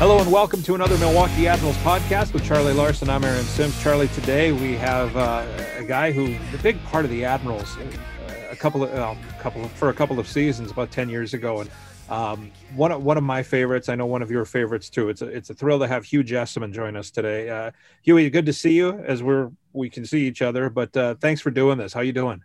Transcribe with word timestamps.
Hello 0.00 0.18
and 0.18 0.32
welcome 0.32 0.62
to 0.62 0.74
another 0.74 0.96
Milwaukee 0.96 1.46
Admirals 1.46 1.76
podcast 1.76 2.32
with 2.32 2.42
Charlie 2.42 2.72
Larson. 2.72 3.10
I'm 3.10 3.22
Aaron 3.22 3.44
Sims. 3.44 3.78
Charlie, 3.82 4.08
today 4.08 4.50
we 4.50 4.74
have 4.76 5.14
uh, 5.14 5.46
a 5.76 5.84
guy 5.84 6.10
who 6.10 6.38
the 6.52 6.62
big 6.62 6.82
part 6.84 7.04
of 7.04 7.10
the 7.10 7.22
Admirals 7.22 7.76
uh, 7.76 8.32
a 8.50 8.56
couple 8.56 8.82
of 8.82 8.94
uh, 8.94 9.14
couple 9.40 9.62
of, 9.62 9.70
for 9.72 9.90
a 9.90 9.92
couple 9.92 10.18
of 10.18 10.26
seasons 10.26 10.70
about 10.70 10.90
10 10.90 11.10
years 11.10 11.34
ago 11.34 11.60
and 11.60 11.70
um, 12.08 12.50
one 12.74 12.92
of 12.92 13.04
one 13.04 13.18
of 13.18 13.24
my 13.24 13.42
favorites. 13.42 13.90
I 13.90 13.94
know 13.94 14.06
one 14.06 14.22
of 14.22 14.30
your 14.30 14.46
favorites 14.46 14.88
too. 14.88 15.10
It's 15.10 15.20
a 15.20 15.26
it's 15.26 15.50
a 15.50 15.54
thrill 15.54 15.78
to 15.80 15.86
have 15.86 16.06
Hugh 16.06 16.24
Jessiman 16.24 16.72
join 16.72 16.96
us 16.96 17.10
today. 17.10 17.50
Uh, 17.50 17.70
Huey, 18.00 18.30
good 18.30 18.46
to 18.46 18.54
see 18.54 18.72
you 18.72 18.92
as 19.00 19.22
we're 19.22 19.50
we 19.74 19.90
can 19.90 20.06
see 20.06 20.26
each 20.26 20.40
other. 20.40 20.70
But 20.70 20.96
uh, 20.96 21.16
thanks 21.16 21.42
for 21.42 21.50
doing 21.50 21.76
this. 21.76 21.92
How 21.92 22.00
you 22.00 22.14
doing? 22.14 22.42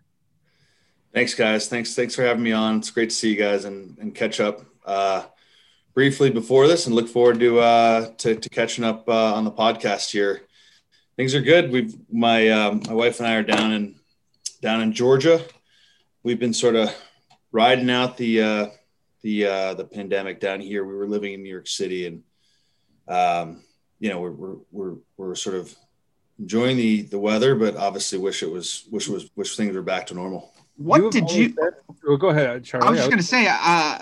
Thanks, 1.14 1.34
guys. 1.34 1.70
Thanks 1.70 1.96
thanks 1.96 2.16
for 2.16 2.24
having 2.24 2.44
me 2.44 2.52
on. 2.52 2.80
It's 2.80 2.92
great 2.92 3.12
to 3.12 3.16
see 3.16 3.30
you 3.30 3.38
guys 3.38 3.64
and, 3.64 3.98
and 3.98 4.14
catch 4.14 4.42
up. 4.42 4.66
Uh, 4.86 5.24
briefly 5.96 6.30
before 6.30 6.68
this 6.68 6.86
and 6.86 6.94
look 6.94 7.08
forward 7.08 7.40
to 7.40 7.60
uh, 7.60 8.12
to, 8.18 8.36
to 8.36 8.50
catching 8.50 8.84
up 8.84 9.10
uh, 9.10 9.34
on 9.34 9.46
the 9.46 9.52
podcast 9.52 10.12
here. 10.12 10.42
Things 11.16 11.34
are 11.34 11.42
good. 11.42 11.72
We've 11.72 11.96
my 12.12 12.50
um, 12.50 12.84
my 12.86 12.94
wife 12.94 13.20
and 13.20 13.28
I 13.28 13.36
are 13.36 13.44
down 13.44 13.72
in 13.72 13.96
down 14.62 14.82
in 14.82 14.94
Georgia. 14.94 15.44
We've 16.22 16.40
been 16.40 16.54
sort 16.54 16.76
of 16.76 16.94
riding 17.52 17.90
out 17.90 18.18
the 18.18 18.42
uh, 18.42 18.68
the 19.24 19.46
uh, 19.46 19.74
the 19.74 19.86
pandemic 19.86 20.40
down 20.40 20.60
here. 20.60 20.84
We 20.84 20.94
were 20.94 21.08
living 21.08 21.34
in 21.34 21.42
New 21.42 21.50
York 21.50 21.68
City, 21.68 22.06
and 22.06 22.24
um, 23.08 23.64
you 24.00 24.10
know 24.10 24.20
we're, 24.20 24.32
we're 24.32 24.56
we're 24.72 24.96
we're 25.18 25.36
sort 25.36 25.56
of 25.56 25.74
enjoying 26.38 26.76
the 26.76 27.04
the 27.04 27.20
weather, 27.20 27.56
but 27.56 27.78
obviously 27.78 28.20
wish 28.20 28.44
it 28.44 28.52
was 28.52 28.84
wish 28.92 29.08
was 29.08 29.30
wish 29.38 29.56
things 29.56 29.74
were 29.74 29.82
back 29.82 30.08
to 30.08 30.14
normal. 30.14 30.54
What 30.76 31.02
you 31.02 31.10
did 31.10 31.32
you? 31.32 31.50
Been, 31.50 31.72
oh, 32.06 32.18
go 32.18 32.30
ahead, 32.30 32.66
Charlie. 32.66 32.88
I 32.88 32.90
was 32.90 33.00
just 33.00 33.10
going 33.10 33.22
to 33.22 33.26
say. 33.26 33.48
Uh, 33.50 34.00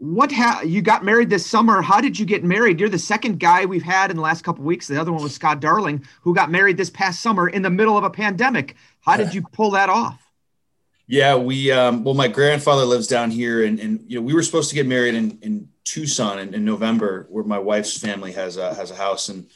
what 0.00 0.32
ha- 0.32 0.62
you 0.64 0.80
got 0.80 1.04
married 1.04 1.28
this 1.28 1.44
summer. 1.44 1.82
How 1.82 2.00
did 2.00 2.18
you 2.18 2.24
get 2.24 2.42
married? 2.42 2.80
You're 2.80 2.88
the 2.88 2.98
second 2.98 3.38
guy 3.38 3.66
we've 3.66 3.82
had 3.82 4.10
in 4.10 4.16
the 4.16 4.22
last 4.22 4.42
couple 4.42 4.64
weeks. 4.64 4.88
The 4.88 4.98
other 4.98 5.12
one 5.12 5.22
was 5.22 5.34
scott 5.34 5.60
darling 5.60 6.06
who 6.22 6.34
got 6.34 6.50
married 6.50 6.78
this 6.78 6.88
past 6.88 7.20
summer 7.20 7.50
in 7.50 7.60
the 7.60 7.68
middle 7.68 7.98
of 7.98 8.04
a 8.04 8.10
pandemic. 8.10 8.76
How 9.02 9.18
did 9.18 9.34
you 9.34 9.42
pull 9.52 9.72
that 9.72 9.90
off? 9.90 10.26
Yeah 11.06 11.36
we 11.36 11.70
um, 11.70 12.02
well 12.02 12.14
my 12.14 12.28
grandfather 12.28 12.84
lives 12.84 13.08
down 13.08 13.30
here 13.30 13.64
and, 13.64 13.78
and 13.78 14.04
you 14.06 14.16
know 14.16 14.22
we 14.22 14.32
were 14.32 14.42
supposed 14.42 14.70
to 14.70 14.74
get 14.74 14.86
married 14.86 15.14
in, 15.14 15.38
in 15.42 15.68
tucson 15.84 16.38
in, 16.38 16.54
in 16.54 16.64
november 16.64 17.26
where 17.30 17.42
my 17.42 17.58
wife's 17.58 17.98
family 17.98 18.32
has 18.32 18.56
a, 18.56 18.72
has 18.74 18.90
a 18.90 18.94
house. 18.94 19.28
And 19.28 19.50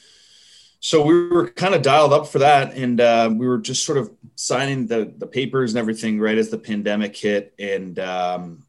so 0.80 1.02
we 1.02 1.28
were 1.28 1.48
kind 1.48 1.74
of 1.74 1.80
dialed 1.80 2.12
up 2.12 2.26
for 2.26 2.40
that. 2.40 2.74
And 2.74 3.00
uh, 3.00 3.32
we 3.34 3.46
were 3.46 3.58
just 3.58 3.86
sort 3.86 3.96
of 3.96 4.10
signing 4.34 4.88
the, 4.88 5.10
the 5.16 5.26
papers 5.26 5.72
and 5.72 5.78
everything 5.78 6.20
right 6.20 6.36
as 6.36 6.50
the 6.50 6.58
pandemic 6.58 7.16
hit. 7.16 7.54
And 7.58 7.98
um, 7.98 8.63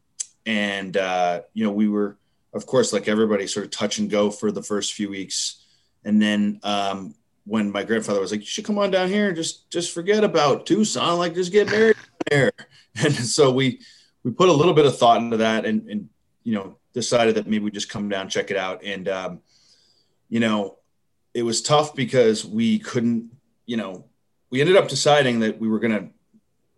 and 0.46 0.96
uh, 0.96 1.42
you 1.52 1.64
know 1.64 1.72
we 1.72 1.88
were 1.88 2.16
of 2.54 2.66
course 2.66 2.92
like 2.92 3.08
everybody 3.08 3.46
sort 3.46 3.66
of 3.66 3.70
touch 3.70 3.98
and 3.98 4.08
go 4.08 4.30
for 4.30 4.50
the 4.50 4.62
first 4.62 4.94
few 4.94 5.10
weeks. 5.10 5.62
And 6.04 6.22
then 6.22 6.60
um, 6.62 7.14
when 7.44 7.70
my 7.70 7.82
grandfather 7.82 8.20
was 8.20 8.30
like 8.30 8.40
you 8.40 8.46
should 8.46 8.64
come 8.64 8.78
on 8.78 8.90
down 8.90 9.08
here 9.08 9.28
and 9.28 9.36
just 9.36 9.68
just 9.70 9.92
forget 9.92 10.24
about 10.24 10.64
tucson 10.66 11.18
like 11.18 11.34
just 11.34 11.52
get 11.52 11.70
married 11.70 11.96
there. 12.30 12.52
And 12.98 13.12
so 13.12 13.50
we 13.50 13.80
we 14.24 14.30
put 14.30 14.48
a 14.48 14.52
little 14.52 14.72
bit 14.72 14.86
of 14.86 14.96
thought 14.96 15.20
into 15.20 15.36
that 15.38 15.66
and 15.66 15.86
and 15.90 16.08
you 16.44 16.54
know 16.54 16.78
decided 16.94 17.34
that 17.34 17.46
maybe 17.46 17.64
we 17.64 17.70
just 17.70 17.90
come 17.90 18.08
down 18.08 18.30
check 18.30 18.50
it 18.50 18.56
out. 18.56 18.82
And 18.82 19.08
um, 19.08 19.40
you 20.30 20.40
know 20.40 20.78
it 21.34 21.42
was 21.42 21.60
tough 21.60 21.94
because 21.94 22.46
we 22.46 22.78
couldn't 22.78 23.30
you 23.66 23.76
know 23.76 24.06
we 24.48 24.60
ended 24.60 24.76
up 24.76 24.88
deciding 24.88 25.40
that 25.40 25.58
we 25.58 25.68
were 25.68 25.80
going 25.80 25.92
to 25.92 26.08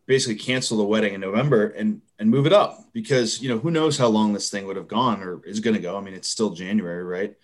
basically 0.08 0.42
cancel 0.42 0.78
the 0.78 0.84
wedding 0.84 1.12
in 1.12 1.20
November 1.20 1.66
and 1.68 2.00
and 2.18 2.30
move 2.30 2.46
it 2.46 2.52
up 2.52 2.88
because 2.92 3.40
you 3.40 3.48
know 3.48 3.58
who 3.58 3.70
knows 3.70 3.96
how 3.96 4.08
long 4.08 4.32
this 4.32 4.50
thing 4.50 4.66
would 4.66 4.74
have 4.74 4.88
gone 4.88 5.22
or 5.22 5.40
is 5.44 5.60
going 5.60 5.76
to 5.76 5.82
go. 5.82 5.96
I 5.96 6.00
mean, 6.00 6.14
it's 6.14 6.28
still 6.28 6.50
January, 6.50 7.04
right? 7.04 7.36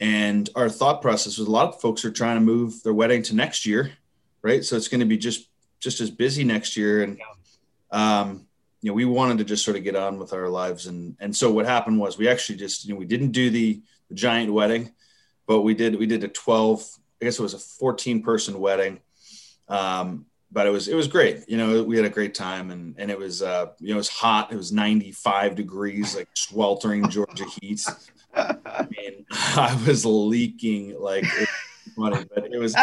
And 0.00 0.48
our 0.56 0.70
thought 0.70 1.02
process 1.02 1.38
was 1.38 1.46
a 1.46 1.50
lot 1.50 1.68
of 1.68 1.80
folks 1.80 2.04
are 2.06 2.10
trying 2.10 2.38
to 2.38 2.40
move 2.40 2.82
their 2.82 2.94
wedding 2.94 3.22
to 3.24 3.36
next 3.36 3.66
year, 3.66 3.92
right? 4.40 4.64
So 4.64 4.76
it's 4.76 4.88
going 4.88 5.00
to 5.00 5.06
be 5.06 5.18
just 5.18 5.46
just 5.78 6.00
as 6.00 6.10
busy 6.10 6.42
next 6.42 6.76
year, 6.76 7.02
and 7.02 7.20
um, 7.90 8.46
you 8.80 8.90
know 8.90 8.94
we 8.94 9.04
wanted 9.04 9.38
to 9.38 9.44
just 9.44 9.64
sort 9.64 9.76
of 9.76 9.84
get 9.84 9.94
on 9.94 10.18
with 10.18 10.32
our 10.32 10.48
lives, 10.48 10.86
and 10.86 11.16
and 11.20 11.36
so 11.36 11.52
what 11.52 11.66
happened 11.66 12.00
was 12.00 12.16
we 12.16 12.28
actually 12.28 12.56
just 12.56 12.86
you 12.86 12.94
know 12.94 12.98
we 12.98 13.06
didn't 13.06 13.32
do 13.32 13.50
the, 13.50 13.80
the 14.08 14.14
giant 14.14 14.50
wedding, 14.50 14.90
but 15.46 15.60
we 15.60 15.74
did 15.74 15.96
we 15.96 16.06
did 16.06 16.24
a 16.24 16.28
twelve, 16.28 16.82
I 17.20 17.26
guess 17.26 17.38
it 17.38 17.42
was 17.42 17.54
a 17.54 17.58
fourteen 17.58 18.22
person 18.22 18.58
wedding. 18.58 19.00
Um, 19.68 20.26
but 20.52 20.66
it 20.66 20.70
was 20.70 20.88
it 20.88 20.94
was 20.94 21.08
great. 21.08 21.48
You 21.48 21.56
know, 21.56 21.82
we 21.82 21.96
had 21.96 22.04
a 22.04 22.10
great 22.10 22.34
time, 22.34 22.70
and 22.70 22.94
and 22.98 23.10
it 23.10 23.18
was 23.18 23.42
uh, 23.42 23.66
you 23.78 23.88
know 23.88 23.94
it 23.94 23.98
was 23.98 24.08
hot. 24.08 24.52
It 24.52 24.56
was 24.56 24.72
95 24.72 25.54
degrees, 25.54 26.16
like 26.16 26.28
sweltering 26.34 27.08
Georgia 27.08 27.44
heat. 27.60 27.84
I 28.34 28.86
mean, 28.96 29.26
I 29.30 29.80
was 29.86 30.04
leaking 30.04 30.98
like 30.98 31.24
funny, 31.96 32.24
but 32.34 32.52
it 32.52 32.58
was 32.58 32.74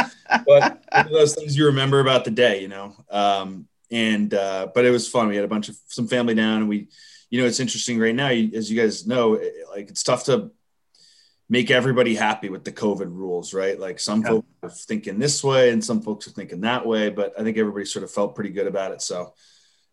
but 0.45 0.83
those 1.11 1.35
things 1.35 1.57
you 1.57 1.65
remember 1.65 1.99
about 1.99 2.25
the 2.25 2.31
day, 2.31 2.61
you 2.61 2.67
know. 2.67 2.95
Um, 3.09 3.67
and 3.91 4.33
uh, 4.33 4.67
but 4.73 4.85
it 4.85 4.91
was 4.91 5.07
fun. 5.07 5.27
We 5.27 5.35
had 5.35 5.45
a 5.45 5.49
bunch 5.49 5.69
of 5.69 5.77
some 5.87 6.07
family 6.07 6.35
down, 6.35 6.57
and 6.57 6.69
we, 6.69 6.87
you 7.29 7.41
know, 7.41 7.47
it's 7.47 7.59
interesting 7.59 7.99
right 7.99 8.15
now, 8.15 8.29
as 8.29 8.71
you 8.71 8.79
guys 8.79 9.07
know, 9.07 9.41
like 9.69 9.89
it's 9.89 10.03
tough 10.03 10.25
to 10.25 10.51
make 11.49 11.71
everybody 11.71 12.15
happy 12.15 12.49
with 12.49 12.63
the 12.63 12.71
COVID 12.71 13.09
rules, 13.09 13.53
right? 13.53 13.79
Like 13.79 13.99
some 13.99 14.21
yeah. 14.21 14.29
folks 14.29 14.47
are 14.63 14.69
thinking 14.69 15.17
this 15.17 15.43
way 15.43 15.69
and 15.69 15.83
some 15.83 16.01
folks 16.01 16.27
are 16.27 16.31
thinking 16.31 16.61
that 16.61 16.85
way, 16.85 17.09
but 17.09 17.33
I 17.39 17.43
think 17.43 17.57
everybody 17.57 17.85
sort 17.85 18.03
of 18.03 18.11
felt 18.11 18.35
pretty 18.35 18.49
good 18.49 18.67
about 18.67 18.91
it. 18.91 19.01
So, 19.01 19.33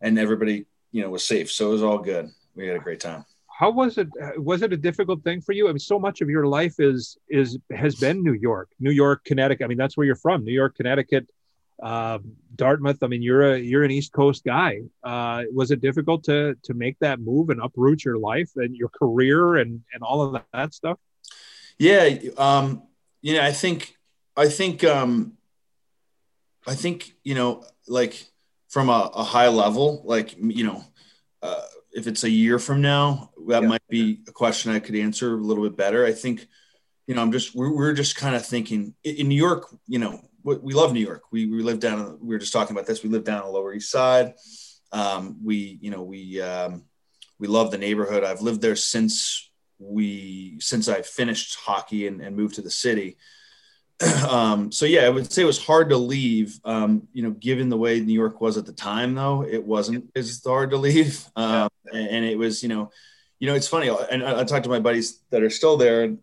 and 0.01 0.19
everybody, 0.19 0.67
you 0.91 1.03
know, 1.03 1.11
was 1.11 1.25
safe. 1.25 1.51
So 1.53 1.69
it 1.69 1.73
was 1.73 1.83
all 1.83 1.99
good. 1.99 2.29
We 2.55 2.67
had 2.67 2.77
a 2.77 2.81
great 2.81 3.01
time. 3.01 3.25
How 3.57 3.71
was 3.71 3.99
it? 3.99 4.09
Was 4.37 4.63
it 4.63 4.73
a 4.73 4.77
difficult 4.77 5.23
thing 5.23 5.41
for 5.41 5.53
you? 5.53 5.69
I 5.69 5.73
mean, 5.73 5.79
so 5.79 5.97
much 5.97 6.21
of 6.21 6.29
your 6.29 6.45
life 6.45 6.81
is 6.81 7.17
is 7.29 7.57
has 7.71 7.95
been 7.95 8.21
New 8.25 8.33
York, 8.33 8.71
New 8.81 8.91
York, 8.91 9.25
Connecticut. 9.25 9.65
I 9.65 9.69
mean, 9.69 9.79
that's 9.79 9.97
where 9.97 10.05
you're 10.05 10.17
from, 10.17 10.45
New 10.45 10.53
York, 10.53 10.75
Connecticut, 10.75 11.29
uh, 11.81 12.19
Dartmouth. 12.57 13.01
I 13.05 13.07
mean, 13.07 13.23
you're 13.23 13.55
a 13.55 13.59
you're 13.59 13.85
an 13.85 13.93
East 13.93 14.13
Coast 14.13 14.43
guy. 14.45 14.81
Uh, 15.05 15.45
was 15.53 15.71
it 15.71 15.81
difficult 15.81 16.25
to 16.25 16.57
to 16.65 16.75
make 16.75 16.99
that 16.99 17.21
move 17.21 17.51
and 17.51 17.61
uproot 17.63 18.05
your 18.05 18.19
life 18.19 18.51
and 18.57 18.75
your 18.75 18.89
career 18.89 19.57
and 19.57 19.83
and 19.93 20.03
all 20.03 20.23
of 20.23 20.33
that, 20.33 20.47
that 20.53 20.75
stuff? 20.75 20.99
Yeah, 21.79 22.17
um, 22.37 22.83
you 23.21 23.35
know, 23.35 23.43
I 23.43 23.53
think, 23.53 23.97
I 24.37 24.49
think, 24.49 24.85
um, 24.85 25.37
I 26.67 26.75
think, 26.75 27.15
you 27.25 27.35
know, 27.35 27.65
like 27.89 28.27
from 28.69 28.89
a, 28.89 29.11
a 29.15 29.23
high 29.23 29.49
level, 29.49 30.03
like 30.05 30.35
you 30.37 30.65
know, 30.65 30.85
uh, 31.43 31.63
if 31.93 32.07
it's 32.07 32.25
a 32.25 32.31
year 32.31 32.59
from 32.59 32.81
now, 32.81 33.31
that 33.49 33.63
yeah. 33.63 33.69
might 33.69 33.87
be 33.89 34.21
a 34.27 34.33
question 34.33 34.73
I 34.73 34.81
could 34.81 34.97
answer 34.97 35.35
a 35.35 35.41
little 35.41 35.63
bit 35.63 35.77
better. 35.77 36.05
I 36.05 36.13
think, 36.13 36.47
you 37.07 37.15
know, 37.15 37.23
I'm 37.23 37.33
just 37.33 37.55
we're, 37.55 37.75
we're 37.75 37.93
just 37.93 38.17
kind 38.17 38.35
of 38.35 38.45
thinking 38.45 38.95
in 39.05 39.29
New 39.29 39.37
York. 39.37 39.69
You 39.87 40.01
know, 40.01 40.21
we 40.43 40.75
love 40.75 40.93
New 40.93 41.01
York. 41.01 41.23
We 41.31 41.47
we 41.47 41.63
live 41.63 41.81
down. 41.81 42.19
We 42.21 42.35
were 42.35 42.41
just 42.41 42.53
talking 42.53 42.75
about 42.75 42.87
this. 42.87 43.03
We 43.03 43.11
live 43.11 43.25
down 43.25 43.43
on 43.43 43.47
the 43.47 43.53
Lower 43.53 43.73
East 43.73 43.91
Side. 43.91 44.35
Um, 44.91 45.39
we 45.43 45.79
you 45.81 45.91
know 45.91 46.03
we 46.03 46.41
um, 46.41 46.85
we 47.39 47.47
love 47.47 47.71
the 47.71 47.79
neighborhood. 47.79 48.25
I've 48.25 48.43
lived 48.43 48.61
there 48.61 48.77
since 48.77 49.51
we 49.79 50.59
since 50.61 50.89
I 50.89 51.03
finished 51.03 51.57
hockey 51.57 52.07
and, 52.07 52.21
and 52.21 52.37
moved 52.37 52.57
to 52.57 52.63
the 52.63 52.71
city. 52.71 53.17
um, 54.29 54.73
so 54.73 54.87
yeah, 54.87 55.03
I 55.03 55.09
would 55.09 55.33
say 55.33 55.43
it 55.43 55.47
was 55.47 55.65
hard 55.65 55.91
to 55.91 55.97
leave. 55.97 56.59
Um, 56.65 57.09
you 57.13 57.23
know, 57.23 57.31
given 57.31 57.69
the 57.69 57.77
way 57.77 58.01
New 58.01 58.13
York 58.13 58.41
was 58.41 58.57
at 58.57 58.67
the 58.67 58.73
time, 58.73 59.15
though, 59.15 59.45
it 59.45 59.65
wasn't 59.65 60.11
as 60.17 60.43
hard 60.45 60.71
to 60.71 60.77
leave. 60.77 61.25
Um, 61.37 61.69
and, 61.93 62.09
and, 62.09 62.25
it 62.25 62.39
was, 62.39 62.63
you 62.63 62.69
know, 62.69 62.91
you 63.39 63.49
know, 63.49 63.55
it's 63.55 63.69
funny. 63.69 63.91
And 64.11 64.25
I, 64.25 64.41
I 64.41 64.45
talked 64.45 64.65
to 64.65 64.71
my 64.71 64.79
buddies 64.79 65.21
that 65.31 65.43
are 65.43 65.51
still 65.51 65.77
there, 65.77 66.03
and 66.03 66.19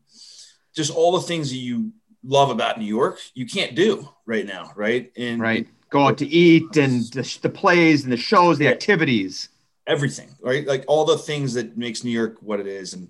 just 0.75 0.91
all 0.91 1.11
the 1.13 1.27
things 1.27 1.49
that 1.49 1.57
you 1.57 1.91
love 2.23 2.49
about 2.49 2.79
New 2.79 2.85
York, 2.85 3.19
you 3.33 3.45
can't 3.45 3.75
do 3.75 4.07
right 4.25 4.45
now, 4.45 4.71
right? 4.75 5.11
And 5.17 5.41
right, 5.41 5.67
go 5.89 6.07
out 6.07 6.17
to 6.19 6.27
eat 6.27 6.75
and 6.77 7.03
the, 7.11 7.39
the 7.41 7.49
plays 7.49 8.03
and 8.03 8.11
the 8.11 8.17
shows, 8.17 8.57
the 8.57 8.67
activities, 8.67 9.49
everything, 9.87 10.29
right? 10.41 10.65
Like 10.65 10.85
all 10.87 11.05
the 11.05 11.17
things 11.17 11.53
that 11.53 11.77
makes 11.77 12.03
New 12.03 12.11
York 12.11 12.37
what 12.41 12.59
it 12.59 12.67
is, 12.67 12.93
and 12.93 13.09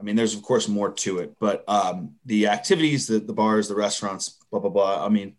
I 0.00 0.02
mean, 0.02 0.16
there's 0.16 0.34
of 0.34 0.42
course 0.42 0.66
more 0.66 0.90
to 0.90 1.18
it, 1.18 1.34
but 1.38 1.62
um, 1.68 2.14
the 2.24 2.48
activities, 2.48 3.06
the, 3.06 3.18
the 3.18 3.34
bars, 3.34 3.68
the 3.68 3.74
restaurants, 3.74 4.38
blah 4.50 4.60
blah 4.60 4.70
blah. 4.70 5.04
I 5.04 5.08
mean, 5.08 5.36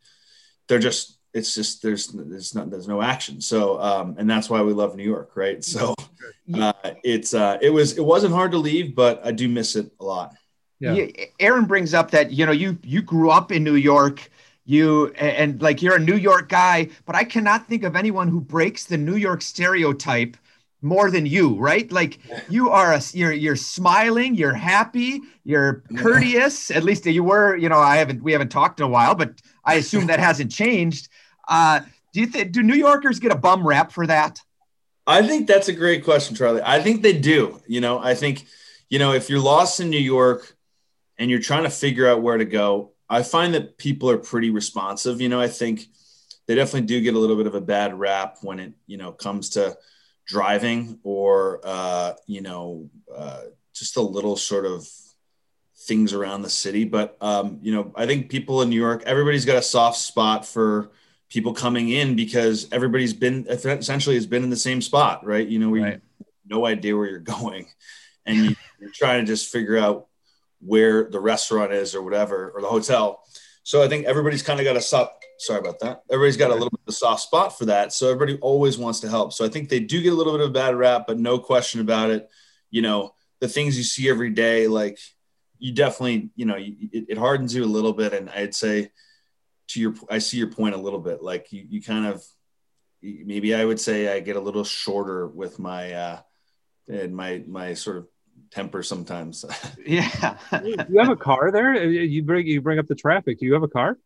they're 0.68 0.80
just 0.80 1.18
it's 1.34 1.56
just 1.56 1.82
there's 1.82 2.08
there's 2.08 2.54
not 2.54 2.70
there's 2.70 2.88
no 2.88 3.02
action. 3.02 3.42
So 3.42 3.82
um, 3.82 4.16
and 4.18 4.30
that's 4.30 4.50
why 4.50 4.62
we 4.62 4.74
love 4.74 4.96
New 4.96 5.04
York, 5.04 5.32
right? 5.36 5.64
So 5.64 5.96
uh, 6.54 6.74
it's 7.04 7.34
uh, 7.34 7.58
it 7.62 7.70
was 7.70 7.98
it 7.98 8.04
wasn't 8.04 8.34
hard 8.34 8.52
to 8.52 8.58
leave, 8.58 8.96
but 8.96 9.26
I 9.26 9.32
do 9.32 9.48
miss 9.50 9.76
it 9.76 9.92
a 10.00 10.06
lot. 10.06 10.36
Yeah. 10.80 11.06
Aaron 11.40 11.66
brings 11.66 11.94
up 11.94 12.12
that 12.12 12.32
you 12.32 12.46
know 12.46 12.52
you 12.52 12.78
you 12.84 13.02
grew 13.02 13.30
up 13.32 13.52
in 13.52 13.64
New 13.64 13.76
York 13.76 14.30
you 14.66 15.08
and, 15.18 15.38
and, 15.38 15.62
like 15.62 15.82
you're 15.82 15.96
a 15.96 16.00
New 16.00 16.16
York 16.16 16.50
guy, 16.50 16.90
but 17.06 17.16
I 17.16 17.24
cannot 17.24 17.68
think 17.68 17.84
of 17.84 17.96
anyone 17.96 18.28
who 18.28 18.40
breaks 18.40 18.86
the 18.86 18.98
New 18.98 19.16
York 19.16 19.42
stereotype 19.42 20.38
more 20.82 21.12
than 21.12 21.26
you, 21.26 21.56
right? 21.56 21.92
Like 21.92 22.20
you 22.50 22.70
are 22.70 22.94
a 22.94 23.02
you're 23.14 23.32
you're 23.32 23.56
smiling, 23.56 24.36
you're 24.36 24.54
happy, 24.54 25.22
you're 25.44 25.84
courteous. 25.98 26.72
At 26.72 26.84
least 26.84 27.06
you 27.06 27.24
were, 27.24 27.56
you 27.56 27.70
know, 27.70 27.80
I 27.80 27.98
haven't 27.98 28.24
we 28.24 28.32
haven't 28.32 28.50
talked 28.50 28.80
in 28.80 28.86
a 28.86 28.90
while, 28.90 29.16
but 29.16 29.42
I 29.64 29.76
assume 29.76 30.08
that 30.08 30.20
hasn't 30.30 30.52
changed. 30.52 31.10
Uh, 31.48 31.82
do 32.14 32.20
you 32.20 32.28
think 32.28 32.52
do 32.52 32.64
New 32.64 32.76
Yorkers 32.76 33.20
get 33.20 33.32
a 33.32 33.38
bum 33.38 33.66
rap 33.66 33.92
for 33.92 34.08
that? 34.08 34.42
I 35.08 35.26
think 35.26 35.48
that's 35.48 35.68
a 35.68 35.74
great 35.74 36.04
question, 36.04 36.36
Charlie. 36.36 36.62
I 36.64 36.82
think 36.82 37.02
they 37.02 37.18
do. 37.18 37.60
You 37.68 37.82
know, 37.82 38.00
I 38.00 38.14
think, 38.14 38.46
you 38.90 39.00
know, 39.00 39.14
if 39.14 39.30
you're 39.30 39.40
lost 39.40 39.80
in 39.80 39.90
New 39.90 40.00
York 40.00 40.56
and 41.22 41.30
you're 41.30 41.40
trying 41.40 41.64
to 41.64 41.70
figure 41.70 42.08
out 42.08 42.24
where 42.24 42.38
to 42.38 42.46
go. 42.46 42.94
I 43.08 43.22
find 43.22 43.54
that 43.54 43.78
people 43.78 44.10
are 44.10 44.18
pretty 44.18 44.50
responsive. 44.50 45.22
You 45.22 45.30
know, 45.30 45.40
I 45.40 45.48
think 45.48 45.86
they 46.48 46.56
definitely 46.56 46.88
do 46.88 47.00
get 47.00 47.14
a 47.14 47.20
little 47.20 47.36
bit 47.36 47.46
of 47.46 47.54
a 47.54 47.62
bad 47.62 47.94
rap 47.94 48.38
when 48.42 48.60
it, 48.60 48.74
you 48.88 48.98
know, 48.98 49.12
comes 49.12 49.52
to 49.52 49.78
driving 50.32 50.98
or, 51.04 51.60
uh, 51.66 52.14
you 52.26 52.42
know, 52.42 52.90
uh, 53.14 53.42
just 53.74 53.98
a 53.98 54.02
little 54.02 54.38
sort 54.38 54.66
of 54.66 54.88
things 55.76 56.14
around 56.14 56.42
the 56.42 56.50
city. 56.50 56.86
But, 56.86 57.18
um, 57.20 57.60
you 57.62 57.74
know, 57.74 57.92
I 57.96 58.06
think 58.06 58.30
people 58.30 58.62
in 58.62 58.70
New 58.70 58.80
York, 58.80 59.04
everybody's 59.06 59.44
got 59.44 59.58
a 59.58 59.62
soft 59.62 59.98
spot 59.98 60.46
for 60.46 60.90
people 61.28 61.54
coming 61.54 61.90
in 61.90 62.16
because 62.16 62.68
everybody's 62.72 63.14
been 63.14 63.46
essentially 63.50 64.16
has 64.16 64.26
been 64.26 64.44
in 64.44 64.50
the 64.50 64.56
same 64.56 64.82
spot, 64.82 65.26
right? 65.26 65.46
You 65.46 65.60
know, 65.60 65.70
we 65.70 65.82
right. 65.82 66.02
no 66.48 66.66
idea 66.66 66.96
where 66.96 67.10
you're 67.10 67.20
going 67.20 67.68
and 68.26 68.38
you, 68.38 68.56
you're 68.80 68.92
trying 68.92 69.26
to 69.26 69.28
just 69.28 69.52
figure 69.52 69.78
out 69.78 70.08
where 70.62 71.10
the 71.10 71.20
restaurant 71.20 71.74
is 71.74 71.94
or 71.94 72.02
whatever, 72.04 72.52
or 72.56 72.62
the 72.62 72.68
hotel. 72.68 73.24
So 73.64 73.84
I 73.84 73.88
think 73.88 74.06
everybody's 74.06 74.44
kind 74.44 74.60
of 74.60 74.66
got 74.66 74.76
a 74.76 74.82
soft, 74.82 75.24
sorry 75.38 75.60
about 75.60 75.80
that. 75.80 76.02
Everybody's 76.10 76.38
got 76.38 76.50
a 76.50 76.54
little 76.54 76.72
bit 76.72 76.82
of 76.88 76.94
a 76.94 76.96
soft 76.96 77.22
spot 77.22 77.58
for 77.58 77.66
that. 77.66 77.94
So 77.94 78.08
everybody 78.08 78.40
always 78.40 78.78
wants 78.78 79.02
to 79.02 79.10
help. 79.10 79.34
So 79.34 79.46
I 79.46 79.50
think 79.50 79.70
they 79.70 79.80
do 79.80 80.02
get 80.02 80.14
a 80.14 80.16
little 80.16 80.34
bit 80.34 80.42
of 80.42 80.50
a 80.50 80.54
bad 80.54 80.76
rap, 80.76 81.06
but 81.08 81.20
no 81.20 81.38
question 81.38 81.80
about 81.80 82.10
it. 82.10 82.30
You 82.72 82.82
know, 82.82 83.14
the 83.40 83.48
things 83.48 83.78
you 83.78 83.84
see 83.84 84.10
every 84.10 84.32
day, 84.32 84.68
like 84.68 84.98
you 85.60 85.74
definitely, 85.74 86.32
you 86.36 86.46
know, 86.46 86.56
it, 86.58 87.06
it 87.10 87.18
hardens 87.18 87.54
you 87.54 87.64
a 87.64 87.66
little 87.66 87.94
bit. 87.94 88.14
And 88.14 88.30
I'd 88.30 88.56
say, 88.56 88.90
to 89.72 89.80
your 89.80 89.94
i 90.10 90.18
see 90.18 90.38
your 90.38 90.48
point 90.48 90.76
a 90.76 90.78
little 90.78 91.00
bit 91.00 91.24
like 91.24 91.52
you, 91.52 91.66
you 91.70 91.82
kind 91.82 92.06
of 92.06 92.24
maybe 93.02 93.56
i 93.56 93.64
would 93.64 93.80
say 93.80 94.14
i 94.14 94.20
get 94.20 94.36
a 94.36 94.40
little 94.40 94.64
shorter 94.64 95.28
with 95.28 95.60
my 95.60 95.94
uh 95.94 96.20
and 96.88 97.16
my 97.16 97.44
my 97.48 97.74
sort 97.74 97.98
of 97.98 98.08
temper 98.52 98.84
sometimes 98.84 99.46
yeah 99.86 100.38
you 100.64 101.00
have 101.00 101.10
a 101.10 101.16
car 101.16 101.52
there 101.52 101.84
you 101.84 102.22
bring 102.24 102.46
you 102.46 102.62
bring 102.62 102.80
up 102.80 102.88
the 102.88 102.96
traffic 102.96 103.40
do 103.40 103.46
you 103.46 103.54
have 103.54 103.64
a 103.64 103.68
car 103.68 103.98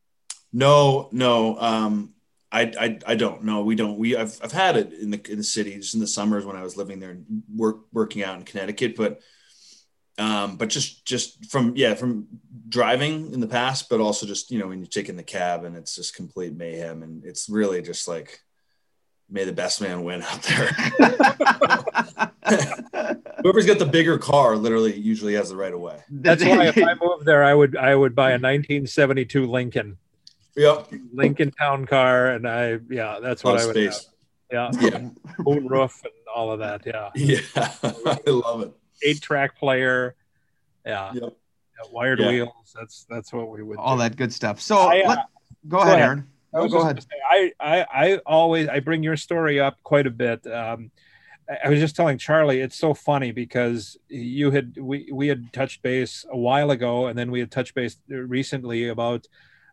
no 0.53 1.09
no 1.11 1.59
um 1.59 2.11
I, 2.51 2.71
I, 2.79 2.99
I 3.05 3.15
don't 3.15 3.43
know. 3.43 3.63
We 3.63 3.75
don't. 3.75 3.97
We 3.97 4.15
I've, 4.15 4.39
I've 4.41 4.53
had 4.53 4.77
it 4.77 4.93
in 4.93 5.11
the 5.11 5.19
in 5.29 5.39
the 5.39 5.43
city 5.43 5.75
just 5.75 5.93
in 5.93 5.99
the 5.99 6.07
summers 6.07 6.45
when 6.45 6.55
I 6.55 6.63
was 6.63 6.77
living 6.77 7.01
there 7.01 7.09
and 7.09 7.43
work 7.53 7.79
working 7.91 8.23
out 8.23 8.37
in 8.37 8.45
Connecticut. 8.45 8.95
But 8.95 9.19
um, 10.17 10.55
but 10.57 10.69
just 10.69 11.05
just 11.05 11.45
from 11.51 11.73
yeah 11.75 11.95
from 11.95 12.27
driving 12.67 13.33
in 13.33 13.39
the 13.39 13.47
past 13.47 13.89
but 13.89 13.99
also 13.99 14.25
just 14.25 14.49
you 14.49 14.59
know 14.59 14.67
when 14.67 14.79
you're 14.79 14.87
taking 14.87 15.17
the 15.17 15.23
cab 15.23 15.65
and 15.65 15.75
it's 15.75 15.95
just 15.95 16.15
complete 16.15 16.55
mayhem 16.55 17.03
and 17.03 17.25
it's 17.25 17.49
really 17.49 17.81
just 17.81 18.07
like 18.07 18.39
may 19.29 19.43
the 19.43 19.51
best 19.51 19.81
man 19.81 20.03
win 20.03 20.23
out 20.23 20.41
there 20.43 20.69
whoever's 23.45 23.65
got 23.65 23.79
the 23.79 23.85
bigger 23.85 24.17
car 24.17 24.57
literally 24.57 24.97
usually 24.99 25.35
has 25.35 25.49
the 25.49 25.55
right 25.55 25.73
of 25.73 25.79
way 25.79 26.03
that's 26.09 26.43
why 26.43 26.65
if 26.65 26.77
i 26.77 26.93
moved 27.01 27.25
there 27.25 27.43
i 27.43 27.53
would 27.53 27.77
i 27.77 27.95
would 27.95 28.15
buy 28.15 28.31
a 28.31 28.33
1972 28.33 29.45
lincoln 29.45 29.97
yep 30.55 30.91
lincoln 31.13 31.51
town 31.51 31.85
car 31.85 32.31
and 32.31 32.47
i 32.47 32.77
yeah 32.89 33.19
that's 33.21 33.43
what 33.43 33.59
i 33.59 33.65
would 33.65 33.75
space. 33.75 34.09
have 34.51 34.71
yeah 34.73 34.89
yeah 34.89 35.09
moon 35.39 35.67
roof 35.67 36.01
and 36.03 36.13
all 36.35 36.51
of 36.51 36.59
that 36.59 36.85
yeah 36.85 37.09
yeah 37.15 37.39
i 37.83 38.29
love 38.29 38.61
it 38.61 38.73
eight 39.03 39.21
track 39.21 39.57
player. 39.57 40.15
Yeah. 40.85 41.13
Yep. 41.13 41.23
yeah 41.23 41.91
wired 41.91 42.19
yeah. 42.19 42.29
wheels. 42.29 42.75
That's 42.75 43.05
that's 43.09 43.33
what 43.33 43.49
we 43.49 43.63
would. 43.63 43.77
All 43.77 43.95
do. 43.95 44.03
that 44.03 44.15
good 44.15 44.33
stuff. 44.33 44.61
So 44.61 44.77
I, 44.77 45.01
uh, 45.01 45.09
let, 45.09 45.17
go, 45.67 45.77
go, 45.77 45.77
ahead, 45.79 45.93
ahead. 45.93 46.03
Aaron. 46.03 46.27
Oh, 46.53 46.67
go 46.67 46.81
ahead. 46.81 47.01
Say, 47.01 47.07
I, 47.29 47.51
I 47.59 47.85
I 47.93 48.17
always 48.25 48.67
I 48.67 48.79
bring 48.79 49.03
your 49.03 49.17
story 49.17 49.59
up 49.59 49.77
quite 49.83 50.07
a 50.07 50.11
bit. 50.11 50.45
Um, 50.47 50.91
I 51.63 51.69
was 51.69 51.79
just 51.79 51.95
telling 51.95 52.17
Charlie, 52.17 52.61
it's 52.61 52.75
so 52.75 52.93
funny 52.93 53.31
because 53.31 53.97
you 54.09 54.51
had 54.51 54.77
we 54.77 55.09
we 55.11 55.27
had 55.27 55.53
touched 55.53 55.81
base 55.83 56.25
a 56.29 56.37
while 56.37 56.71
ago, 56.71 57.07
and 57.07 57.17
then 57.17 57.29
we 57.29 57.39
had 57.39 57.51
touched 57.51 57.75
base 57.75 57.97
recently 58.07 58.89
about 58.89 59.27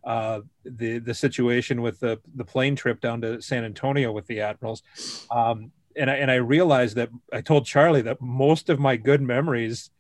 uh, 0.05 0.41
the 0.65 0.99
the 0.99 1.15
situation 1.15 1.81
with 1.81 2.01
the 2.01 2.21
the 2.35 2.45
plane 2.45 2.77
trip 2.77 3.01
down 3.01 3.23
to 3.23 3.41
San 3.41 3.65
Antonio 3.65 4.13
with 4.13 4.27
the 4.27 4.41
Admirals. 4.41 4.83
Um, 5.31 5.73
and 5.97 6.11
I, 6.11 6.15
and 6.17 6.31
I 6.31 6.37
realized 6.37 6.97
that 6.97 7.11
I 7.33 7.41
told 7.41 7.67
Charlie 7.67 8.03
that 8.03 8.21
most 8.21 8.69
of 8.69 8.79
my 8.79 8.97
good 8.97 9.23
memories 9.23 9.91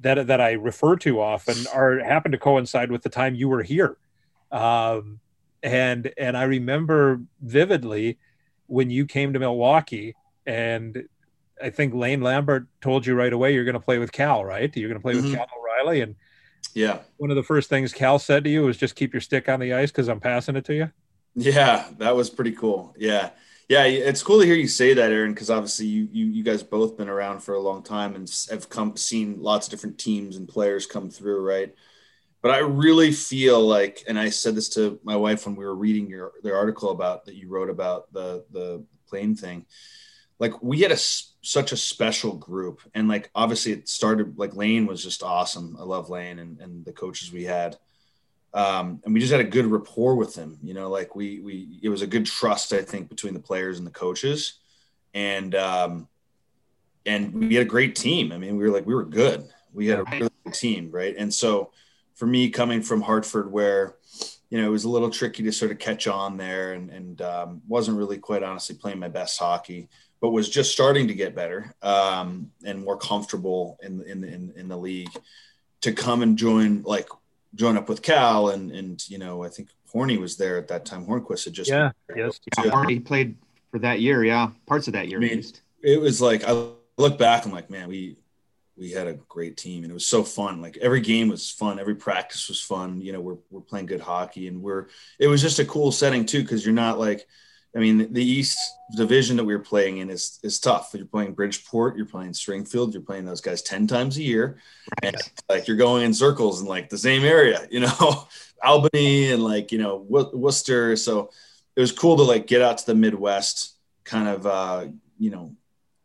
that 0.00 0.26
that 0.26 0.40
I 0.40 0.52
refer 0.52 0.96
to 0.96 1.20
often 1.20 1.56
are 1.72 2.00
happen 2.00 2.32
to 2.32 2.38
coincide 2.38 2.90
with 2.90 3.02
the 3.02 3.08
time 3.08 3.34
you 3.36 3.48
were 3.48 3.62
here, 3.62 3.98
um, 4.50 5.20
and 5.62 6.12
and 6.16 6.36
I 6.36 6.44
remember 6.44 7.20
vividly 7.40 8.18
when 8.66 8.90
you 8.90 9.06
came 9.06 9.32
to 9.32 9.38
Milwaukee, 9.38 10.14
and 10.46 11.06
I 11.62 11.70
think 11.70 11.94
Lane 11.94 12.20
Lambert 12.20 12.66
told 12.80 13.06
you 13.06 13.14
right 13.14 13.32
away 13.32 13.54
you're 13.54 13.64
going 13.64 13.74
to 13.74 13.80
play 13.80 13.98
with 13.98 14.12
Cal, 14.12 14.44
right? 14.44 14.74
You're 14.76 14.88
going 14.88 15.00
to 15.00 15.02
play 15.02 15.14
mm-hmm. 15.14 15.26
with 15.26 15.34
Cal 15.34 15.46
O'Reilly, 15.58 16.00
and 16.00 16.14
yeah, 16.74 17.00
one 17.16 17.30
of 17.30 17.36
the 17.36 17.42
first 17.42 17.68
things 17.68 17.92
Cal 17.92 18.18
said 18.18 18.44
to 18.44 18.50
you 18.50 18.62
was 18.62 18.76
just 18.76 18.96
keep 18.96 19.12
your 19.12 19.20
stick 19.20 19.48
on 19.48 19.60
the 19.60 19.74
ice 19.74 19.90
because 19.90 20.08
I'm 20.08 20.20
passing 20.20 20.56
it 20.56 20.64
to 20.66 20.74
you. 20.74 20.90
Yeah, 21.34 21.86
that 21.98 22.16
was 22.16 22.30
pretty 22.30 22.52
cool. 22.52 22.94
Yeah 22.98 23.30
yeah, 23.70 23.84
it's 23.84 24.24
cool 24.24 24.40
to 24.40 24.44
hear 24.44 24.56
you 24.56 24.66
say 24.66 24.94
that, 24.94 25.12
Aaron, 25.12 25.32
because 25.32 25.48
obviously 25.48 25.86
you, 25.86 26.08
you 26.10 26.26
you 26.26 26.42
guys 26.42 26.60
both 26.60 26.96
been 26.96 27.08
around 27.08 27.38
for 27.38 27.54
a 27.54 27.60
long 27.60 27.84
time 27.84 28.16
and 28.16 28.28
have 28.50 28.68
come 28.68 28.96
seen 28.96 29.40
lots 29.40 29.68
of 29.68 29.70
different 29.70 29.96
teams 29.96 30.36
and 30.36 30.48
players 30.48 30.86
come 30.86 31.08
through, 31.08 31.46
right? 31.46 31.72
But 32.42 32.50
I 32.50 32.58
really 32.58 33.12
feel 33.12 33.60
like, 33.60 34.02
and 34.08 34.18
I 34.18 34.30
said 34.30 34.56
this 34.56 34.70
to 34.70 34.98
my 35.04 35.14
wife 35.14 35.46
when 35.46 35.54
we 35.54 35.64
were 35.64 35.76
reading 35.76 36.08
your 36.08 36.32
the 36.42 36.52
article 36.52 36.90
about 36.90 37.26
that 37.26 37.36
you 37.36 37.48
wrote 37.48 37.70
about 37.70 38.12
the 38.12 38.44
the 38.50 38.84
plane 39.08 39.36
thing. 39.36 39.66
Like 40.40 40.60
we 40.60 40.80
had 40.80 40.90
a 40.90 40.98
such 41.42 41.72
a 41.72 41.76
special 41.76 42.34
group, 42.34 42.80
and 42.94 43.08
like 43.08 43.30
obviously 43.34 43.72
it 43.72 43.88
started 43.88 44.38
like 44.38 44.54
Lane 44.54 44.86
was 44.86 45.02
just 45.02 45.22
awesome. 45.22 45.76
I 45.78 45.84
love 45.84 46.10
Lane 46.10 46.38
and 46.38 46.60
and 46.60 46.84
the 46.84 46.92
coaches 46.92 47.32
we 47.32 47.44
had 47.44 47.76
um, 48.52 49.00
and 49.04 49.14
we 49.14 49.20
just 49.20 49.32
had 49.32 49.40
a 49.40 49.44
good 49.44 49.66
rapport 49.66 50.16
with 50.16 50.34
them. 50.34 50.58
You 50.62 50.74
know, 50.74 50.90
like 50.90 51.14
we 51.14 51.40
we 51.40 51.78
it 51.82 51.88
was 51.88 52.02
a 52.02 52.06
good 52.06 52.26
trust 52.26 52.72
I 52.72 52.82
think 52.82 53.08
between 53.08 53.34
the 53.34 53.40
players 53.40 53.78
and 53.78 53.86
the 53.86 53.92
coaches, 53.92 54.54
and 55.14 55.54
um, 55.54 56.08
and 57.06 57.32
we 57.32 57.54
had 57.54 57.66
a 57.66 57.68
great 57.68 57.94
team. 57.94 58.32
I 58.32 58.38
mean, 58.38 58.56
we 58.56 58.64
were 58.64 58.74
like 58.74 58.86
we 58.86 58.94
were 58.94 59.04
good. 59.04 59.48
We 59.72 59.86
had 59.86 60.00
a 60.00 60.04
really 60.04 60.30
good 60.44 60.54
team, 60.54 60.90
right? 60.90 61.14
And 61.16 61.32
so 61.32 61.70
for 62.14 62.26
me, 62.26 62.50
coming 62.50 62.82
from 62.82 63.02
Hartford, 63.02 63.52
where 63.52 63.96
you 64.50 64.60
know 64.60 64.66
it 64.66 64.70
was 64.70 64.84
a 64.84 64.90
little 64.90 65.10
tricky 65.10 65.44
to 65.44 65.52
sort 65.52 65.70
of 65.70 65.78
catch 65.78 66.08
on 66.08 66.36
there, 66.36 66.72
and 66.72 66.90
and 66.90 67.22
um, 67.22 67.62
wasn't 67.68 67.98
really 67.98 68.18
quite 68.18 68.42
honestly 68.42 68.74
playing 68.74 68.98
my 68.98 69.08
best 69.08 69.38
hockey, 69.38 69.88
but 70.20 70.30
was 70.30 70.48
just 70.48 70.72
starting 70.72 71.08
to 71.08 71.14
get 71.14 71.34
better 71.34 71.74
um, 71.82 72.50
and 72.64 72.84
more 72.84 72.96
comfortable 72.96 73.78
in 73.82 74.02
in 74.02 74.24
in, 74.24 74.52
in 74.56 74.68
the 74.68 74.76
league 74.76 75.10
to 75.80 75.92
come 75.92 76.22
and 76.22 76.36
join 76.36 76.82
like 76.82 77.08
join 77.54 77.76
up 77.76 77.88
with 77.88 78.02
Cal 78.02 78.50
and 78.50 78.70
and 78.70 79.08
you 79.08 79.18
know 79.18 79.42
I 79.42 79.48
think 79.48 79.70
Horny 79.90 80.18
was 80.18 80.36
there 80.36 80.56
at 80.58 80.68
that 80.68 80.84
time. 80.84 81.04
Hornqvist 81.06 81.46
had 81.46 81.54
just 81.54 81.70
yeah. 81.70 81.92
Yes. 82.14 82.38
Yeah, 82.62 82.70
Horny 82.70 83.00
played 83.00 83.36
for 83.70 83.78
that 83.80 84.00
year 84.00 84.24
yeah. 84.24 84.50
Parts 84.66 84.86
of 84.86 84.92
that 84.92 85.08
year 85.08 85.18
I 85.18 85.20
mean, 85.20 85.44
It 85.82 86.00
was 86.00 86.20
like 86.20 86.44
I 86.44 86.68
look 86.96 87.18
back 87.18 87.46
I'm 87.46 87.52
like 87.52 87.70
man 87.70 87.88
we 87.88 88.16
we 88.76 88.90
had 88.90 89.06
a 89.06 89.14
great 89.28 89.56
team 89.56 89.82
and 89.82 89.90
it 89.90 89.94
was 89.94 90.06
so 90.06 90.22
fun. 90.22 90.62
Like 90.62 90.78
every 90.78 91.02
game 91.02 91.28
was 91.28 91.50
fun. 91.50 91.78
Every 91.78 91.94
practice 91.94 92.48
was 92.48 92.60
fun. 92.60 93.00
You 93.00 93.12
know 93.12 93.20
we're 93.20 93.38
we're 93.50 93.60
playing 93.60 93.86
good 93.86 94.00
hockey 94.00 94.48
and 94.48 94.62
we're 94.62 94.88
it 95.18 95.28
was 95.28 95.42
just 95.42 95.58
a 95.58 95.64
cool 95.64 95.92
setting 95.92 96.26
too 96.26 96.42
because 96.42 96.64
you're 96.64 96.74
not 96.74 96.98
like 96.98 97.26
I 97.74 97.78
mean, 97.78 98.12
the 98.12 98.24
East 98.24 98.58
division 98.96 99.36
that 99.36 99.44
we 99.44 99.54
were 99.54 99.62
playing 99.62 99.98
in 99.98 100.10
is 100.10 100.40
is 100.42 100.58
tough. 100.58 100.90
You're 100.92 101.06
playing 101.06 101.34
Bridgeport, 101.34 101.96
you're 101.96 102.06
playing 102.06 102.34
Springfield, 102.34 102.92
you're 102.92 103.02
playing 103.02 103.24
those 103.24 103.40
guys 103.40 103.62
ten 103.62 103.86
times 103.86 104.16
a 104.16 104.22
year, 104.22 104.58
right. 105.02 105.14
and 105.14 105.16
like 105.48 105.68
you're 105.68 105.76
going 105.76 106.04
in 106.04 106.12
circles 106.12 106.60
in 106.60 106.66
like 106.66 106.88
the 106.88 106.98
same 106.98 107.24
area, 107.24 107.66
you 107.70 107.80
know, 107.80 108.26
Albany 108.62 109.30
and 109.30 109.42
like 109.42 109.70
you 109.70 109.78
know 109.78 110.04
Worcester. 110.08 110.96
So 110.96 111.30
it 111.76 111.80
was 111.80 111.92
cool 111.92 112.16
to 112.16 112.22
like 112.22 112.46
get 112.46 112.62
out 112.62 112.78
to 112.78 112.86
the 112.86 112.94
Midwest, 112.94 113.76
kind 114.04 114.28
of 114.28 114.46
uh, 114.46 114.86
you 115.18 115.30
know 115.30 115.54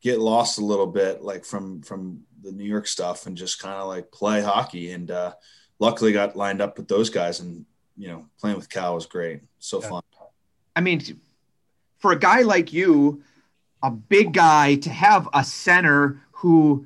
get 0.01 0.19
lost 0.19 0.59
a 0.59 0.65
little 0.65 0.87
bit 0.87 1.23
like 1.23 1.45
from 1.45 1.81
from 1.81 2.21
the 2.43 2.51
New 2.51 2.63
York 2.63 2.85
stuff 2.85 3.25
and 3.25 3.35
just 3.35 3.59
kind 3.59 3.75
of 3.75 3.87
like 3.87 4.11
play 4.11 4.39
hockey. 4.39 4.91
And 4.91 5.09
uh, 5.09 5.33
luckily 5.79 6.11
got 6.11 6.35
lined 6.35 6.61
up 6.61 6.77
with 6.77 6.87
those 6.87 7.09
guys, 7.09 7.39
and 7.39 7.65
you 7.97 8.07
know 8.07 8.27
playing 8.39 8.57
with 8.57 8.69
Cal 8.69 8.93
was 8.93 9.07
great, 9.07 9.41
so 9.57 9.81
yeah. 9.81 9.89
fun. 9.89 10.03
I 10.75 10.81
mean, 10.81 11.01
for 12.05 12.11
a 12.11 12.19
guy 12.19 12.43
like 12.43 12.71
you, 12.71 13.23
a 13.81 13.89
big 13.89 14.31
guy, 14.31 14.75
to 14.75 14.91
have 14.91 15.27
a 15.33 15.43
center 15.43 16.21
who 16.33 16.85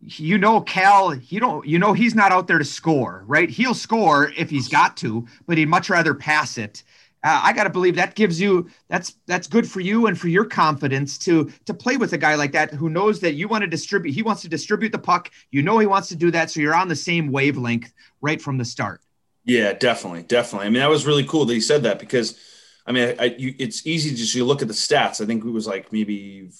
you 0.00 0.38
know 0.38 0.60
Cal, 0.60 1.12
you 1.16 1.40
don't 1.40 1.66
you 1.66 1.76
know 1.76 1.92
he's 1.92 2.14
not 2.14 2.30
out 2.30 2.46
there 2.46 2.58
to 2.58 2.64
score, 2.64 3.24
right? 3.26 3.50
He'll 3.50 3.74
score 3.74 4.32
if 4.36 4.50
he's 4.50 4.68
got 4.68 4.96
to, 4.98 5.26
but 5.48 5.58
he'd 5.58 5.66
much 5.66 5.90
rather 5.90 6.14
pass 6.14 6.56
it. 6.56 6.84
Uh, 7.24 7.40
I 7.42 7.52
got 7.52 7.64
to 7.64 7.70
believe 7.70 7.96
that 7.96 8.14
gives 8.14 8.40
you 8.40 8.70
that's 8.86 9.16
that's 9.26 9.48
good 9.48 9.68
for 9.68 9.80
you 9.80 10.06
and 10.06 10.16
for 10.16 10.28
your 10.28 10.44
confidence 10.44 11.18
to 11.26 11.50
to 11.64 11.74
play 11.74 11.96
with 11.96 12.12
a 12.12 12.18
guy 12.18 12.36
like 12.36 12.52
that 12.52 12.72
who 12.72 12.88
knows 12.88 13.18
that 13.18 13.34
you 13.34 13.48
want 13.48 13.62
to 13.62 13.66
distribute. 13.68 14.12
He 14.12 14.22
wants 14.22 14.42
to 14.42 14.48
distribute 14.48 14.92
the 14.92 15.00
puck. 15.00 15.32
You 15.50 15.62
know 15.62 15.80
he 15.80 15.86
wants 15.86 16.06
to 16.10 16.16
do 16.16 16.30
that, 16.30 16.48
so 16.48 16.60
you're 16.60 16.76
on 16.76 16.86
the 16.86 16.94
same 16.94 17.32
wavelength 17.32 17.92
right 18.20 18.40
from 18.40 18.56
the 18.56 18.64
start. 18.64 19.00
Yeah, 19.44 19.72
definitely, 19.72 20.22
definitely. 20.22 20.68
I 20.68 20.70
mean, 20.70 20.80
that 20.80 20.90
was 20.90 21.06
really 21.06 21.24
cool 21.24 21.44
that 21.44 21.54
he 21.54 21.60
said 21.60 21.82
that 21.82 21.98
because 21.98 22.38
I 22.86 22.92
mean, 22.92 23.14
I, 23.18 23.34
you, 23.38 23.54
it's 23.58 23.86
easy 23.86 24.10
to 24.10 24.16
just 24.16 24.34
you 24.34 24.44
look 24.44 24.62
at 24.62 24.68
the 24.68 24.74
stats. 24.74 25.20
I 25.20 25.26
think 25.26 25.44
it 25.44 25.50
was 25.50 25.66
like 25.66 25.92
maybe 25.92 26.50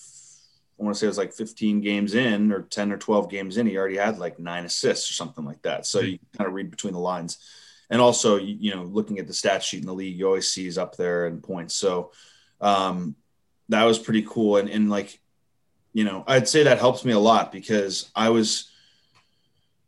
I 0.79 0.83
want 0.83 0.97
to 0.97 0.99
say 0.99 1.07
it 1.07 1.09
was 1.09 1.19
like 1.19 1.33
15 1.33 1.81
games 1.81 2.15
in 2.15 2.51
or 2.51 2.63
10 2.63 2.93
or 2.93 2.97
12 2.97 3.31
games 3.31 3.57
in, 3.57 3.67
he 3.67 3.77
already 3.77 3.97
had 3.97 4.19
like 4.19 4.39
nine 4.39 4.65
assists 4.65 5.09
or 5.09 5.15
something 5.15 5.45
like 5.45 5.63
that. 5.63 5.87
So 5.87 6.01
you 6.01 6.19
kind 6.37 6.49
of 6.49 6.55
read 6.55 6.71
between 6.71 6.95
the 6.95 6.99
lines. 6.99 7.39
And 7.91 8.01
also, 8.01 8.37
you 8.37 8.75
know, 8.75 8.83
looking 8.83 9.19
at 9.19 9.29
the 9.29 9.35
stat 9.35 9.63
sheet 9.63 9.81
in 9.81 9.87
the 9.87 9.95
league, 9.95 10.17
you 10.17 10.27
always 10.27 10.49
see 10.49 10.65
he's 10.65 10.79
up 10.79 10.97
there 10.97 11.27
in 11.27 11.41
points. 11.41 11.77
So 11.77 12.11
um, 12.61 13.15
that 13.69 13.85
was 13.85 13.99
pretty 13.99 14.23
cool. 14.29 14.57
And, 14.57 14.69
and 14.69 14.91
like, 14.91 15.21
you 15.93 16.03
know, 16.03 16.25
I'd 16.27 16.49
say 16.49 16.65
that 16.65 16.81
helps 16.81 17.05
me 17.05 17.13
a 17.13 17.19
lot 17.19 17.53
because 17.53 18.11
I 18.17 18.31
was, 18.31 18.71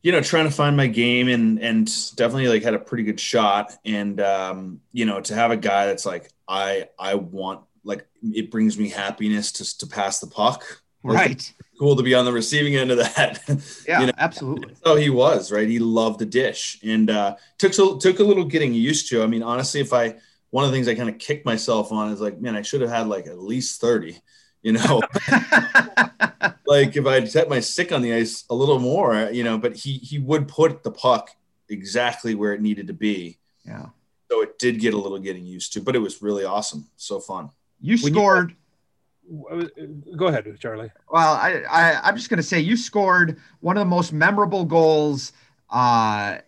you 0.06 0.12
know, 0.12 0.20
trying 0.20 0.44
to 0.44 0.52
find 0.52 0.76
my 0.76 0.86
game 0.86 1.26
and 1.26 1.58
and 1.58 1.92
definitely 2.14 2.46
like 2.46 2.62
had 2.62 2.74
a 2.74 2.78
pretty 2.78 3.02
good 3.02 3.18
shot. 3.18 3.76
And 3.84 4.20
um, 4.20 4.80
you 4.92 5.04
know, 5.04 5.20
to 5.20 5.34
have 5.34 5.50
a 5.50 5.56
guy 5.56 5.86
that's 5.86 6.06
like, 6.06 6.30
I 6.46 6.90
I 6.96 7.16
want 7.16 7.62
like 7.82 8.06
it 8.22 8.52
brings 8.52 8.78
me 8.78 8.88
happiness 8.88 9.50
to 9.50 9.78
to 9.78 9.86
pass 9.88 10.20
the 10.20 10.28
puck. 10.28 10.62
Right. 11.02 11.52
cool 11.80 11.96
to 11.96 12.04
be 12.04 12.14
on 12.14 12.24
the 12.24 12.30
receiving 12.30 12.76
end 12.76 12.92
of 12.92 12.98
that. 12.98 13.42
Yeah, 13.88 14.00
you 14.00 14.06
know? 14.06 14.12
absolutely. 14.18 14.76
So 14.84 14.94
he 14.94 15.10
was 15.10 15.50
right. 15.50 15.68
He 15.68 15.80
loved 15.80 16.20
the 16.20 16.26
dish, 16.26 16.78
and 16.84 17.10
uh, 17.10 17.34
took 17.58 17.74
so 17.74 17.98
took 17.98 18.20
a 18.20 18.24
little 18.24 18.44
getting 18.44 18.72
used 18.74 19.08
to. 19.10 19.24
I 19.24 19.26
mean, 19.26 19.42
honestly, 19.42 19.80
if 19.80 19.92
I 19.92 20.14
one 20.50 20.64
of 20.64 20.70
the 20.70 20.76
things 20.76 20.86
I 20.86 20.94
kind 20.94 21.08
of 21.08 21.18
kicked 21.18 21.44
myself 21.44 21.90
on 21.90 22.12
is 22.12 22.20
like, 22.20 22.40
man, 22.40 22.54
I 22.54 22.62
should 22.62 22.80
have 22.80 22.90
had 22.90 23.08
like 23.08 23.26
at 23.26 23.40
least 23.40 23.80
thirty. 23.80 24.20
You 24.66 24.72
know, 24.72 25.00
like 26.66 26.96
if 26.96 27.06
I'd 27.06 27.30
set 27.30 27.48
my 27.48 27.60
stick 27.60 27.92
on 27.92 28.02
the 28.02 28.12
ice 28.12 28.44
a 28.50 28.54
little 28.56 28.80
more, 28.80 29.30
you 29.30 29.44
know, 29.44 29.58
but 29.58 29.76
he 29.76 29.98
he 29.98 30.18
would 30.18 30.48
put 30.48 30.82
the 30.82 30.90
puck 30.90 31.30
exactly 31.68 32.34
where 32.34 32.52
it 32.52 32.60
needed 32.60 32.88
to 32.88 32.92
be. 32.92 33.38
Yeah. 33.64 33.86
So 34.28 34.42
it 34.42 34.58
did 34.58 34.80
get 34.80 34.92
a 34.92 34.96
little 34.96 35.20
getting 35.20 35.46
used 35.46 35.72
to, 35.74 35.80
but 35.80 35.94
it 35.94 36.00
was 36.00 36.20
really 36.20 36.44
awesome. 36.44 36.88
So 36.96 37.20
fun. 37.20 37.50
You 37.80 37.96
scored. 37.96 38.56
You, 39.30 40.02
go 40.16 40.26
ahead, 40.26 40.52
Charlie. 40.58 40.90
Well, 41.12 41.34
I, 41.34 41.62
I 41.70 42.00
I'm 42.02 42.16
just 42.16 42.28
gonna 42.28 42.42
say 42.42 42.58
you 42.58 42.76
scored 42.76 43.38
one 43.60 43.76
of 43.76 43.82
the 43.82 43.88
most 43.88 44.12
memorable 44.12 44.64
goals 44.64 45.32
uh, 45.70 46.38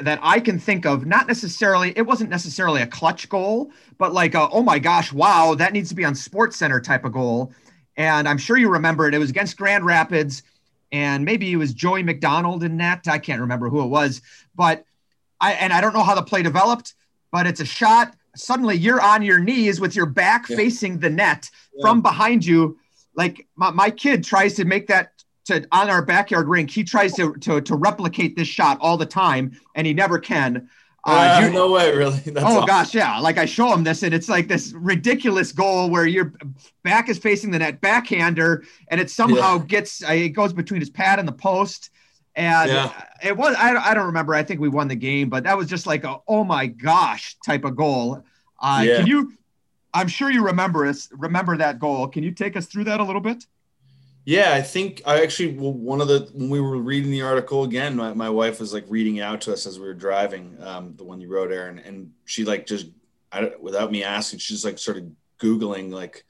that 0.00 0.18
I 0.22 0.38
can 0.38 0.60
think 0.60 0.86
of. 0.86 1.06
Not 1.06 1.26
necessarily, 1.26 1.92
it 1.96 2.02
wasn't 2.02 2.30
necessarily 2.30 2.82
a 2.82 2.86
clutch 2.86 3.28
goal, 3.28 3.72
but 3.98 4.12
like, 4.12 4.34
a, 4.34 4.48
oh 4.50 4.62
my 4.62 4.78
gosh, 4.78 5.12
wow, 5.12 5.54
that 5.56 5.72
needs 5.72 5.88
to 5.88 5.94
be 5.94 6.04
on 6.04 6.14
Sports 6.14 6.56
Center 6.56 6.80
type 6.80 7.04
of 7.04 7.12
goal. 7.12 7.52
And 7.96 8.28
I'm 8.28 8.38
sure 8.38 8.56
you 8.56 8.68
remember 8.68 9.06
it. 9.06 9.14
It 9.14 9.18
was 9.18 9.30
against 9.30 9.56
Grand 9.56 9.84
Rapids, 9.84 10.42
and 10.90 11.24
maybe 11.24 11.52
it 11.52 11.56
was 11.56 11.72
Joey 11.72 12.02
MacDonald 12.02 12.64
in 12.64 12.76
net. 12.76 13.06
I 13.08 13.18
can't 13.18 13.40
remember 13.40 13.68
who 13.68 13.82
it 13.82 13.88
was, 13.88 14.22
but 14.54 14.84
I 15.40 15.52
and 15.52 15.72
I 15.72 15.80
don't 15.80 15.94
know 15.94 16.02
how 16.02 16.14
the 16.14 16.22
play 16.22 16.42
developed, 16.42 16.94
but 17.30 17.46
it's 17.46 17.60
a 17.60 17.64
shot. 17.64 18.14
Suddenly 18.36 18.76
you're 18.76 19.00
on 19.00 19.22
your 19.22 19.38
knees 19.38 19.80
with 19.80 19.94
your 19.94 20.06
back 20.06 20.48
yeah. 20.48 20.56
facing 20.56 20.98
the 20.98 21.10
net 21.10 21.48
yeah. 21.74 21.82
from 21.82 22.02
behind 22.02 22.44
you. 22.44 22.78
Like 23.14 23.46
my, 23.54 23.70
my 23.70 23.90
kid 23.90 24.24
tries 24.24 24.54
to 24.54 24.64
make 24.64 24.88
that 24.88 25.12
to 25.46 25.66
on 25.70 25.90
our 25.90 26.02
backyard 26.02 26.48
rink. 26.48 26.70
He 26.70 26.82
tries 26.82 27.14
to, 27.14 27.34
to 27.34 27.60
to 27.60 27.76
replicate 27.76 28.34
this 28.36 28.48
shot 28.48 28.78
all 28.80 28.96
the 28.96 29.06
time, 29.06 29.58
and 29.74 29.86
he 29.86 29.94
never 29.94 30.18
can. 30.18 30.68
Uh, 31.06 31.42
uh, 31.42 31.48
no 31.50 31.70
way, 31.70 31.94
really. 31.94 32.18
That's 32.26 32.44
oh 32.44 32.56
awesome. 32.56 32.66
gosh, 32.66 32.94
yeah. 32.94 33.18
Like 33.18 33.36
I 33.36 33.44
show 33.44 33.72
him 33.72 33.84
this, 33.84 34.02
and 34.02 34.14
it's 34.14 34.28
like 34.28 34.48
this 34.48 34.72
ridiculous 34.72 35.52
goal 35.52 35.90
where 35.90 36.06
your 36.06 36.32
back 36.82 37.08
is 37.08 37.18
facing 37.18 37.50
the 37.50 37.58
net, 37.58 37.80
backhander, 37.80 38.64
and 38.88 39.00
it 39.00 39.10
somehow 39.10 39.58
yeah. 39.58 39.64
gets 39.64 40.02
uh, 40.02 40.12
it 40.12 40.30
goes 40.30 40.52
between 40.52 40.80
his 40.80 40.90
pad 40.90 41.18
and 41.18 41.28
the 41.28 41.32
post. 41.32 41.90
And 42.36 42.70
yeah. 42.70 43.04
it 43.22 43.36
was 43.36 43.54
I, 43.56 43.74
I 43.76 43.94
don't 43.94 44.06
remember. 44.06 44.34
I 44.34 44.42
think 44.42 44.60
we 44.60 44.68
won 44.68 44.88
the 44.88 44.96
game, 44.96 45.28
but 45.28 45.44
that 45.44 45.56
was 45.56 45.68
just 45.68 45.86
like 45.86 46.04
a 46.04 46.18
oh 46.26 46.42
my 46.42 46.66
gosh 46.66 47.36
type 47.44 47.64
of 47.64 47.76
goal. 47.76 48.24
Uh, 48.58 48.82
yeah. 48.84 48.96
Can 48.98 49.06
you? 49.06 49.34
I'm 49.92 50.08
sure 50.08 50.30
you 50.30 50.46
remember 50.46 50.86
us. 50.86 51.08
Remember 51.12 51.56
that 51.58 51.78
goal? 51.78 52.08
Can 52.08 52.24
you 52.24 52.32
take 52.32 52.56
us 52.56 52.66
through 52.66 52.84
that 52.84 53.00
a 53.00 53.04
little 53.04 53.20
bit? 53.20 53.44
Yeah, 54.26 54.54
I 54.54 54.62
think 54.62 55.02
I 55.04 55.22
actually 55.22 55.56
well, 55.56 55.72
one 55.72 56.00
of 56.00 56.08
the 56.08 56.30
when 56.32 56.48
we 56.48 56.60
were 56.60 56.78
reading 56.78 57.10
the 57.10 57.22
article 57.22 57.64
again, 57.64 57.94
my, 57.94 58.14
my 58.14 58.30
wife 58.30 58.58
was 58.58 58.72
like 58.72 58.84
reading 58.88 59.20
out 59.20 59.42
to 59.42 59.52
us 59.52 59.66
as 59.66 59.78
we 59.78 59.86
were 59.86 59.94
driving, 59.94 60.56
um, 60.62 60.94
the 60.96 61.04
one 61.04 61.20
you 61.20 61.28
wrote, 61.28 61.52
Aaron, 61.52 61.78
and 61.78 62.10
she 62.24 62.44
like 62.44 62.66
just 62.66 62.86
I, 63.30 63.52
without 63.60 63.92
me 63.92 64.02
asking, 64.02 64.38
she's 64.38 64.64
like 64.64 64.78
started 64.78 65.14
googling 65.38 65.92
like 65.92 66.24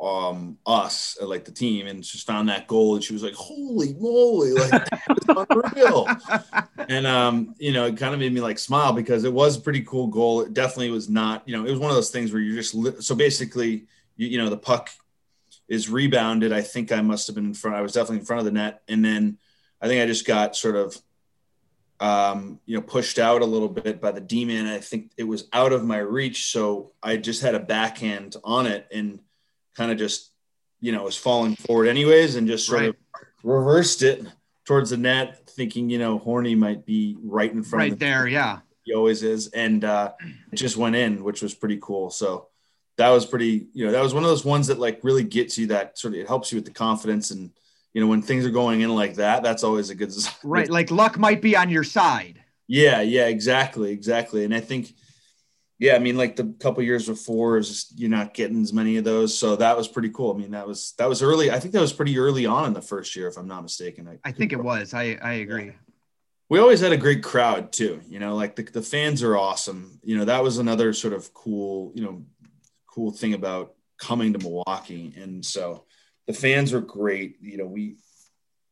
um 0.00 0.56
us 0.64 1.18
uh, 1.20 1.26
like 1.26 1.44
the 1.44 1.52
team 1.52 1.86
and 1.86 2.02
just 2.02 2.26
found 2.26 2.48
that 2.48 2.66
goal 2.66 2.94
and 2.94 3.04
she 3.04 3.12
was 3.12 3.22
like 3.22 3.34
holy 3.34 3.92
moly 3.94 4.52
like 4.52 4.88
unreal. 5.28 6.08
And 6.88 7.06
um 7.06 7.54
you 7.58 7.72
know 7.72 7.86
it 7.86 7.98
kind 7.98 8.14
of 8.14 8.18
made 8.18 8.32
me 8.32 8.40
like 8.40 8.58
smile 8.58 8.92
because 8.92 9.24
it 9.24 9.32
was 9.32 9.56
a 9.56 9.60
pretty 9.60 9.82
cool 9.82 10.08
goal. 10.08 10.40
It 10.40 10.54
definitely 10.54 10.90
was 10.90 11.08
not 11.08 11.46
you 11.46 11.56
know 11.56 11.64
it 11.66 11.70
was 11.70 11.78
one 11.78 11.90
of 11.90 11.96
those 11.96 12.10
things 12.10 12.32
where 12.32 12.40
you 12.42 12.54
just 12.56 12.74
li- 12.74 13.00
so 13.00 13.14
basically 13.14 13.86
you, 14.16 14.28
you 14.28 14.38
know 14.38 14.48
the 14.48 14.56
puck 14.56 14.90
is 15.70 15.88
rebounded. 15.88 16.52
I 16.52 16.60
think 16.60 16.90
I 16.90 17.00
must 17.00 17.28
have 17.28 17.36
been 17.36 17.46
in 17.46 17.54
front. 17.54 17.76
I 17.76 17.80
was 17.80 17.92
definitely 17.92 18.18
in 18.18 18.24
front 18.26 18.40
of 18.40 18.44
the 18.44 18.50
net, 18.50 18.82
and 18.88 19.02
then 19.02 19.38
I 19.80 19.86
think 19.86 20.02
I 20.02 20.06
just 20.06 20.26
got 20.26 20.56
sort 20.56 20.76
of, 20.76 21.00
um, 22.00 22.58
you 22.66 22.76
know, 22.76 22.82
pushed 22.82 23.18
out 23.18 23.40
a 23.40 23.46
little 23.46 23.68
bit 23.68 24.00
by 24.00 24.10
the 24.10 24.20
D-man. 24.20 24.66
I 24.66 24.78
think 24.78 25.12
it 25.16 25.24
was 25.24 25.48
out 25.52 25.72
of 25.72 25.84
my 25.84 25.98
reach, 25.98 26.50
so 26.50 26.92
I 27.02 27.16
just 27.16 27.40
had 27.40 27.54
a 27.54 27.60
backhand 27.60 28.36
on 28.44 28.66
it 28.66 28.88
and 28.92 29.20
kind 29.76 29.92
of 29.92 29.96
just, 29.96 30.32
you 30.80 30.90
know, 30.90 31.04
was 31.04 31.16
falling 31.16 31.54
forward 31.54 31.86
anyways, 31.86 32.34
and 32.34 32.48
just 32.48 32.66
sort 32.66 32.80
right. 32.80 32.88
of 32.90 32.96
reversed 33.44 34.02
it 34.02 34.26
towards 34.66 34.90
the 34.90 34.96
net, 34.96 35.48
thinking 35.48 35.88
you 35.88 35.98
know 35.98 36.18
Horny 36.18 36.54
might 36.54 36.84
be 36.84 37.16
right 37.22 37.50
in 37.50 37.62
front. 37.62 37.80
Right 37.80 37.92
of 37.92 37.98
the 37.98 38.04
there, 38.04 38.26
yeah. 38.26 38.58
He 38.82 38.92
always 38.92 39.22
is, 39.22 39.48
and 39.48 39.84
uh, 39.84 40.12
it 40.52 40.56
just 40.56 40.76
went 40.76 40.96
in, 40.96 41.22
which 41.22 41.42
was 41.42 41.54
pretty 41.54 41.78
cool. 41.80 42.10
So 42.10 42.49
that 43.00 43.08
was 43.08 43.24
pretty, 43.24 43.66
you 43.72 43.86
know, 43.86 43.92
that 43.92 44.02
was 44.02 44.12
one 44.12 44.24
of 44.24 44.28
those 44.28 44.44
ones 44.44 44.66
that 44.66 44.78
like 44.78 45.00
really 45.02 45.24
gets 45.24 45.56
you 45.56 45.68
that 45.68 45.98
sort 45.98 46.12
of, 46.12 46.20
it 46.20 46.28
helps 46.28 46.52
you 46.52 46.56
with 46.56 46.66
the 46.66 46.70
confidence. 46.70 47.30
And, 47.30 47.50
you 47.94 48.00
know, 48.02 48.06
when 48.06 48.20
things 48.20 48.44
are 48.44 48.50
going 48.50 48.82
in 48.82 48.94
like 48.94 49.14
that, 49.14 49.42
that's 49.42 49.64
always 49.64 49.88
a 49.88 49.94
good, 49.94 50.12
right. 50.44 50.68
Like 50.68 50.90
luck 50.90 51.18
might 51.18 51.40
be 51.40 51.56
on 51.56 51.70
your 51.70 51.82
side. 51.82 52.44
Yeah. 52.68 53.00
Yeah, 53.00 53.26
exactly. 53.26 53.90
Exactly. 53.90 54.44
And 54.44 54.54
I 54.54 54.60
think, 54.60 54.92
yeah, 55.78 55.94
I 55.94 55.98
mean, 55.98 56.18
like 56.18 56.36
the 56.36 56.54
couple 56.60 56.82
years 56.82 57.06
before 57.06 57.56
is 57.56 57.68
just, 57.68 57.98
you're 57.98 58.10
not 58.10 58.34
getting 58.34 58.60
as 58.60 58.74
many 58.74 58.98
of 58.98 59.04
those. 59.04 59.36
So 59.36 59.56
that 59.56 59.78
was 59.78 59.88
pretty 59.88 60.10
cool. 60.10 60.34
I 60.34 60.36
mean, 60.36 60.50
that 60.50 60.68
was, 60.68 60.92
that 60.98 61.08
was 61.08 61.22
early. 61.22 61.50
I 61.50 61.58
think 61.58 61.72
that 61.72 61.80
was 61.80 61.94
pretty 61.94 62.18
early 62.18 62.44
on 62.44 62.66
in 62.66 62.74
the 62.74 62.82
first 62.82 63.16
year, 63.16 63.28
if 63.28 63.38
I'm 63.38 63.48
not 63.48 63.62
mistaken. 63.62 64.08
I, 64.08 64.28
I 64.28 64.32
think 64.32 64.52
it 64.52 64.62
was, 64.62 64.92
I, 64.92 65.18
I 65.22 65.32
agree. 65.34 65.66
Yeah 65.66 65.72
we 66.50 66.58
always 66.58 66.80
had 66.80 66.90
a 66.90 66.96
great 66.96 67.22
crowd 67.22 67.72
too 67.72 68.00
you 68.08 68.18
know 68.18 68.34
like 68.34 68.56
the, 68.56 68.64
the 68.64 68.82
fans 68.82 69.22
are 69.22 69.36
awesome 69.36 70.00
you 70.02 70.18
know 70.18 70.24
that 70.24 70.42
was 70.42 70.58
another 70.58 70.92
sort 70.92 71.14
of 71.14 71.32
cool 71.32 71.92
you 71.94 72.02
know 72.02 72.24
cool 72.94 73.10
thing 73.10 73.34
about 73.34 73.74
coming 73.98 74.32
to 74.32 74.38
Milwaukee. 74.38 75.12
And 75.16 75.44
so 75.44 75.84
the 76.26 76.32
fans 76.32 76.72
were 76.72 76.80
great. 76.80 77.36
You 77.40 77.58
know, 77.58 77.66
we, 77.66 77.96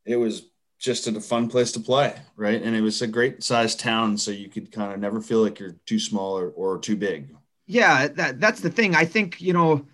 it 0.05 0.15
was 0.15 0.49
just 0.79 1.07
a 1.07 1.19
fun 1.19 1.49
place 1.49 1.71
to 1.73 1.79
play. 1.79 2.15
Right. 2.35 2.61
And 2.61 2.75
it 2.75 2.81
was 2.81 3.01
a 3.01 3.07
great 3.07 3.43
sized 3.43 3.79
town. 3.79 4.17
So 4.17 4.31
you 4.31 4.49
could 4.49 4.71
kind 4.71 4.93
of 4.93 4.99
never 4.99 5.21
feel 5.21 5.41
like 5.41 5.59
you're 5.59 5.75
too 5.85 5.99
small 5.99 6.37
or, 6.37 6.49
or 6.49 6.79
too 6.79 6.95
big. 6.95 7.35
Yeah. 7.67 8.07
That, 8.07 8.39
that's 8.39 8.61
the 8.61 8.69
thing. 8.69 8.95
I 8.95 9.05
think, 9.05 9.41
you 9.41 9.53
know, 9.53 9.85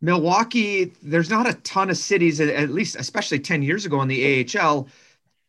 Milwaukee, 0.00 0.92
there's 1.02 1.30
not 1.30 1.48
a 1.48 1.54
ton 1.54 1.88
of 1.88 1.96
cities, 1.96 2.40
at 2.40 2.70
least, 2.70 2.96
especially 2.96 3.38
10 3.38 3.62
years 3.62 3.86
ago 3.86 4.02
in 4.02 4.08
the 4.08 4.46
AHL, 4.58 4.88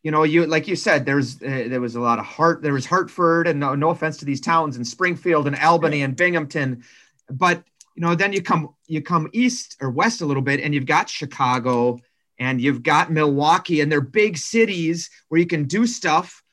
you 0.06 0.12
know, 0.12 0.22
you 0.22 0.46
like 0.46 0.68
you 0.68 0.76
said, 0.76 1.04
there's 1.04 1.42
uh, 1.42 1.66
there 1.68 1.82
was 1.82 1.96
a 1.96 2.00
lot 2.00 2.20
of 2.20 2.26
heart. 2.26 2.62
There 2.62 2.74
was 2.74 2.86
Hartford, 2.86 3.48
and 3.48 3.60
no, 3.60 3.74
no 3.74 3.90
offense 3.90 4.18
to 4.18 4.26
these 4.26 4.40
towns, 4.40 4.76
and 4.76 4.88
Springfield, 4.88 5.48
and 5.48 5.56
Albany, 5.56 6.04
and 6.04 6.16
Binghamton, 6.16 6.84
but 7.28 7.64
you 7.96 8.02
know, 8.02 8.14
then 8.14 8.34
you 8.34 8.42
come 8.42 8.76
you 8.88 9.02
come 9.02 9.30
east 9.34 9.78
or 9.82 9.90
west 9.90 10.22
a 10.22 10.26
little 10.26 10.44
bit, 10.44 10.60
and 10.60 10.74
you've 10.74 10.86
got 10.86 11.10
Chicago 11.10 12.00
and 12.38 12.60
you've 12.60 12.84
got 12.84 13.12
Milwaukee, 13.12 13.82
and 13.82 13.92
they're 13.92 14.02
big 14.02 14.38
cities 14.38 15.10
where 15.30 15.40
you 15.40 15.48
can 15.48 15.64
do 15.64 15.88
stuff, 15.88 16.44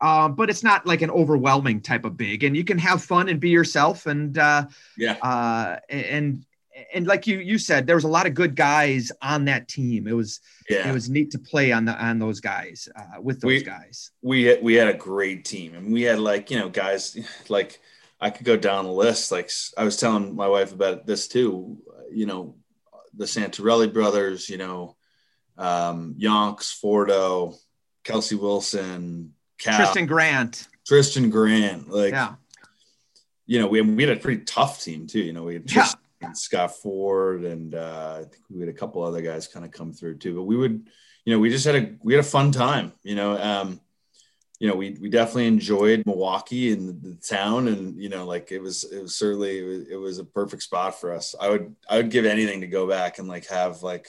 uh, 0.00 0.28
but 0.28 0.48
it's 0.48 0.62
not 0.62 0.86
like 0.86 1.02
an 1.02 1.10
overwhelming 1.10 1.80
type 1.82 2.06
of 2.06 2.16
big, 2.16 2.44
and 2.44 2.56
you 2.56 2.64
can 2.64 2.78
have 2.78 3.02
fun 3.02 3.28
and 3.28 3.38
be 3.38 3.50
yourself, 3.50 4.06
and 4.06 4.38
uh, 4.38 4.66
yeah, 4.96 5.16
uh, 5.22 5.76
and 5.90 6.46
and 6.92 7.06
like 7.06 7.26
you 7.26 7.38
you 7.38 7.58
said, 7.58 7.86
there 7.86 7.96
was 7.96 8.04
a 8.04 8.08
lot 8.08 8.26
of 8.26 8.32
good 8.32 8.56
guys 8.56 9.12
on 9.20 9.44
that 9.46 9.68
team. 9.68 10.06
It 10.06 10.12
was 10.12 10.40
yeah. 10.68 10.88
it 10.88 10.92
was 10.92 11.10
neat 11.10 11.30
to 11.32 11.38
play 11.38 11.72
on 11.72 11.84
the 11.84 11.92
on 12.02 12.18
those 12.18 12.40
guys 12.40 12.88
uh, 12.96 13.20
with 13.20 13.40
those 13.40 13.48
we, 13.48 13.62
guys. 13.62 14.10
We 14.22 14.58
we 14.60 14.74
had 14.74 14.88
a 14.88 14.94
great 14.94 15.44
team, 15.44 15.74
and 15.74 15.92
we 15.92 16.02
had 16.02 16.18
like 16.18 16.50
you 16.50 16.58
know 16.58 16.68
guys 16.68 17.18
like 17.50 17.80
I 18.20 18.30
could 18.30 18.46
go 18.46 18.56
down 18.56 18.84
the 18.84 18.92
list. 18.92 19.30
Like 19.30 19.50
I 19.76 19.84
was 19.84 19.96
telling 19.96 20.34
my 20.34 20.48
wife 20.48 20.72
about 20.72 21.06
this 21.06 21.28
too. 21.28 21.78
You 22.10 22.26
know, 22.26 22.56
the 23.14 23.26
Santorelli 23.26 23.92
brothers. 23.92 24.48
You 24.48 24.58
know, 24.58 24.96
um, 25.58 26.14
Yonks, 26.18 26.80
Fordo, 26.80 27.56
Kelsey 28.04 28.36
Wilson, 28.36 29.34
Cal, 29.58 29.76
Tristan 29.76 30.06
Grant, 30.06 30.68
Tristan 30.86 31.30
Grant. 31.30 31.88
Like, 31.88 32.12
yeah. 32.12 32.34
you 33.46 33.60
know, 33.60 33.66
we 33.66 33.80
we 33.82 34.04
had 34.04 34.16
a 34.16 34.20
pretty 34.20 34.44
tough 34.44 34.82
team 34.82 35.06
too. 35.06 35.20
You 35.20 35.32
know, 35.32 35.44
we 35.44 35.54
had 35.54 35.68
Tristan, 35.68 36.00
yeah. 36.22 36.32
Scott 36.32 36.76
Ford, 36.76 37.44
and 37.44 37.74
uh, 37.74 38.20
I 38.20 38.22
think 38.22 38.42
we 38.50 38.60
had 38.60 38.70
a 38.70 38.78
couple 38.78 39.02
other 39.02 39.22
guys 39.22 39.48
kind 39.48 39.64
of 39.64 39.72
come 39.72 39.92
through 39.92 40.18
too. 40.18 40.34
But 40.34 40.44
we 40.44 40.56
would, 40.56 40.88
you 41.24 41.34
know, 41.34 41.38
we 41.38 41.50
just 41.50 41.66
had 41.66 41.74
a 41.74 41.94
we 42.02 42.14
had 42.14 42.20
a 42.20 42.28
fun 42.28 42.50
time. 42.52 42.92
You 43.02 43.14
know. 43.14 43.38
Um, 43.38 43.80
you 44.58 44.68
know, 44.68 44.74
we, 44.74 44.96
we 45.00 45.10
definitely 45.10 45.46
enjoyed 45.46 46.04
Milwaukee 46.06 46.72
and 46.72 47.02
the, 47.02 47.14
town 47.16 47.68
and, 47.68 48.00
you 48.00 48.08
know, 48.08 48.24
like 48.24 48.52
it 48.52 48.60
was, 48.60 48.84
it 48.84 49.02
was 49.02 49.16
certainly, 49.16 49.58
it 49.58 49.64
was, 49.64 49.88
it 49.88 49.96
was, 49.96 50.18
a 50.18 50.24
perfect 50.24 50.62
spot 50.62 50.98
for 50.98 51.12
us. 51.12 51.34
I 51.38 51.50
would, 51.50 51.74
I 51.90 51.98
would 51.98 52.10
give 52.10 52.24
anything 52.24 52.62
to 52.62 52.66
go 52.66 52.86
back 52.88 53.18
and 53.18 53.28
like 53.28 53.46
have 53.48 53.82
like 53.82 54.08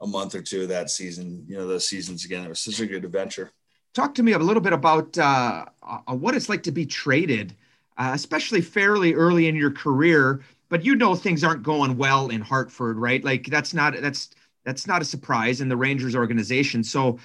a 0.00 0.06
month 0.06 0.34
or 0.34 0.42
two 0.42 0.62
of 0.62 0.68
that 0.68 0.90
season. 0.90 1.44
You 1.48 1.56
know, 1.56 1.66
those 1.66 1.88
seasons 1.88 2.24
again. 2.24 2.44
It 2.44 2.48
was 2.48 2.60
such 2.60 2.80
a 2.80 2.86
good 2.86 3.04
adventure. 3.04 3.52
Talk 3.94 4.14
to 4.16 4.22
me 4.22 4.32
a 4.32 4.38
little 4.38 4.62
bit 4.62 4.72
about 4.72 5.16
uh, 5.16 5.66
uh, 5.82 6.14
what 6.14 6.34
it's 6.34 6.48
like 6.48 6.62
to 6.64 6.72
be 6.72 6.84
traded, 6.84 7.54
uh, 7.96 8.10
especially 8.14 8.60
fairly 8.60 9.14
early 9.14 9.48
in 9.48 9.56
your 9.56 9.70
career. 9.70 10.42
But 10.68 10.84
you 10.84 10.96
know 10.96 11.14
things 11.14 11.44
aren't 11.44 11.62
going 11.62 11.96
well 11.96 12.28
in 12.28 12.40
Hartford, 12.40 12.98
right? 12.98 13.24
Like 13.24 13.46
that's 13.46 13.72
not 13.72 13.94
that's 14.00 14.30
that's 14.64 14.86
not 14.86 15.00
a 15.00 15.04
surprise 15.04 15.60
in 15.60 15.68
the 15.68 15.76
Rangers 15.76 16.16
organization. 16.16 16.82
So, 16.82 17.18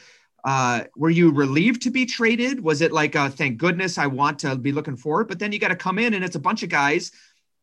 uh, 0.44 0.86
were 0.96 1.10
you 1.10 1.32
relieved 1.32 1.84
to 1.84 1.92
be 1.92 2.06
traded? 2.06 2.62
Was 2.64 2.82
it 2.82 2.92
like, 2.92 3.16
uh, 3.16 3.30
thank 3.30 3.58
goodness, 3.58 3.98
I 3.98 4.08
want 4.08 4.40
to 4.40 4.56
be 4.56 4.72
looking 4.72 4.98
forward? 4.98 5.28
But 5.28 5.40
then 5.40 5.52
you 5.52 5.60
got 5.60 5.70
to 5.70 5.76
come 5.76 6.00
in, 6.00 6.14
and 6.14 6.24
it's 6.24 6.36
a 6.36 6.40
bunch 6.40 6.64
of 6.64 6.70
guys 6.70 7.12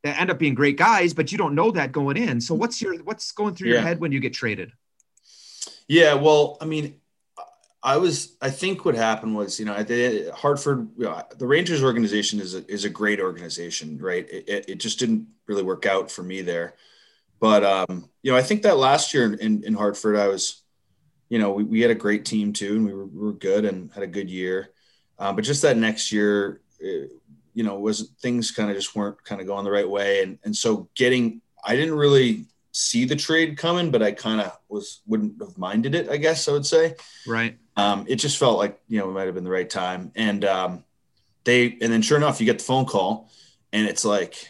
that 0.04 0.20
end 0.20 0.30
up 0.30 0.38
being 0.38 0.54
great 0.54 0.76
guys, 0.76 1.12
but 1.12 1.32
you 1.32 1.38
don't 1.38 1.54
know 1.54 1.70
that 1.72 1.92
going 1.92 2.16
in. 2.16 2.40
So, 2.40 2.54
what's 2.54 2.80
your 2.80 2.96
what's 3.02 3.32
going 3.32 3.54
through 3.54 3.70
yeah. 3.70 3.74
your 3.76 3.82
head 3.82 4.00
when 4.00 4.12
you 4.12 4.20
get 4.20 4.32
traded? 4.32 4.72
Yeah, 5.88 6.14
well, 6.14 6.58
I 6.60 6.66
mean, 6.66 7.00
I 7.82 7.96
was. 7.96 8.36
I 8.40 8.50
think 8.50 8.84
what 8.84 8.94
happened 8.94 9.36
was, 9.36 9.58
you 9.58 9.66
know, 9.66 9.74
at 9.74 9.88
the 9.88 10.30
Hartford, 10.34 10.88
you 10.96 11.04
know, 11.04 11.22
the 11.36 11.46
Rangers 11.46 11.82
organization 11.82 12.40
is 12.40 12.54
a, 12.54 12.70
is 12.70 12.84
a 12.84 12.90
great 12.90 13.20
organization, 13.20 13.98
right? 13.98 14.28
It, 14.30 14.68
it 14.68 14.78
just 14.78 14.98
didn't 14.98 15.28
really 15.46 15.62
work 15.62 15.86
out 15.86 16.10
for 16.10 16.22
me 16.22 16.42
there. 16.42 16.74
But 17.40 17.64
um, 17.64 18.08
you 18.22 18.32
know, 18.32 18.38
I 18.38 18.42
think 18.42 18.62
that 18.62 18.78
last 18.78 19.14
year 19.14 19.32
in, 19.32 19.64
in 19.64 19.74
Hartford, 19.74 20.16
I 20.16 20.28
was, 20.28 20.62
you 21.28 21.38
know, 21.38 21.52
we, 21.52 21.64
we 21.64 21.80
had 21.80 21.90
a 21.90 21.94
great 21.94 22.24
team 22.24 22.52
too, 22.52 22.76
and 22.76 22.86
we 22.86 22.94
were, 22.94 23.06
we 23.06 23.18
were 23.18 23.32
good 23.32 23.64
and 23.64 23.90
had 23.92 24.02
a 24.02 24.06
good 24.06 24.30
year. 24.30 24.70
Um, 25.18 25.36
but 25.36 25.44
just 25.44 25.62
that 25.62 25.76
next 25.76 26.12
year, 26.12 26.60
it, 26.78 27.12
you 27.54 27.64
know, 27.64 27.78
was 27.78 28.10
things 28.20 28.50
kind 28.50 28.70
of 28.70 28.76
just 28.76 28.94
weren't 28.94 29.22
kind 29.24 29.40
of 29.40 29.46
going 29.46 29.64
the 29.64 29.70
right 29.70 29.88
way, 29.88 30.22
and 30.22 30.38
and 30.44 30.56
so 30.56 30.88
getting, 30.94 31.40
I 31.64 31.74
didn't 31.76 31.96
really 31.96 32.46
see 32.72 33.04
the 33.04 33.16
trade 33.16 33.58
coming, 33.58 33.90
but 33.90 34.02
I 34.02 34.12
kind 34.12 34.40
of 34.40 34.56
was 34.68 35.00
wouldn't 35.06 35.40
have 35.40 35.58
minded 35.58 35.94
it. 35.94 36.08
I 36.08 36.16
guess 36.18 36.46
I 36.48 36.52
would 36.52 36.66
say. 36.66 36.94
Right. 37.26 37.58
Um, 37.76 38.04
it 38.08 38.16
just 38.16 38.38
felt 38.38 38.58
like 38.58 38.80
you 38.88 38.98
know 38.98 39.10
it 39.10 39.12
might 39.12 39.26
have 39.26 39.34
been 39.34 39.44
the 39.44 39.50
right 39.50 39.68
time, 39.68 40.12
and 40.14 40.44
um, 40.44 40.84
they 41.44 41.76
and 41.80 41.92
then 41.92 42.02
sure 42.02 42.16
enough, 42.16 42.40
you 42.40 42.46
get 42.46 42.58
the 42.58 42.64
phone 42.64 42.84
call, 42.84 43.30
and 43.72 43.86
it's 43.88 44.04
like 44.04 44.48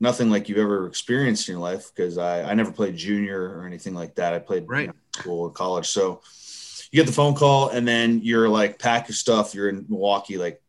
nothing 0.00 0.30
like 0.30 0.48
you've 0.48 0.58
ever 0.58 0.86
experienced 0.86 1.48
in 1.48 1.52
your 1.52 1.60
life 1.60 1.90
because 1.94 2.18
I, 2.18 2.42
I 2.42 2.54
never 2.54 2.72
played 2.72 2.96
junior 2.96 3.58
or 3.58 3.66
anything 3.66 3.94
like 3.94 4.14
that. 4.16 4.32
I 4.32 4.38
played 4.38 4.68
right. 4.68 4.82
You 4.82 4.86
know, 4.88 4.94
school 5.20 5.46
and 5.46 5.54
college. 5.54 5.86
So 5.88 6.22
you 6.90 6.96
get 6.96 7.06
the 7.06 7.12
phone 7.12 7.34
call 7.34 7.68
and 7.68 7.86
then 7.86 8.20
you're 8.22 8.48
like, 8.48 8.78
pack 8.78 9.08
your 9.08 9.14
stuff. 9.14 9.54
You're 9.54 9.68
in 9.68 9.86
Milwaukee 9.88 10.38
like 10.38 10.60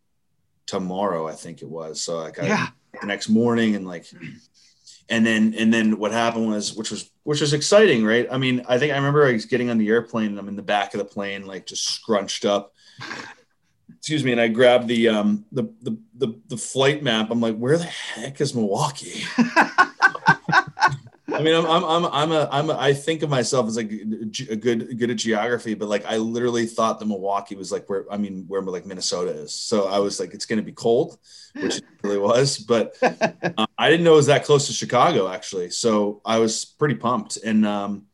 tomorrow, 0.65 1.27
I 1.27 1.33
think 1.33 1.61
it 1.61 1.69
was. 1.69 2.01
So 2.01 2.19
like 2.19 2.37
yeah. 2.37 2.67
The 2.99 3.07
next 3.07 3.29
morning 3.29 3.75
and 3.75 3.87
like, 3.87 4.05
and 5.09 5.25
then, 5.25 5.55
and 5.57 5.73
then 5.73 5.97
what 5.97 6.11
happened 6.11 6.47
was, 6.49 6.75
which 6.75 6.91
was, 6.91 7.09
which 7.23 7.41
was 7.41 7.53
exciting, 7.53 8.03
right? 8.03 8.27
I 8.29 8.37
mean, 8.37 8.65
I 8.67 8.77
think 8.77 8.93
I 8.93 8.97
remember 8.97 9.25
I 9.25 9.33
was 9.33 9.45
getting 9.45 9.69
on 9.69 9.77
the 9.77 9.87
airplane 9.87 10.27
and 10.27 10.39
I'm 10.39 10.47
in 10.47 10.55
the 10.55 10.61
back 10.61 10.93
of 10.93 10.99
the 10.99 11.05
plane, 11.05 11.45
like 11.45 11.65
just 11.65 11.89
scrunched 11.89 12.45
up 12.45 12.73
excuse 13.97 14.23
me, 14.23 14.31
and 14.31 14.41
I 14.41 14.47
grabbed 14.47 14.87
the 14.87 15.09
um 15.09 15.45
the 15.51 15.63
the 15.81 15.97
the, 16.15 16.39
the 16.47 16.57
flight 16.57 17.03
map. 17.03 17.29
I'm 17.29 17.39
like, 17.39 17.55
where 17.57 17.77
the 17.77 17.83
heck 17.83 18.41
is 18.41 18.55
Milwaukee? 18.55 19.23
I 21.41 21.43
mean, 21.43 21.55
I'm, 21.55 21.65
I'm, 21.65 21.83
I'm, 21.83 22.05
I'm 22.05 22.31
a, 22.31 22.49
I'm 22.51 22.69
a, 22.69 22.77
I 22.77 22.93
think 22.93 23.23
of 23.23 23.29
myself 23.31 23.67
as 23.67 23.75
like 23.75 23.89
a 23.89 24.55
good, 24.55 24.99
good 24.99 25.09
at 25.09 25.17
geography, 25.17 25.73
but 25.73 25.89
like 25.89 26.05
I 26.05 26.17
literally 26.17 26.67
thought 26.67 26.99
the 26.99 27.05
Milwaukee 27.07 27.55
was 27.55 27.71
like 27.71 27.89
where, 27.89 28.05
I 28.11 28.17
mean, 28.17 28.45
where 28.47 28.61
like 28.61 28.85
Minnesota 28.85 29.31
is. 29.31 29.51
So 29.51 29.87
I 29.87 29.97
was 29.97 30.19
like, 30.19 30.35
it's 30.35 30.45
going 30.45 30.59
to 30.59 30.63
be 30.63 30.71
cold, 30.71 31.17
which 31.59 31.77
it 31.77 31.83
really 32.03 32.19
was, 32.19 32.59
but 32.59 32.95
uh, 33.01 33.65
I 33.75 33.89
didn't 33.89 34.03
know 34.03 34.13
it 34.13 34.17
was 34.17 34.27
that 34.27 34.45
close 34.45 34.67
to 34.67 34.73
Chicago 34.73 35.27
actually. 35.27 35.71
So 35.71 36.21
I 36.23 36.37
was 36.37 36.63
pretty 36.63 36.93
pumped. 36.93 37.37
And, 37.37 37.65
um, 37.65 38.05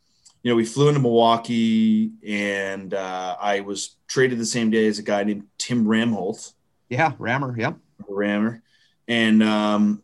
you 0.41 0.51
know, 0.51 0.55
we 0.55 0.63
flew 0.63 0.87
into 0.87 1.01
Milwaukee 1.01 2.11
and 2.25 2.93
uh, 2.93 3.35
I 3.41 3.59
was 3.59 3.97
traded 4.07 4.39
the 4.39 4.45
same 4.45 4.69
day 4.69 4.87
as 4.87 4.99
a 4.99 5.03
guy 5.03 5.25
named 5.25 5.47
Tim 5.57 5.83
Ramholt. 5.83 6.53
Yeah, 6.87 7.11
Rammer. 7.19 7.59
Yep. 7.59 7.75
Rammer. 8.07 8.63
And 9.09 9.43
um, 9.43 10.01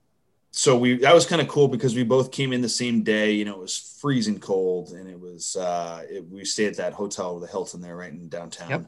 so 0.56 0.78
we 0.78 0.98
that 0.98 1.16
was 1.16 1.26
kind 1.26 1.42
of 1.42 1.48
cool 1.48 1.68
because 1.68 1.96
we 1.96 2.04
both 2.04 2.32
came 2.32 2.54
in 2.54 2.62
the 2.62 2.70
same 2.70 3.02
day. 3.02 3.32
You 3.32 3.44
know, 3.44 3.56
it 3.56 3.60
was 3.60 3.98
freezing 4.00 4.40
cold 4.40 4.92
and 4.92 5.10
it 5.10 5.20
was 5.20 5.56
uh, 5.56 6.04
it, 6.08 6.30
we 6.30 6.46
stayed 6.46 6.68
at 6.68 6.78
that 6.78 6.94
hotel 6.94 7.34
with 7.34 7.44
the 7.44 7.50
Hilton 7.50 7.82
there 7.82 7.98
right 7.98 8.12
in 8.12 8.30
downtown. 8.30 8.70
Yep. 8.70 8.86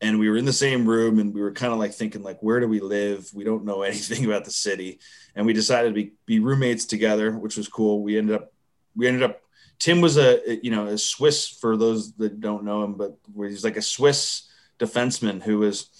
And 0.00 0.18
we 0.18 0.30
were 0.30 0.38
in 0.38 0.46
the 0.46 0.52
same 0.52 0.88
room 0.88 1.18
and 1.18 1.34
we 1.34 1.42
were 1.42 1.52
kind 1.52 1.74
of 1.74 1.78
like 1.78 1.92
thinking 1.92 2.22
like 2.22 2.42
where 2.42 2.58
do 2.58 2.66
we 2.66 2.80
live? 2.80 3.28
We 3.34 3.44
don't 3.44 3.66
know 3.66 3.82
anything 3.92 4.24
about 4.24 4.46
the 4.46 4.50
city. 4.50 4.98
And 5.36 5.44
we 5.44 5.52
decided 5.52 5.90
to 5.90 5.94
be, 5.94 6.12
be 6.24 6.38
roommates 6.38 6.86
together, 6.86 7.36
which 7.36 7.58
was 7.58 7.68
cool. 7.68 8.02
We 8.02 8.16
ended 8.16 8.36
up 8.36 8.50
we 8.96 9.06
ended 9.06 9.24
up 9.24 9.42
Tim 9.78 10.00
was 10.00 10.16
a 10.16 10.58
you 10.62 10.70
know 10.70 10.86
a 10.86 10.96
Swiss 10.96 11.48
for 11.48 11.76
those 11.76 12.14
that 12.14 12.40
don't 12.40 12.64
know 12.64 12.82
him, 12.82 12.94
but 12.94 13.18
he's 13.36 13.62
like 13.62 13.76
a 13.76 13.82
Swiss 13.82 14.48
defenseman 14.78 15.42
who 15.42 15.58
was 15.58 15.90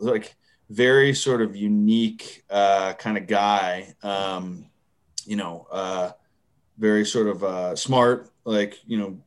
like 0.00 0.34
very 0.70 1.14
sort 1.14 1.42
of 1.42 1.56
unique 1.56 2.44
uh, 2.50 2.94
kind 2.94 3.16
of 3.16 3.26
guy. 3.26 3.94
Um, 4.02 4.66
you 5.26 5.36
know, 5.36 5.66
uh, 5.70 6.12
very 6.78 7.04
sort 7.04 7.28
of 7.28 7.44
uh, 7.44 7.76
smart, 7.76 8.30
like 8.44 8.78
you 8.86 8.98
know, 8.98 9.18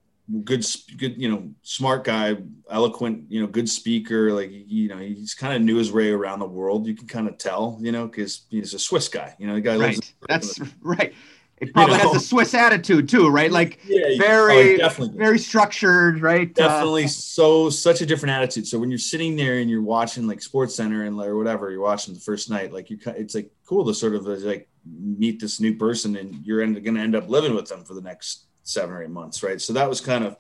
good, 0.44 0.66
good, 0.98 1.20
you 1.20 1.30
know, 1.30 1.50
smart 1.64 2.04
guy, 2.04 2.38
eloquent, 2.70 3.26
you 3.30 3.42
know, 3.42 3.48
good 3.48 3.70
speaker. 3.70 4.34
Like 4.34 4.50
you 4.52 4.90
know, 4.90 4.98
he's 4.98 5.34
kind 5.34 5.54
of 5.54 5.62
knew 5.62 5.78
his 5.78 5.92
way 5.92 6.12
around 6.12 6.40
the 6.40 6.48
world. 6.48 6.88
You 6.88 6.96
can 6.96 7.08
kind 7.08 7.28
of 7.28 7.38
tell, 7.38 7.78
you 7.82 7.92
know, 7.92 8.08
because 8.08 8.42
he's 8.50 8.74
a 8.74 8.80
Swiss 8.80 9.08
guy. 9.08 9.36
You 9.40 9.48
know, 9.48 9.56
the 9.56 9.62
guy 9.62 9.78
right. 9.78 10.14
That's 10.28 10.60
right. 10.82 11.14
It 11.60 11.74
probably 11.74 11.96
you 11.96 12.04
know? 12.04 12.14
has 12.14 12.24
a 12.24 12.26
Swiss 12.26 12.54
attitude 12.54 13.10
too, 13.10 13.30
right? 13.30 13.52
Like 13.52 13.80
yeah, 13.88 14.18
very, 14.20 14.82
oh, 14.82 14.90
very 14.90 15.40
structured, 15.40 16.22
right? 16.22 16.50
Uh, 16.50 16.68
definitely. 16.68 17.06
Uh, 17.06 17.08
so 17.08 17.70
such 17.70 18.02
a 18.02 18.06
different 18.06 18.36
attitude. 18.36 18.68
So 18.68 18.78
when 18.78 18.92
you're 18.92 19.00
sitting 19.00 19.36
there 19.36 19.58
and 19.58 19.70
you're 19.70 19.82
watching 19.82 20.28
like 20.28 20.42
Sports 20.42 20.76
Center 20.76 21.06
and 21.06 21.20
or 21.20 21.36
whatever, 21.36 21.72
you're 21.72 21.82
watching 21.82 22.14
the 22.14 22.20
first 22.20 22.50
night, 22.52 22.72
like 22.72 22.92
you, 22.92 23.00
it's 23.08 23.34
like 23.34 23.52
cool 23.66 23.86
to 23.86 23.94
sort 23.94 24.14
of 24.14 24.28
uh, 24.28 24.36
like 24.36 24.70
meet 24.86 25.40
this 25.40 25.60
new 25.60 25.76
person 25.76 26.16
and 26.16 26.46
you're 26.46 26.66
going 26.66 26.96
to 26.96 27.02
end 27.02 27.16
up 27.16 27.28
living 27.28 27.56
with 27.56 27.68
them 27.68 27.84
for 27.84 27.96
the 27.96 28.02
next 28.02 28.46
seven 28.62 28.94
or 28.94 29.02
eight 29.02 29.10
months, 29.10 29.42
right? 29.42 29.60
So 29.60 29.74
that 29.74 29.90
was 29.90 30.00
kind 30.00 30.26
of 30.26 30.38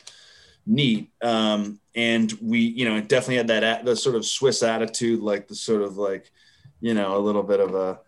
neat. 0.68 1.10
Um, 1.24 1.80
and 1.96 2.32
we, 2.42 2.60
you 2.60 2.86
know, 2.86 3.02
definitely 3.02 3.38
had 3.38 3.48
that 3.48 3.86
the 3.86 3.96
sort 3.96 4.16
of 4.16 4.26
Swiss 4.26 4.62
attitude, 4.62 5.22
like 5.22 5.48
the 5.48 5.56
sort 5.56 5.82
of 5.82 5.98
like, 5.98 6.32
you 6.80 6.94
know, 6.94 7.18
a 7.18 7.20
little 7.20 7.44
bit 7.44 7.60
of 7.60 7.74
a 7.74 8.00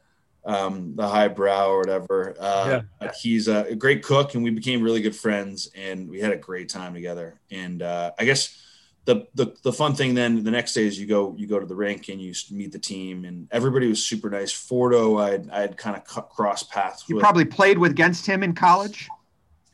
um, 0.49 0.95
the 0.95 1.07
highbrow 1.07 1.69
or 1.69 1.79
whatever. 1.79 2.35
Uh, 2.39 2.81
yeah. 3.01 3.11
He's 3.21 3.47
a, 3.47 3.75
great 3.75 4.03
cook, 4.03 4.33
and 4.33 4.43
we 4.43 4.49
became 4.49 4.81
really 4.81 5.01
good 5.01 5.15
friends, 5.15 5.69
and 5.75 6.09
we 6.09 6.19
had 6.19 6.31
a 6.31 6.37
great 6.37 6.69
time 6.69 6.93
together. 6.93 7.39
And 7.51 7.83
uh, 7.83 8.11
I 8.17 8.25
guess 8.25 8.59
the, 9.05 9.27
the 9.35 9.55
the 9.63 9.71
fun 9.71 9.95
thing 9.95 10.13
then 10.13 10.43
the 10.43 10.51
next 10.51 10.73
day 10.73 10.85
is 10.85 10.99
you 10.99 11.07
go 11.07 11.33
you 11.37 11.47
go 11.47 11.59
to 11.59 11.65
the 11.65 11.75
rink 11.75 12.09
and 12.09 12.19
you 12.21 12.33
meet 12.51 12.71
the 12.71 12.79
team, 12.79 13.25
and 13.25 13.47
everybody 13.51 13.87
was 13.87 14.03
super 14.03 14.29
nice. 14.29 14.51
Fordo, 14.51 15.21
I 15.21 15.55
I 15.55 15.61
had 15.61 15.77
kind 15.77 15.95
of 15.95 16.03
cross 16.03 16.63
paths. 16.63 17.05
You 17.07 17.15
with. 17.15 17.23
probably 17.23 17.45
played 17.45 17.77
with 17.77 17.91
against 17.91 18.25
him 18.25 18.41
in 18.41 18.53
college. 18.53 19.07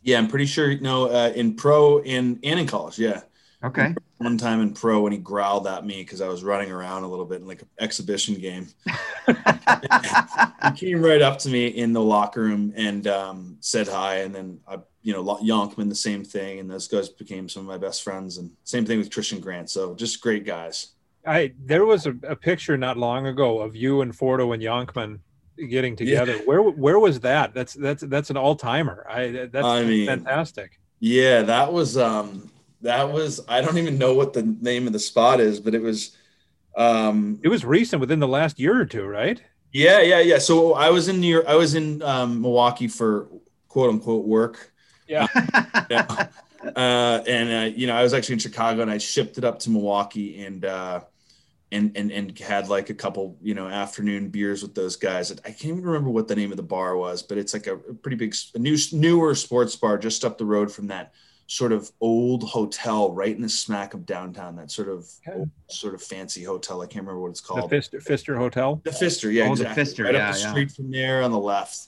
Yeah, 0.04 0.20
I'm 0.20 0.28
pretty 0.28 0.46
sure. 0.46 0.78
No, 0.80 1.06
uh, 1.06 1.32
in 1.34 1.56
pro 1.56 2.00
and 2.00 2.40
and 2.44 2.60
in 2.60 2.68
college. 2.68 3.00
Yeah. 3.00 3.22
Okay. 3.64 3.96
One 4.18 4.38
time 4.38 4.62
in 4.62 4.74
pro 4.74 5.02
when 5.02 5.12
he 5.12 5.18
growled 5.18 5.66
at 5.68 5.86
me 5.86 6.04
because 6.04 6.22
I 6.22 6.28
was 6.28 6.44
running 6.44 6.72
around 6.72 7.04
a 7.04 7.08
little 7.08 7.26
bit 7.26 7.42
in 7.42 7.48
like 7.48 7.62
an 7.62 7.70
exhibition 7.80 8.36
game. 8.36 8.68
he 9.28 10.72
came 10.76 11.02
right 11.02 11.22
up 11.22 11.40
to 11.40 11.50
me 11.50 11.68
in 11.68 11.94
the 11.94 12.02
locker 12.02 12.42
room 12.42 12.74
and 12.76 13.08
um, 13.08 13.58
said 13.60 13.88
hi. 13.88 14.18
And 14.18 14.34
then, 14.34 14.60
I, 14.68 14.80
you 15.02 15.14
know, 15.14 15.24
Yonkman, 15.24 15.90
the 15.90 15.96
same 15.96 16.24
thing. 16.24 16.60
And 16.60 16.70
those 16.70 16.88
guys 16.88 17.10
became 17.10 17.50
some 17.50 17.62
of 17.62 17.68
my 17.68 17.78
best 17.78 18.04
friends. 18.04 18.38
And 18.38 18.52
same 18.64 18.86
thing 18.86 19.00
with 19.00 19.10
Tristan 19.10 19.40
Grant. 19.40 19.70
So 19.70 19.96
just 19.96 20.22
great 20.22 20.46
guys. 20.46 20.94
I 21.28 21.54
there 21.64 21.86
was 21.86 22.06
a, 22.06 22.16
a 22.28 22.36
picture 22.36 22.78
not 22.78 22.98
long 22.98 23.28
ago 23.28 23.60
of 23.60 23.76
you 23.76 24.02
and 24.02 24.14
Fordo 24.14 24.54
and 24.54 24.62
Yonkman 24.62 25.20
getting 25.70 25.96
together. 25.96 26.38
Yeah. 26.38 26.44
Where 26.44 26.62
where 26.62 27.00
was 27.00 27.20
that? 27.22 27.54
That's 27.54 27.74
that's 27.74 28.04
that's 28.04 28.30
an 28.30 28.38
all 28.38 28.56
timer. 28.56 29.06
I 29.10 29.50
that's 29.52 29.66
I 29.66 29.84
mean, 29.84 30.06
fantastic. 30.06 30.80
Yeah, 31.00 31.42
that 31.44 31.74
was 31.74 31.98
um 31.98 32.52
that 32.82 33.12
was 33.12 33.42
I 33.48 33.62
don't 33.62 33.78
even 33.78 33.98
know 33.98 34.14
what 34.14 34.34
the 34.34 34.44
name 34.44 34.88
of 34.88 34.94
the 34.94 35.00
spot 35.00 35.40
is, 35.40 35.60
but 35.60 35.74
it 35.74 35.82
was 35.82 36.16
um 36.78 37.40
it 37.44 37.48
was 37.48 37.64
recent 37.66 38.00
within 38.00 38.20
the 38.20 38.28
last 38.28 38.60
year 38.60 38.80
or 38.80 38.86
two, 38.86 39.06
right? 39.06 39.42
Yeah, 39.72 40.00
yeah, 40.00 40.22
yeah. 40.22 40.38
So 40.38 40.74
I 40.74 40.90
was 40.90 41.10
in 41.10 41.20
New 41.20 41.28
York, 41.28 41.46
I 41.48 41.56
was 41.56 41.76
in 41.76 42.02
um, 42.02 42.42
Milwaukee 42.42 42.88
for 42.88 43.28
quote 43.68 43.90
unquote 43.90 44.26
work. 44.26 44.72
Yeah. 45.06 45.28
yeah. 45.90 46.28
Uh, 46.64 47.22
and 47.28 47.52
uh, 47.52 47.76
you 47.76 47.86
know, 47.86 47.94
I 47.94 48.02
was 48.02 48.14
actually 48.14 48.34
in 48.34 48.40
Chicago 48.40 48.82
and 48.82 48.90
I 48.90 48.98
shipped 49.00 49.38
it 49.38 49.44
up 49.44 49.60
to 49.60 49.70
Milwaukee 49.70 50.46
and 50.46 50.64
uh 50.64 51.02
and 51.74 51.96
and 51.98 52.10
and 52.12 52.40
had 52.40 52.70
like 52.70 52.90
a 52.90 52.94
couple, 52.94 53.38
you 53.42 53.54
know, 53.54 53.68
afternoon 53.68 54.30
beers 54.30 54.62
with 54.64 54.76
those 54.76 54.96
guys. 54.96 55.30
I 55.32 55.36
can't 55.36 55.66
even 55.66 55.84
remember 55.84 56.10
what 56.10 56.30
the 56.30 56.36
name 56.36 56.52
of 56.52 56.58
the 56.58 56.64
bar 56.64 56.96
was, 56.96 57.22
but 57.22 57.38
it's 57.38 57.54
like 57.54 57.68
a, 57.68 57.76
pretty 57.76 58.16
big 58.16 58.34
a 58.54 58.60
new 58.60 58.78
newer 58.94 59.36
sports 59.36 59.76
bar 59.76 59.98
just 59.98 60.24
up 60.24 60.38
the 60.38 60.46
road 60.46 60.72
from 60.72 60.88
that 60.88 61.14
sort 61.48 61.72
of 61.72 61.92
old 62.02 62.44
hotel 62.44 63.14
right 63.14 63.36
in 63.36 63.42
the 63.42 63.50
smack 63.50 63.94
of 63.94 64.06
downtown. 64.06 64.56
That 64.56 64.72
sort 64.72 64.90
of 64.90 65.10
okay. 65.28 65.40
old, 65.40 65.50
sort 65.68 65.94
of 65.94 66.02
fancy 66.02 66.44
hotel. 66.44 66.82
I 66.82 66.88
can't 66.88 67.06
remember 67.06 67.22
what 67.22 67.30
it's 67.30 67.42
called. 67.42 67.70
The 67.70 67.76
Fister, 67.76 68.02
Pfister 68.02 68.36
Hotel. 68.36 68.82
The 68.84 68.92
Pfister, 68.92 69.32
yeah, 69.32 69.48
oh, 69.48 69.52
exactly. 69.52 69.70
The 69.70 69.76
Pfister, 69.76 70.04
right 70.06 70.14
yeah, 70.16 70.30
up 70.30 70.36
the 70.36 70.42
yeah. 70.42 70.52
street 70.52 70.72
from 70.72 70.92
there 70.92 71.22
on 71.22 71.32
the 71.32 71.40
left. 71.40 71.88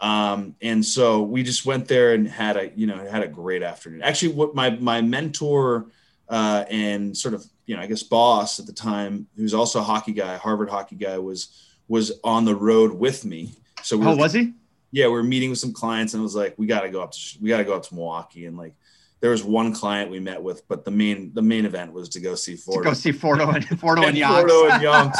Um, 0.00 0.56
and 0.60 0.84
so 0.84 1.22
we 1.22 1.42
just 1.44 1.64
went 1.64 1.86
there 1.86 2.14
and 2.14 2.26
had 2.26 2.56
a, 2.56 2.72
you 2.74 2.86
know, 2.86 2.96
had 3.08 3.22
a 3.22 3.28
great 3.28 3.62
afternoon. 3.62 4.02
Actually, 4.02 4.34
what 4.34 4.54
my, 4.54 4.70
my 4.70 5.00
mentor 5.00 5.86
uh, 6.28 6.64
and 6.68 7.16
sort 7.16 7.34
of, 7.34 7.44
you 7.66 7.76
know, 7.76 7.82
I 7.82 7.86
guess 7.86 8.02
boss 8.02 8.58
at 8.58 8.66
the 8.66 8.72
time, 8.72 9.28
who's 9.36 9.54
also 9.54 9.78
a 9.78 9.82
hockey 9.82 10.12
guy, 10.12 10.36
Harvard 10.36 10.70
hockey 10.70 10.96
guy 10.96 11.18
was, 11.18 11.68
was 11.86 12.12
on 12.24 12.44
the 12.44 12.54
road 12.54 12.92
with 12.92 13.24
me. 13.24 13.50
So 13.82 13.96
we 13.96 14.06
oh, 14.06 14.16
was 14.16 14.32
he? 14.32 14.54
Yeah. 14.90 15.06
We 15.06 15.12
were 15.12 15.22
meeting 15.22 15.50
with 15.50 15.60
some 15.60 15.72
clients 15.72 16.14
and 16.14 16.20
it 16.20 16.24
was 16.24 16.34
like, 16.34 16.54
we 16.56 16.66
got 16.66 16.80
to 16.80 16.88
go 16.88 17.00
up 17.00 17.12
to, 17.12 17.18
we 17.40 17.48
got 17.48 17.58
to 17.58 17.64
go 17.64 17.74
up 17.74 17.84
to 17.84 17.94
Milwaukee. 17.94 18.46
And 18.46 18.58
like, 18.58 18.74
there 19.22 19.30
was 19.30 19.44
one 19.44 19.72
client 19.72 20.10
we 20.10 20.18
met 20.18 20.42
with, 20.42 20.66
but 20.66 20.84
the 20.84 20.90
main 20.90 21.32
the 21.32 21.40
main 21.40 21.64
event 21.64 21.92
was 21.92 22.08
to 22.08 22.20
go 22.20 22.34
see 22.34 22.54
Fordo. 22.54 22.78
To 22.78 22.82
go 22.82 22.92
see 22.92 23.12
Fordo 23.12 23.54
and 23.54 23.64
Fordo 23.80 24.08
and, 24.08 24.18
and 24.18 24.26
Fordo 24.26 24.68
and 24.68 24.82
Youngs, 24.88 25.16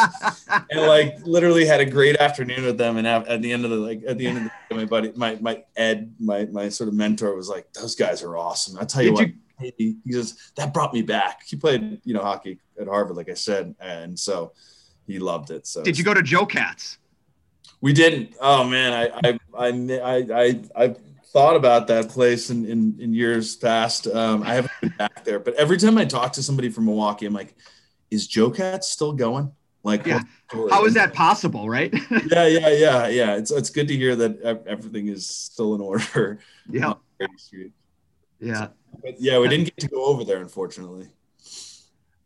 and 0.70 0.82
like 0.82 1.24
literally 1.24 1.64
had 1.64 1.80
a 1.80 1.84
great 1.86 2.16
afternoon 2.16 2.64
with 2.64 2.76
them. 2.76 2.96
And 2.96 3.06
at, 3.06 3.40
the 3.40 3.52
end 3.52 3.64
of 3.64 3.70
the 3.70 3.76
like 3.76 4.02
at 4.06 4.18
the 4.18 4.26
end 4.26 4.38
of 4.38 4.42
the 4.42 4.50
day, 4.70 4.76
my 4.76 4.84
buddy, 4.86 5.12
my 5.14 5.38
my 5.40 5.62
Ed, 5.76 6.12
my 6.18 6.46
my 6.46 6.68
sort 6.68 6.88
of 6.88 6.94
mentor 6.94 7.36
was 7.36 7.48
like, 7.48 7.72
"Those 7.74 7.94
guys 7.94 8.24
are 8.24 8.36
awesome." 8.36 8.76
I'll 8.76 8.86
tell 8.86 9.04
you 9.04 9.10
Did 9.10 9.14
what, 9.14 9.28
you, 9.28 9.72
he, 9.78 9.96
he 10.04 10.12
says 10.12 10.36
that 10.56 10.74
brought 10.74 10.92
me 10.92 11.02
back. 11.02 11.44
He 11.46 11.54
played 11.54 12.00
you 12.02 12.12
know 12.12 12.22
hockey 12.22 12.58
at 12.80 12.88
Harvard, 12.88 13.16
like 13.16 13.30
I 13.30 13.34
said, 13.34 13.72
and 13.78 14.18
so 14.18 14.52
he 15.06 15.20
loved 15.20 15.52
it. 15.52 15.64
So 15.68 15.84
did 15.84 15.96
you 15.96 16.04
go 16.04 16.12
to 16.12 16.22
Joe 16.22 16.44
Cats? 16.44 16.98
We 17.80 17.92
didn't. 17.92 18.34
Oh 18.40 18.64
man, 18.64 18.92
I 18.92 19.28
I 19.28 19.38
I 19.56 19.68
I 20.02 20.26
I. 20.34 20.84
I 20.84 20.96
thought 21.32 21.56
about 21.56 21.86
that 21.86 22.10
place 22.10 22.50
in, 22.50 22.66
in, 22.66 22.96
in 23.00 23.14
years 23.14 23.56
past. 23.56 24.06
Um, 24.06 24.42
I 24.42 24.54
haven't 24.54 24.72
been 24.80 24.94
back 24.98 25.24
there, 25.24 25.38
but 25.38 25.54
every 25.54 25.78
time 25.78 25.96
I 25.96 26.04
talk 26.04 26.34
to 26.34 26.42
somebody 26.42 26.68
from 26.68 26.84
Milwaukee, 26.84 27.26
I'm 27.26 27.32
like, 27.32 27.54
is 28.10 28.26
Joe 28.26 28.50
Cat 28.50 28.84
still 28.84 29.12
going? 29.14 29.50
Like, 29.82 30.06
yeah. 30.06 30.20
how 30.50 30.84
is 30.84 30.94
that 30.94 31.14
possible? 31.14 31.68
Right. 31.68 31.92
yeah. 32.30 32.46
Yeah. 32.46 32.68
Yeah. 32.68 33.08
Yeah. 33.08 33.36
It's, 33.36 33.50
it's 33.50 33.70
good 33.70 33.88
to 33.88 33.96
hear 33.96 34.14
that 34.14 34.64
everything 34.66 35.08
is 35.08 35.26
still 35.26 35.74
in 35.74 35.80
order. 35.80 36.38
Yeah. 36.68 36.94
Yeah. 38.44 38.70
But 39.04 39.20
yeah. 39.20 39.38
We 39.38 39.46
didn't 39.46 39.66
get 39.66 39.76
to 39.78 39.86
go 39.86 40.04
over 40.06 40.24
there, 40.24 40.38
unfortunately. 40.38 41.06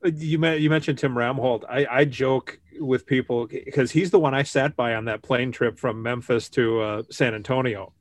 You, 0.02 0.46
you 0.46 0.70
mentioned 0.70 0.98
Tim 0.98 1.14
Ramholt. 1.14 1.64
I, 1.68 1.86
I 1.90 2.04
joke 2.06 2.58
with 2.80 3.04
people 3.04 3.46
because 3.46 3.90
he's 3.90 4.10
the 4.10 4.18
one 4.18 4.32
I 4.32 4.42
sat 4.42 4.76
by 4.76 4.94
on 4.94 5.04
that 5.04 5.20
plane 5.20 5.52
trip 5.52 5.78
from 5.78 6.02
Memphis 6.02 6.48
to 6.50 6.80
uh, 6.80 7.02
San 7.10 7.34
Antonio 7.34 7.92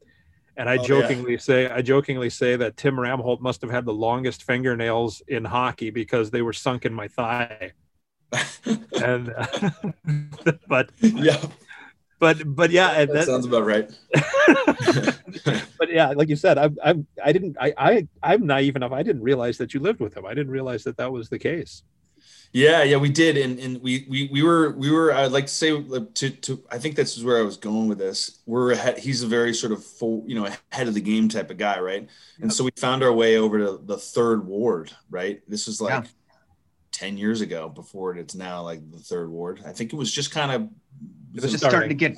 and 0.58 0.70
I 0.70 0.78
oh, 0.78 0.84
jokingly 0.84 1.34
yeah. 1.34 1.40
say, 1.40 1.70
I 1.70 1.82
jokingly 1.82 2.30
say 2.30 2.56
that 2.56 2.78
Tim 2.78 2.96
Ramholt 2.96 3.42
must 3.42 3.62
have 3.62 3.72
had 3.72 3.86
the 3.86 3.94
longest 3.94 4.44
fingernails 4.44 5.22
in 5.28 5.46
hockey 5.46 5.90
because 5.90 6.32
they 6.32 6.42
were 6.42 6.54
sunk 6.54 6.86
in 6.86 6.94
my 6.94 7.08
thigh. 7.08 7.74
and, 9.02 9.34
uh, 9.36 9.70
but 10.68 10.90
yeah, 11.02 11.42
but 12.20 12.56
but 12.56 12.72
yeah, 12.72 13.06
that, 13.06 13.14
that 13.14 13.26
sounds 13.26 13.46
about 13.46 13.66
right. 13.66 13.92
but 15.78 15.92
yeah, 15.92 16.10
like 16.12 16.30
you 16.30 16.36
said, 16.36 16.58
I'm 16.58 16.78
I'm 16.84 17.08
I 17.24 17.32
didn't 17.32 17.58
I 17.60 17.74
I 17.78 18.08
I'm 18.24 18.46
naive 18.46 18.76
enough. 18.76 18.94
I 18.94 19.04
didn't 19.04 19.22
realize 19.22 19.58
that 19.58 19.74
you 19.74 19.80
lived 19.80 20.00
with 20.00 20.16
him. 20.16 20.26
I 20.26 20.34
didn't 20.34 20.52
realize 20.52 20.84
that 20.86 20.98
that 20.98 21.12
was 21.12 21.30
the 21.30 21.40
case. 21.40 21.84
Yeah, 22.52 22.84
yeah, 22.84 22.98
we 22.98 23.10
did, 23.10 23.36
and 23.38 23.60
and 23.60 23.82
we 23.82 24.06
we 24.10 24.30
we 24.32 24.42
were 24.42 24.72
we 24.72 24.90
were. 24.90 25.14
I'd 25.14 25.32
like 25.32 25.48
to 25.48 25.52
say 25.52 25.72
to 25.82 26.30
to. 26.30 26.64
I 26.72 26.78
think 26.78 26.96
this 26.96 27.18
is 27.18 27.24
where 27.24 27.38
I 27.38 27.42
was 27.42 27.58
going 27.58 27.90
with 27.90 27.98
this. 27.98 28.40
We're 28.46 28.72
ahead, 28.72 28.98
he's 28.98 29.24
a 29.24 29.28
very 29.28 29.54
sort 29.54 29.74
of 29.74 29.84
full, 29.84 30.24
you 30.26 30.36
know, 30.36 30.46
ahead 30.72 30.88
of 30.88 30.94
the 30.94 31.02
game 31.02 31.28
type 31.28 31.52
of 31.52 31.58
guy, 31.58 31.80
right? 31.80 32.08
And 32.40 32.52
so 32.52 32.64
we 32.64 32.72
found 32.78 33.04
our 33.04 33.12
way 33.12 33.38
over 33.38 33.58
to 33.60 33.82
the 33.84 33.98
third 33.98 34.46
ward, 34.46 34.92
right? 35.10 35.42
This 35.50 35.68
was 35.68 35.82
like 35.82 36.06
yeah. 36.06 36.10
ten 36.92 37.18
years 37.18 37.42
ago 37.42 37.68
before 37.68 38.16
it's 38.16 38.36
now 38.36 38.62
like 38.62 38.90
the 38.90 39.00
third 39.00 39.30
ward. 39.30 39.62
I 39.66 39.74
think 39.74 39.92
it 39.92 39.98
was 39.98 40.12
just 40.12 40.32
kind 40.32 40.52
of 40.52 40.70
it 41.34 41.42
was 41.42 41.52
just 41.52 41.66
starting, 41.66 41.90
to 41.90 41.96
get. 41.96 42.16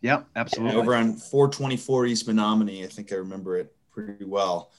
Yeah, 0.00 0.22
absolutely. 0.36 0.74
Yeah, 0.74 0.80
over 0.80 0.94
on 0.94 1.14
424 1.14 2.06
East 2.06 2.28
Menomonee, 2.28 2.84
I 2.84 2.86
think 2.86 3.12
I 3.12 3.16
remember 3.16 3.56
it 3.56 3.74
pretty 3.90 4.24
well, 4.24 4.70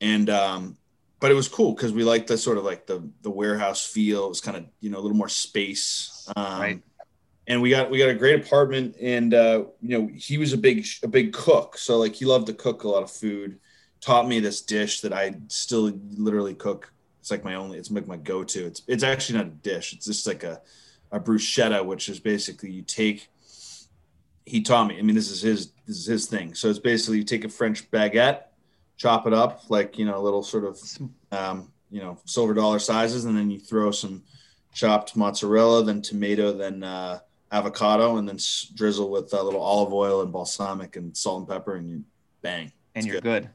and 0.00 0.30
um, 0.30 0.76
but 1.20 1.30
it 1.30 1.34
was 1.34 1.48
cool 1.48 1.72
because 1.72 1.92
we 1.92 2.04
liked 2.04 2.28
the 2.28 2.36
sort 2.36 2.58
of 2.58 2.64
like 2.64 2.86
the 2.86 3.08
the 3.22 3.30
warehouse 3.30 3.84
feel. 3.84 4.26
It 4.26 4.28
was 4.28 4.40
kind 4.40 4.56
of 4.56 4.66
you 4.80 4.90
know 4.90 4.98
a 4.98 5.00
little 5.00 5.16
more 5.16 5.28
space. 5.28 6.28
Um, 6.36 6.60
right. 6.60 6.82
And 7.48 7.62
we 7.62 7.70
got 7.70 7.90
we 7.90 7.98
got 7.98 8.08
a 8.08 8.14
great 8.14 8.44
apartment, 8.44 8.96
and 9.00 9.32
uh, 9.32 9.64
you 9.80 9.98
know 9.98 10.10
he 10.14 10.36
was 10.36 10.52
a 10.52 10.58
big 10.58 10.84
a 11.02 11.08
big 11.08 11.32
cook, 11.32 11.78
so 11.78 11.98
like 11.98 12.14
he 12.14 12.24
loved 12.24 12.48
to 12.48 12.54
cook 12.54 12.84
a 12.84 12.88
lot 12.88 13.02
of 13.02 13.10
food. 13.10 13.58
Taught 14.00 14.28
me 14.28 14.40
this 14.40 14.60
dish 14.62 15.00
that 15.00 15.12
I 15.12 15.34
still 15.48 15.92
literally 16.16 16.54
cook. 16.54 16.92
It's 17.20 17.30
like 17.30 17.44
my 17.44 17.54
only. 17.54 17.78
It's 17.78 17.90
like 17.90 18.06
my 18.06 18.16
go 18.16 18.44
to. 18.44 18.66
It's 18.66 18.82
it's 18.86 19.04
actually 19.04 19.38
not 19.38 19.46
a 19.46 19.50
dish. 19.50 19.92
It's 19.92 20.06
just 20.06 20.26
like 20.26 20.42
a 20.42 20.60
a 21.12 21.20
bruschetta, 21.20 21.84
which 21.84 22.08
is 22.08 22.20
basically 22.20 22.72
you 22.72 22.82
take. 22.82 23.28
He 24.44 24.60
taught 24.60 24.88
me. 24.88 24.98
I 24.98 25.02
mean, 25.02 25.16
this 25.16 25.30
is 25.30 25.40
his 25.40 25.70
this 25.86 25.98
is 25.98 26.06
his 26.06 26.26
thing. 26.26 26.54
So 26.54 26.68
it's 26.68 26.80
basically 26.80 27.18
you 27.18 27.24
take 27.24 27.44
a 27.44 27.48
French 27.48 27.88
baguette 27.90 28.42
chop 28.96 29.26
it 29.26 29.32
up 29.32 29.68
like 29.68 29.98
you 29.98 30.04
know 30.04 30.20
little 30.20 30.42
sort 30.42 30.64
of 30.64 30.80
um, 31.32 31.72
you 31.90 32.00
know 32.00 32.18
silver 32.24 32.54
dollar 32.54 32.78
sizes, 32.78 33.24
and 33.24 33.36
then 33.36 33.50
you 33.50 33.58
throw 33.58 33.90
some 33.90 34.22
chopped 34.74 35.16
mozzarella, 35.16 35.84
then 35.84 36.02
tomato, 36.02 36.52
then 36.52 36.82
uh, 36.82 37.18
avocado, 37.50 38.16
and 38.16 38.28
then 38.28 38.38
drizzle 38.74 39.10
with 39.10 39.32
a 39.32 39.42
little 39.42 39.62
olive 39.62 39.92
oil 39.92 40.22
and 40.22 40.32
balsamic 40.32 40.96
and 40.96 41.16
salt 41.16 41.40
and 41.40 41.48
pepper, 41.48 41.76
and 41.76 41.88
you 41.88 42.04
bang. 42.42 42.72
And 42.94 43.06
you're 43.06 43.20
good. 43.20 43.22
good. 43.22 43.50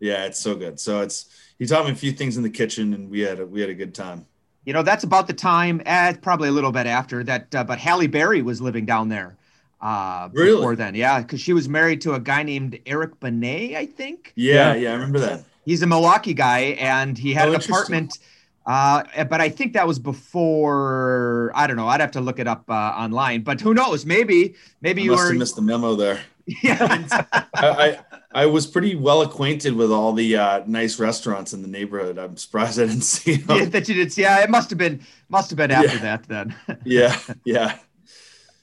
Yeah, 0.00 0.24
it's 0.24 0.38
so 0.38 0.54
good. 0.54 0.78
So 0.78 1.00
it's 1.00 1.26
he 1.58 1.66
taught 1.66 1.86
me 1.86 1.92
a 1.92 1.94
few 1.96 2.12
things 2.12 2.36
in 2.36 2.42
the 2.42 2.50
kitchen, 2.50 2.94
and 2.94 3.10
we 3.10 3.20
had 3.20 3.40
a, 3.40 3.46
we 3.46 3.60
had 3.60 3.70
a 3.70 3.74
good 3.74 3.94
time. 3.94 4.26
You 4.64 4.72
know, 4.72 4.82
that's 4.82 5.04
about 5.04 5.28
the 5.28 5.32
time, 5.32 5.80
eh, 5.86 6.12
probably 6.20 6.48
a 6.48 6.52
little 6.52 6.72
bit 6.72 6.86
after 6.86 7.22
that. 7.24 7.54
Uh, 7.54 7.62
but 7.62 7.78
Halle 7.78 8.08
Berry 8.08 8.42
was 8.42 8.60
living 8.60 8.84
down 8.84 9.08
there 9.08 9.36
uh 9.80 10.28
really? 10.32 10.56
before 10.56 10.76
then. 10.76 10.94
Yeah, 10.94 11.20
because 11.20 11.40
she 11.40 11.52
was 11.52 11.68
married 11.68 12.00
to 12.02 12.14
a 12.14 12.20
guy 12.20 12.42
named 12.42 12.78
Eric 12.86 13.18
Benet, 13.20 13.76
I 13.76 13.86
think. 13.86 14.32
Yeah, 14.36 14.74
yeah, 14.74 14.90
I 14.90 14.94
remember 14.94 15.18
that. 15.20 15.44
He's 15.64 15.82
a 15.82 15.86
Milwaukee 15.86 16.34
guy, 16.34 16.76
and 16.78 17.18
he 17.18 17.32
had 17.32 17.48
oh, 17.48 17.54
an 17.54 17.60
apartment. 17.60 18.18
Uh, 18.66 19.24
but 19.24 19.40
I 19.40 19.48
think 19.48 19.74
that 19.74 19.86
was 19.86 19.98
before. 19.98 21.52
I 21.54 21.66
don't 21.66 21.76
know. 21.76 21.88
I'd 21.88 22.00
have 22.00 22.10
to 22.12 22.20
look 22.20 22.38
it 22.38 22.48
up 22.48 22.64
uh, 22.68 22.72
online. 22.72 23.42
But 23.42 23.60
who 23.60 23.74
knows? 23.74 24.04
Maybe, 24.04 24.54
maybe 24.80 25.02
I 25.02 25.04
you 25.04 25.10
must 25.12 25.22
were 25.22 25.28
have 25.30 25.38
missed 25.38 25.56
the 25.56 25.62
memo 25.62 25.94
there. 25.94 26.20
Yeah, 26.62 26.78
I, 26.80 27.44
I, 27.54 27.98
I 28.32 28.46
was 28.46 28.68
pretty 28.68 28.94
well 28.94 29.22
acquainted 29.22 29.74
with 29.74 29.90
all 29.90 30.12
the 30.12 30.36
uh, 30.36 30.62
nice 30.64 31.00
restaurants 31.00 31.52
in 31.52 31.60
the 31.60 31.66
neighborhood. 31.66 32.18
I'm 32.18 32.36
surprised 32.36 32.78
I 32.78 32.86
didn't 32.86 33.00
see 33.00 33.34
them. 33.34 33.58
Yeah, 33.58 33.64
that 33.64 33.88
you 33.88 33.96
did 33.96 34.12
see. 34.12 34.22
Yeah, 34.22 34.44
it 34.44 34.48
must 34.48 34.70
have 34.70 34.78
been 34.78 35.00
must 35.28 35.50
have 35.50 35.56
been 35.56 35.72
after 35.72 35.96
yeah. 35.96 36.02
that 36.02 36.22
then. 36.28 36.54
yeah, 36.84 37.18
yeah. 37.44 37.78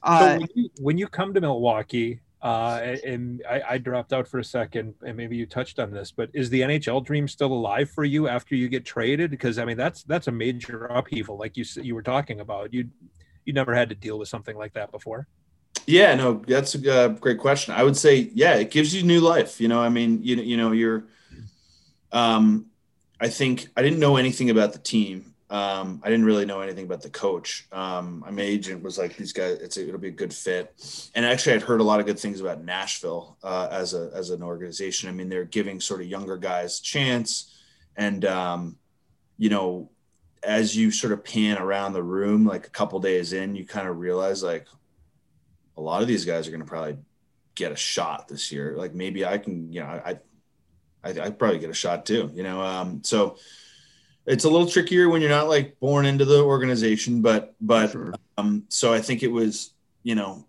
Uh, 0.04 0.20
so 0.20 0.40
when 0.40 0.48
you, 0.54 0.70
when 0.80 0.98
you 0.98 1.08
come 1.08 1.34
to 1.34 1.42
Milwaukee, 1.42 2.20
uh, 2.42 2.98
and 3.06 3.42
I, 3.50 3.62
I, 3.70 3.78
dropped 3.78 4.12
out 4.12 4.28
for 4.28 4.38
a 4.38 4.44
second, 4.44 4.96
and 5.06 5.16
maybe 5.16 5.38
you 5.38 5.46
touched 5.46 5.80
on 5.80 5.92
this, 5.92 6.12
but 6.12 6.30
is 6.34 6.50
the 6.50 6.60
NHL 6.60 7.06
dream 7.06 7.26
still 7.26 7.54
alive 7.54 7.90
for 7.90 8.04
you 8.04 8.28
after 8.28 8.54
you 8.54 8.68
get 8.68 8.84
traded? 8.84 9.32
Because 9.32 9.58
I 9.58 9.64
mean, 9.64 9.78
that's 9.78 10.04
that's 10.04 10.28
a 10.28 10.32
major 10.32 10.88
upheaval, 10.88 11.38
like 11.38 11.56
you 11.56 11.64
you 11.82 11.96
were 11.96 12.02
talking 12.02 12.42
about. 12.42 12.74
You 12.74 12.90
you 13.46 13.54
never 13.54 13.74
had 13.74 13.88
to 13.90 13.96
deal 13.96 14.20
with 14.20 14.28
something 14.28 14.58
like 14.58 14.74
that 14.74 14.92
before. 14.92 15.26
Yeah, 15.88 16.16
no, 16.16 16.44
that's 16.46 16.76
a 16.76 17.16
great 17.18 17.40
question. 17.40 17.74
I 17.74 17.84
would 17.84 17.96
say, 17.96 18.30
yeah, 18.34 18.56
it 18.56 18.72
gives 18.72 18.94
you 18.94 19.04
new 19.04 19.22
life. 19.22 19.62
You 19.62 19.70
know, 19.70 19.82
I 19.82 19.88
mean, 19.88 20.22
you 20.22 20.36
you 20.36 20.58
know, 20.58 20.74
you're. 20.74 21.06
Um, 22.12 22.68
I 23.22 23.30
think 23.30 23.70
I 23.78 23.82
didn't 23.82 24.00
know 24.00 24.18
anything 24.18 24.50
about 24.50 24.74
the 24.74 24.80
team 24.80 25.33
um, 25.50 26.02
I 26.04 26.10
didn't 26.10 26.26
really 26.26 26.46
know 26.46 26.62
anything 26.62 26.86
about 26.86 27.02
the 27.02 27.10
coach. 27.10 27.68
Um, 27.72 28.26
my 28.30 28.42
agent 28.42 28.82
was 28.82 28.98
like, 28.98 29.16
"These 29.16 29.34
guys, 29.34 29.78
it'll 29.78 30.00
be 30.00 30.08
a 30.08 30.12
good 30.12 30.34
fit." 30.34 30.74
And 31.16 31.26
actually, 31.26 31.54
I'd 31.54 31.62
heard 31.62 31.82
a 31.82 31.84
lot 31.84 32.00
of 32.00 32.06
good 32.06 32.20
things 32.20 32.40
about 32.40 32.64
Nashville 32.64 33.38
uh, 33.44 33.68
as 33.72 33.94
a 33.94 34.12
as 34.16 34.30
an 34.30 34.42
organization. 34.42 35.10
I 35.10 35.12
mean, 35.12 35.30
they're 35.30 35.46
giving 35.46 35.80
sort 35.80 36.02
of 36.02 36.08
younger 36.08 36.38
guys 36.38 36.80
a 36.80 36.84
chance, 36.84 37.54
and 37.96 38.26
um, 38.26 38.78
you 39.38 39.50
know, 39.50 39.90
as 40.42 40.76
you 40.76 40.92
sort 40.92 41.14
of 41.14 41.24
pan 41.24 41.58
around 41.58 41.94
the 41.94 42.04
room, 42.04 42.46
like 42.46 42.66
a 42.66 42.72
couple 42.72 43.00
days 43.00 43.34
in, 43.34 43.56
you 43.56 43.66
kind 43.66 43.88
of 43.88 43.98
realize 43.98 44.42
like 44.42 44.68
a 45.78 45.82
lot 45.82 46.02
of 46.02 46.08
these 46.08 46.26
guys 46.26 46.48
are 46.48 46.52
going 46.52 46.62
to 46.62 46.68
probably 46.68 46.98
get 47.56 47.72
a 47.72 47.76
shot 47.76 48.28
this 48.28 48.52
year. 48.52 48.76
Like 48.78 48.94
maybe 48.94 49.26
I 49.26 49.38
can, 49.38 49.72
you 49.72 49.82
know, 49.82 49.88
I 49.88 50.18
I 51.04 51.10
I 51.10 51.30
probably 51.30 51.60
get 51.60 51.70
a 51.70 51.76
shot 51.76 52.06
too. 52.06 52.32
You 52.34 52.44
know, 52.44 52.62
um, 52.62 53.04
so 53.04 53.38
it's 54.26 54.46
a 54.46 54.50
little 54.50 54.68
trickier 54.68 55.10
when 55.10 55.22
you're 55.22 55.30
not 55.30 55.50
like 55.50 55.80
born 55.80 56.06
into 56.06 56.26
the 56.26 56.42
organization, 56.42 57.22
but 57.22 57.56
but 57.60 57.92
sure. 57.92 58.14
um, 58.38 58.64
so 58.70 58.94
I 58.94 59.02
think 59.02 59.24
it 59.24 59.32
was 59.32 59.74
you 60.04 60.16
know 60.16 60.46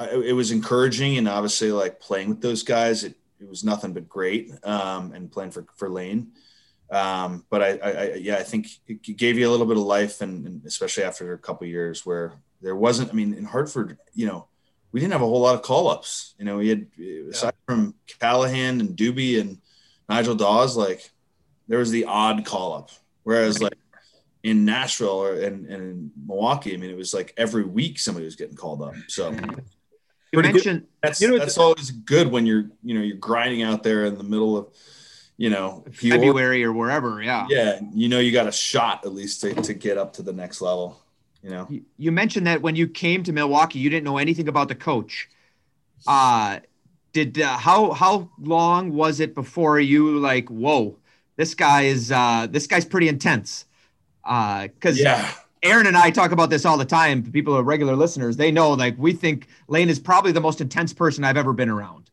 it 0.00 0.34
was 0.34 0.52
encouraging 0.52 1.18
and 1.18 1.28
obviously 1.28 1.72
like 1.72 1.98
playing 1.98 2.28
with 2.28 2.40
those 2.40 2.62
guys 2.62 3.02
it, 3.02 3.16
it 3.40 3.48
was 3.48 3.64
nothing 3.64 3.92
but 3.92 4.08
great 4.08 4.52
um, 4.64 5.12
and 5.12 5.30
playing 5.30 5.50
for 5.50 5.66
for 5.74 5.88
Lane. 5.88 6.32
Um, 6.90 7.44
but 7.50 7.62
I, 7.62 7.68
I, 7.78 8.14
yeah 8.14 8.36
I 8.36 8.42
think 8.42 8.68
it 8.86 9.16
gave 9.16 9.36
you 9.36 9.48
a 9.48 9.50
little 9.50 9.66
bit 9.66 9.76
of 9.76 9.82
life 9.82 10.22
and, 10.22 10.46
and 10.46 10.64
especially 10.64 11.04
after 11.04 11.34
a 11.34 11.38
couple 11.38 11.66
years 11.66 12.06
where 12.06 12.32
there 12.62 12.76
wasn't 12.76 13.10
I 13.10 13.12
mean 13.12 13.34
in 13.34 13.44
Hartford 13.44 13.98
you 14.14 14.26
know 14.26 14.46
we 14.92 15.00
didn't 15.00 15.12
have 15.12 15.22
a 15.22 15.26
whole 15.26 15.40
lot 15.40 15.54
of 15.54 15.62
call 15.62 15.88
ups 15.88 16.34
you 16.38 16.44
know 16.46 16.56
we 16.58 16.68
had 16.68 16.86
aside 17.30 17.52
yeah. 17.68 17.74
from 17.74 17.94
Callahan 18.20 18.80
and 18.80 18.96
Doobie 18.96 19.38
and 19.38 19.58
Nigel 20.08 20.34
Dawes 20.34 20.76
like 20.76 21.10
there 21.66 21.78
was 21.78 21.90
the 21.90 22.06
odd 22.06 22.46
call 22.46 22.72
up 22.72 22.90
Whereas 23.28 23.60
like 23.60 23.74
in 24.42 24.64
Nashville 24.64 25.08
or 25.10 25.34
in, 25.34 25.66
in 25.66 26.10
Milwaukee, 26.26 26.72
I 26.72 26.78
mean, 26.78 26.88
it 26.88 26.96
was 26.96 27.12
like 27.12 27.34
every 27.36 27.62
week 27.62 27.98
somebody 27.98 28.24
was 28.24 28.36
getting 28.36 28.56
called 28.56 28.80
up. 28.80 28.94
So 29.06 29.32
You 30.32 30.40
mentioned 30.40 30.80
good. 30.80 30.88
that's 31.02 31.20
you 31.20 31.28
know, 31.28 31.38
that's 31.38 31.58
always 31.58 31.90
good 31.90 32.32
when 32.32 32.46
you're 32.46 32.70
you 32.82 32.94
know 32.94 33.02
you're 33.02 33.18
grinding 33.18 33.62
out 33.62 33.82
there 33.82 34.06
in 34.06 34.16
the 34.16 34.24
middle 34.24 34.56
of 34.56 34.68
you 35.36 35.50
know 35.50 35.84
February 35.92 36.64
or 36.64 36.72
wherever. 36.72 37.20
Yeah. 37.20 37.46
Yeah, 37.50 37.80
you 37.92 38.08
know 38.08 38.18
you 38.18 38.32
got 38.32 38.46
a 38.46 38.52
shot 38.52 39.04
at 39.04 39.12
least 39.12 39.42
to, 39.42 39.52
to 39.52 39.74
get 39.74 39.98
up 39.98 40.14
to 40.14 40.22
the 40.22 40.32
next 40.32 40.62
level. 40.62 40.98
You 41.42 41.50
know. 41.50 41.68
You 41.98 42.12
mentioned 42.12 42.46
that 42.46 42.62
when 42.62 42.76
you 42.76 42.88
came 42.88 43.22
to 43.24 43.32
Milwaukee, 43.32 43.78
you 43.78 43.90
didn't 43.90 44.04
know 44.04 44.16
anything 44.16 44.48
about 44.48 44.68
the 44.68 44.74
coach. 44.74 45.28
Uh 46.06 46.60
did 47.12 47.38
uh, 47.38 47.58
how 47.58 47.92
how 47.92 48.30
long 48.40 48.94
was 48.94 49.20
it 49.20 49.34
before 49.34 49.78
you 49.78 50.18
like 50.18 50.48
whoa 50.48 50.96
this 51.38 51.54
guy 51.54 51.82
is 51.82 52.12
uh 52.12 52.46
this 52.50 52.66
guy's 52.66 52.84
pretty 52.84 53.08
intense 53.08 53.64
uh 54.24 54.68
because 54.68 55.00
yeah 55.00 55.32
Aaron 55.62 55.86
and 55.86 55.96
I 55.96 56.10
talk 56.10 56.32
about 56.32 56.50
this 56.50 56.64
all 56.64 56.78
the 56.78 56.84
time. 56.84 57.22
People 57.32 57.52
who 57.52 57.60
are 57.60 57.64
regular 57.64 57.96
listeners, 57.96 58.36
they 58.36 58.50
know 58.50 58.70
like 58.70 58.94
we 58.98 59.12
think 59.12 59.48
Lane 59.66 59.88
is 59.88 59.98
probably 59.98 60.32
the 60.32 60.40
most 60.40 60.60
intense 60.60 60.92
person 60.92 61.24
I've 61.24 61.36
ever 61.36 61.52
been 61.52 61.68
around. 61.68 62.10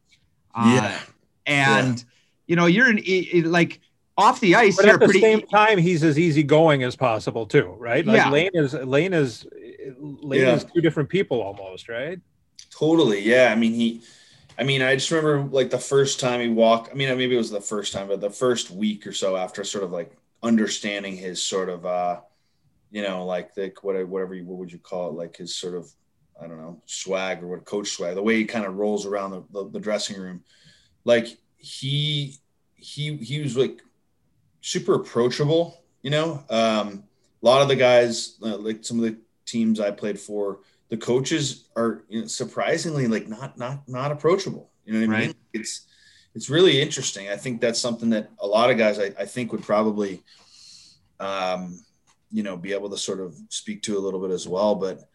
Uh, 0.53 0.73
yeah. 0.75 0.99
And, 1.45 1.99
yeah. 1.99 2.03
you 2.47 2.55
know, 2.55 2.65
you're 2.65 2.89
in, 2.89 3.51
like 3.51 3.81
off 4.17 4.39
the 4.39 4.55
ice. 4.55 4.77
But 4.77 4.87
at 4.87 4.99
the 4.99 5.05
pretty, 5.05 5.21
same 5.21 5.41
time, 5.41 5.77
he's 5.77 6.03
as 6.03 6.17
easygoing 6.17 6.83
as 6.83 6.95
possible 6.95 7.45
too, 7.45 7.75
right? 7.77 8.05
Like 8.05 8.17
yeah. 8.17 8.29
Lane 8.29 8.51
is 8.53 8.73
Lane 8.73 9.13
is 9.13 9.45
Lane 9.99 10.41
yeah. 10.41 10.55
is 10.55 10.65
two 10.65 10.81
different 10.81 11.09
people 11.09 11.41
almost, 11.41 11.87
right? 11.87 12.19
Totally. 12.71 13.21
Yeah. 13.21 13.51
I 13.51 13.55
mean, 13.55 13.73
he, 13.73 14.01
I 14.57 14.63
mean, 14.63 14.81
I 14.81 14.95
just 14.95 15.11
remember 15.11 15.49
like 15.53 15.69
the 15.69 15.77
first 15.77 16.19
time 16.19 16.39
he 16.39 16.47
walked. 16.47 16.91
I 16.91 16.93
mean, 16.93 17.09
maybe 17.17 17.35
it 17.35 17.37
was 17.37 17.51
the 17.51 17.61
first 17.61 17.93
time, 17.93 18.07
but 18.07 18.21
the 18.21 18.29
first 18.29 18.71
week 18.71 19.05
or 19.05 19.11
so 19.11 19.35
after 19.35 19.63
sort 19.63 19.83
of 19.83 19.91
like 19.91 20.15
understanding 20.43 21.17
his 21.17 21.43
sort 21.43 21.69
of, 21.69 21.85
uh, 21.85 22.21
you 22.91 23.01
know, 23.01 23.25
like 23.25 23.53
the 23.53 23.73
whatever, 23.81 24.05
whatever 24.05 24.35
you, 24.35 24.45
what 24.45 24.57
would 24.59 24.71
you 24.71 24.79
call 24.79 25.09
it? 25.09 25.15
Like 25.15 25.37
his 25.37 25.55
sort 25.55 25.75
of, 25.75 25.91
I 26.41 26.47
don't 26.47 26.57
know, 26.57 26.81
swag 26.85 27.43
or 27.43 27.47
what 27.47 27.65
coach 27.65 27.89
swag, 27.89 28.15
the 28.15 28.23
way 28.23 28.37
he 28.37 28.45
kind 28.45 28.65
of 28.65 28.75
rolls 28.75 29.05
around 29.05 29.31
the, 29.31 29.43
the, 29.51 29.69
the 29.71 29.79
dressing 29.79 30.19
room. 30.19 30.43
Like 31.03 31.27
he, 31.57 32.35
he, 32.75 33.17
he 33.17 33.41
was 33.41 33.57
like 33.57 33.81
super 34.61 34.95
approachable, 34.95 35.83
you 36.01 36.11
know, 36.11 36.43
um, 36.49 37.03
a 37.41 37.45
lot 37.45 37.61
of 37.61 37.67
the 37.67 37.75
guys, 37.75 38.37
uh, 38.41 38.57
like 38.57 38.85
some 38.85 38.97
of 38.99 39.05
the 39.05 39.17
teams 39.45 39.79
I 39.79 39.91
played 39.91 40.19
for, 40.19 40.59
the 40.89 40.97
coaches 40.97 41.69
are 41.75 42.03
you 42.09 42.21
know, 42.21 42.27
surprisingly 42.27 43.07
like 43.07 43.27
not, 43.27 43.57
not, 43.57 43.87
not 43.87 44.11
approachable. 44.11 44.69
You 44.85 44.93
know 44.93 45.07
what 45.07 45.15
I 45.15 45.19
mean? 45.21 45.35
It's, 45.53 45.87
it's 46.35 46.49
really 46.49 46.81
interesting. 46.81 47.29
I 47.29 47.37
think 47.37 47.61
that's 47.61 47.79
something 47.79 48.09
that 48.11 48.29
a 48.39 48.47
lot 48.47 48.69
of 48.69 48.77
guys 48.77 48.99
I, 48.99 49.11
I 49.17 49.25
think 49.25 49.51
would 49.51 49.63
probably, 49.63 50.21
um, 51.19 51.83
you 52.31 52.43
know, 52.43 52.57
be 52.57 52.73
able 52.73 52.89
to 52.89 52.97
sort 52.97 53.19
of 53.19 53.35
speak 53.49 53.81
to 53.83 53.97
a 53.97 53.99
little 53.99 54.19
bit 54.19 54.31
as 54.31 54.47
well. 54.47 54.75
But 54.75 55.07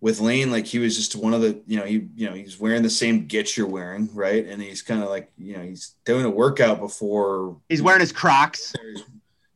with 0.00 0.20
Lane, 0.20 0.50
like 0.50 0.66
he 0.66 0.78
was 0.78 0.96
just 0.96 1.16
one 1.16 1.34
of 1.34 1.42
the, 1.42 1.60
you 1.66 1.76
know, 1.76 1.84
he, 1.84 2.08
you 2.14 2.28
know, 2.28 2.34
he's 2.34 2.58
wearing 2.58 2.82
the 2.82 2.88
same 2.88 3.26
git 3.26 3.56
you're 3.56 3.66
wearing, 3.66 4.08
right? 4.14 4.46
And 4.46 4.62
he's 4.62 4.80
kind 4.80 5.02
of 5.02 5.08
like, 5.10 5.30
you 5.36 5.56
know, 5.56 5.62
he's 5.62 5.96
doing 6.04 6.24
a 6.24 6.30
workout 6.30 6.80
before 6.80 7.56
he's 7.68 7.82
wearing 7.82 8.00
his 8.00 8.12
Crocs. 8.12 8.72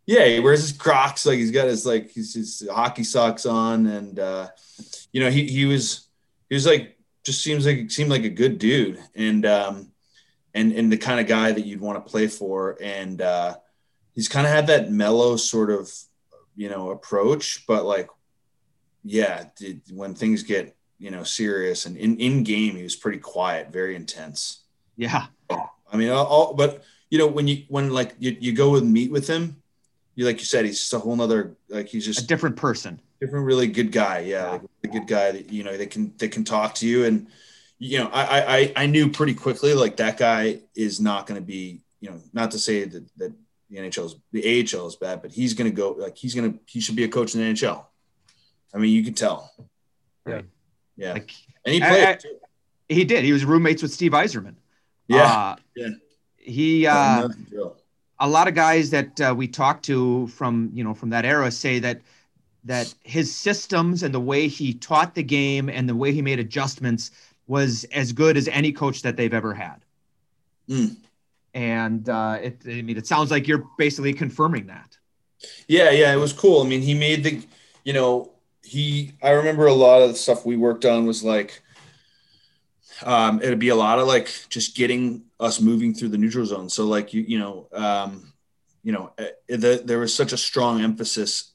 Yeah, 0.06 0.26
he 0.26 0.40
wears 0.40 0.60
his 0.60 0.72
Crocs, 0.72 1.24
like 1.24 1.38
he's 1.38 1.50
got 1.50 1.68
his 1.68 1.86
like 1.86 2.12
his, 2.12 2.34
his 2.34 2.68
hockey 2.70 3.04
socks 3.04 3.46
on, 3.46 3.86
and 3.86 4.18
uh, 4.18 4.48
you 5.14 5.22
know, 5.22 5.30
he 5.30 5.46
he 5.46 5.64
was 5.64 6.08
he 6.50 6.54
was 6.54 6.66
like 6.66 6.98
just 7.24 7.42
seems 7.42 7.64
like 7.64 7.90
seemed 7.90 8.10
like 8.10 8.24
a 8.24 8.28
good 8.28 8.58
dude, 8.58 8.98
and 9.14 9.46
um, 9.46 9.92
and 10.52 10.72
and 10.72 10.92
the 10.92 10.98
kind 10.98 11.20
of 11.20 11.26
guy 11.26 11.52
that 11.52 11.64
you'd 11.64 11.80
want 11.80 11.96
to 11.96 12.10
play 12.10 12.26
for, 12.26 12.76
and 12.82 13.22
uh, 13.22 13.56
he's 14.14 14.28
kind 14.28 14.46
of 14.46 14.52
had 14.52 14.66
that 14.66 14.90
mellow 14.90 15.36
sort 15.36 15.70
of 15.70 15.90
you 16.56 16.68
know, 16.68 16.90
approach, 16.90 17.66
but 17.66 17.84
like, 17.84 18.08
yeah, 19.02 19.44
did, 19.56 19.82
when 19.92 20.14
things 20.14 20.42
get, 20.42 20.76
you 20.98 21.10
know, 21.10 21.24
serious 21.24 21.86
and 21.86 21.96
in, 21.96 22.16
in 22.18 22.44
game, 22.44 22.76
he 22.76 22.82
was 22.82 22.96
pretty 22.96 23.18
quiet, 23.18 23.72
very 23.72 23.96
intense. 23.96 24.62
Yeah. 24.96 25.26
I 25.50 25.96
mean, 25.96 26.10
all, 26.10 26.54
but 26.54 26.84
you 27.10 27.18
know, 27.18 27.26
when 27.26 27.48
you, 27.48 27.64
when 27.68 27.90
like 27.90 28.14
you, 28.18 28.36
you 28.38 28.52
go 28.52 28.76
and 28.76 28.92
meet 28.92 29.10
with 29.10 29.26
him, 29.26 29.62
you, 30.14 30.24
like 30.24 30.38
you 30.38 30.44
said, 30.44 30.64
he's 30.64 30.78
just 30.78 30.92
a 30.92 30.98
whole 30.98 31.16
nother, 31.16 31.56
like 31.68 31.88
he's 31.88 32.04
just 32.04 32.20
a 32.20 32.26
different 32.26 32.56
person, 32.56 33.00
different, 33.20 33.46
really 33.46 33.66
good 33.66 33.92
guy. 33.92 34.20
Yeah. 34.20 34.44
yeah. 34.44 34.50
Like 34.52 34.68
a 34.84 34.88
good 34.88 35.06
guy 35.06 35.32
that, 35.32 35.52
you 35.52 35.64
know, 35.64 35.76
they 35.76 35.86
can, 35.86 36.12
they 36.18 36.28
can 36.28 36.44
talk 36.44 36.74
to 36.76 36.86
you. 36.86 37.04
And, 37.04 37.28
you 37.78 37.98
know, 37.98 38.10
I, 38.12 38.56
I, 38.56 38.72
I 38.76 38.86
knew 38.86 39.10
pretty 39.10 39.34
quickly, 39.34 39.74
like 39.74 39.96
that 39.96 40.16
guy 40.18 40.60
is 40.74 41.00
not 41.00 41.26
going 41.26 41.40
to 41.40 41.46
be, 41.46 41.80
you 42.00 42.10
know, 42.10 42.20
not 42.32 42.50
to 42.52 42.58
say 42.58 42.84
that, 42.84 43.16
that 43.18 43.32
the 43.74 43.80
NHL 43.80 44.06
is 44.06 44.16
the 44.32 44.76
AHL 44.76 44.86
is 44.86 44.96
bad, 44.96 45.22
but 45.22 45.32
he's 45.32 45.54
going 45.54 45.70
to 45.70 45.76
go 45.76 45.92
like 45.92 46.16
he's 46.16 46.34
going 46.34 46.52
to 46.52 46.58
he 46.66 46.80
should 46.80 46.96
be 46.96 47.04
a 47.04 47.08
coach 47.08 47.34
in 47.34 47.40
the 47.40 47.46
NHL. 47.46 47.84
I 48.74 48.78
mean, 48.78 48.92
you 48.92 49.04
can 49.04 49.14
tell. 49.14 49.52
Yeah, 50.26 50.42
yeah. 50.96 51.12
Like, 51.14 51.32
and 51.64 51.74
he 51.74 51.80
played. 51.80 52.04
I, 52.04 52.12
I, 52.12 52.18
he 52.88 53.04
did. 53.04 53.24
He 53.24 53.32
was 53.32 53.44
roommates 53.44 53.82
with 53.82 53.92
Steve 53.92 54.12
Yzerman. 54.12 54.54
Yeah, 55.08 55.24
uh, 55.24 55.56
yeah. 55.74 55.88
He 56.36 56.86
uh, 56.86 57.28
a 58.20 58.28
lot 58.28 58.48
of 58.48 58.54
guys 58.54 58.90
that 58.90 59.20
uh, 59.20 59.34
we 59.36 59.48
talked 59.48 59.84
to 59.86 60.26
from 60.28 60.70
you 60.72 60.84
know 60.84 60.94
from 60.94 61.10
that 61.10 61.24
era 61.24 61.50
say 61.50 61.78
that 61.78 62.00
that 62.64 62.94
his 63.02 63.34
systems 63.34 64.02
and 64.02 64.14
the 64.14 64.20
way 64.20 64.48
he 64.48 64.72
taught 64.72 65.14
the 65.14 65.22
game 65.22 65.68
and 65.68 65.88
the 65.88 65.94
way 65.94 66.12
he 66.12 66.22
made 66.22 66.38
adjustments 66.38 67.10
was 67.46 67.84
as 67.92 68.12
good 68.12 68.36
as 68.36 68.48
any 68.48 68.72
coach 68.72 69.02
that 69.02 69.16
they've 69.16 69.34
ever 69.34 69.52
had. 69.52 69.84
Mm 70.68 70.96
and 71.54 72.08
uh, 72.08 72.38
it, 72.42 72.58
I 72.66 72.82
mean, 72.82 72.96
it 72.96 73.06
sounds 73.06 73.30
like 73.30 73.46
you're 73.46 73.64
basically 73.78 74.12
confirming 74.12 74.66
that. 74.66 74.98
Yeah, 75.68 75.90
yeah, 75.90 76.12
it 76.12 76.16
was 76.18 76.32
cool. 76.32 76.62
I 76.62 76.68
mean, 76.68 76.82
he 76.82 76.94
made 76.94 77.22
the, 77.22 77.42
you 77.84 77.92
know, 77.92 78.32
he. 78.62 79.12
I 79.22 79.30
remember 79.30 79.66
a 79.66 79.72
lot 79.72 80.02
of 80.02 80.10
the 80.10 80.16
stuff 80.16 80.44
we 80.44 80.56
worked 80.56 80.84
on 80.84 81.06
was 81.06 81.22
like, 81.22 81.62
um, 83.02 83.42
it'd 83.42 83.58
be 83.58 83.70
a 83.70 83.74
lot 83.74 83.98
of 83.98 84.06
like 84.06 84.30
just 84.48 84.76
getting 84.76 85.24
us 85.40 85.60
moving 85.60 85.94
through 85.94 86.10
the 86.10 86.18
neutral 86.18 86.46
zone. 86.46 86.68
So 86.68 86.86
like 86.86 87.12
you, 87.12 87.22
you 87.22 87.38
know, 87.38 87.68
um, 87.72 88.32
you 88.82 88.92
know, 88.92 89.12
eh, 89.18 89.30
the, 89.48 89.82
there 89.84 89.98
was 89.98 90.14
such 90.14 90.32
a 90.32 90.36
strong 90.36 90.82
emphasis 90.82 91.52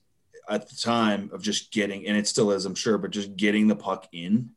at 0.49 0.67
the 0.67 0.75
time 0.75 1.29
of 1.31 1.41
just 1.41 1.71
getting, 1.71 2.07
and 2.07 2.17
it 2.17 2.27
still 2.27 2.51
is, 2.51 2.65
I'm 2.65 2.75
sure, 2.75 2.97
but 2.97 3.11
just 3.11 3.35
getting 3.37 3.67
the 3.67 3.75
puck 3.75 4.07
in. 4.11 4.51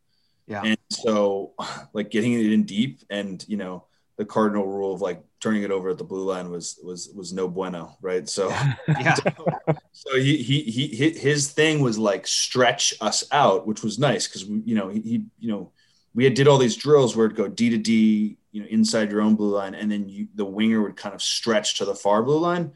Yeah. 0.46 0.62
And 0.64 0.78
so, 0.90 1.52
like 1.92 2.10
getting 2.10 2.32
it 2.32 2.52
in 2.52 2.64
deep, 2.64 3.02
and 3.10 3.44
you 3.46 3.56
know, 3.56 3.84
the 4.16 4.24
cardinal 4.24 4.66
rule 4.66 4.94
of 4.94 5.00
like 5.00 5.22
turning 5.40 5.62
it 5.62 5.70
over 5.70 5.90
at 5.90 5.98
the 5.98 6.04
blue 6.04 6.24
line 6.24 6.50
was 6.50 6.78
was 6.82 7.10
was 7.14 7.32
no 7.32 7.48
bueno, 7.48 7.96
right? 8.00 8.28
So 8.28 8.48
yeah. 8.88 9.14
so, 9.92 10.16
he, 10.16 10.36
he 10.38 10.62
he 10.62 11.10
his 11.10 11.52
thing 11.52 11.80
was 11.80 11.98
like 11.98 12.26
stretch 12.26 12.94
us 13.00 13.24
out, 13.32 13.66
which 13.66 13.82
was 13.82 13.98
nice 13.98 14.26
because 14.26 14.44
you 14.44 14.74
know 14.74 14.88
he 14.88 15.24
you 15.38 15.50
know 15.50 15.72
we 16.14 16.24
had 16.24 16.34
did 16.34 16.48
all 16.48 16.58
these 16.58 16.76
drills 16.76 17.16
where 17.16 17.26
it'd 17.26 17.36
go 17.36 17.48
D 17.48 17.70
to 17.70 17.78
D, 17.78 18.36
you 18.50 18.62
know, 18.62 18.68
inside 18.68 19.10
your 19.10 19.20
own 19.20 19.34
blue 19.34 19.54
line, 19.54 19.74
and 19.74 19.90
then 19.90 20.08
you 20.08 20.28
the 20.34 20.44
winger 20.44 20.82
would 20.82 20.96
kind 20.96 21.14
of 21.14 21.22
stretch 21.22 21.78
to 21.78 21.84
the 21.84 21.94
far 21.94 22.22
blue 22.22 22.38
line, 22.38 22.72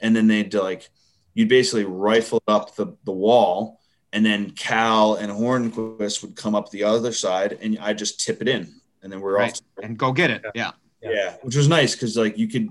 and 0.00 0.14
then 0.14 0.26
they'd 0.26 0.52
like 0.54 0.88
you'd 1.34 1.48
basically 1.48 1.84
rifle 1.84 2.42
up 2.48 2.74
the 2.76 2.96
the 3.04 3.12
wall, 3.12 3.80
and 4.12 4.24
then 4.24 4.50
Cal 4.50 5.14
and 5.14 5.30
Hornqvist 5.30 6.22
would 6.22 6.36
come 6.36 6.54
up 6.54 6.70
the 6.70 6.84
other 6.84 7.12
side, 7.12 7.58
and 7.60 7.78
I 7.80 7.92
just 7.92 8.24
tip 8.24 8.40
it 8.40 8.48
in, 8.48 8.72
and 9.02 9.12
then 9.12 9.20
we're 9.20 9.36
right. 9.36 9.52
off 9.52 9.60
and 9.82 9.98
go 9.98 10.12
get 10.12 10.30
it. 10.30 10.44
Yeah. 10.54 10.72
Yeah, 11.02 11.36
which 11.42 11.56
was 11.56 11.68
nice 11.68 11.94
because 11.94 12.16
like 12.16 12.36
you 12.38 12.48
could 12.48 12.68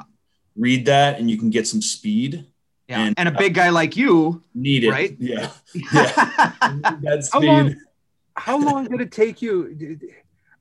read 0.56 0.86
that 0.88 1.20
and 1.20 1.30
you 1.30 1.38
can 1.38 1.50
get 1.50 1.68
some 1.68 1.82
speed. 1.82 2.46
Yeah, 2.88 3.02
and, 3.02 3.16
and 3.18 3.30
a 3.30 3.32
big 3.32 3.54
guy 3.54 3.70
like 3.70 3.98
you 3.98 4.44
need 4.54 4.84
it, 4.86 4.90
right? 4.90 5.16
Yeah, 5.20 5.52
yeah. 5.74 7.22
how 7.32 7.40
long? 7.40 7.76
How 8.38 8.58
long 8.58 8.86
did 8.86 9.02
it 9.02 9.12
take 9.12 9.42
you? 9.42 10.00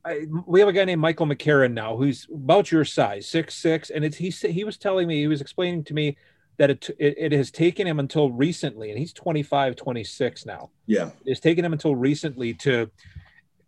I, 0.05 0.27
we 0.47 0.61
have 0.61 0.69
a 0.69 0.73
guy 0.73 0.85
named 0.85 1.01
Michael 1.01 1.27
McCarron 1.27 1.73
now 1.73 1.97
who's 1.97 2.27
about 2.33 2.71
your 2.71 2.85
size, 2.85 3.29
six 3.29 3.55
six, 3.55 3.91
and 3.91 4.05
it's 4.05 4.17
he 4.17 4.31
he 4.31 4.65
was 4.65 4.77
telling 4.77 5.07
me 5.09 5.21
he 5.21 5.27
was 5.27 5.41
explaining 5.41 5.85
to 5.85 5.95
me 5.95 6.17
that 6.59 6.71
it, 6.71 6.91
it, 6.99 7.15
it 7.19 7.33
has 7.33 7.51
taken 7.51 7.87
him 7.87 7.99
until 7.99 8.31
recently, 8.31 8.89
and 8.91 8.99
he's 8.99 9.13
25, 9.13 9.77
26 9.77 10.47
now. 10.47 10.71
Yeah, 10.87 11.11
it's 11.25 11.41
taken 11.41 11.65
him 11.65 11.73
until 11.73 11.95
recently 11.95 12.55
to 12.55 12.91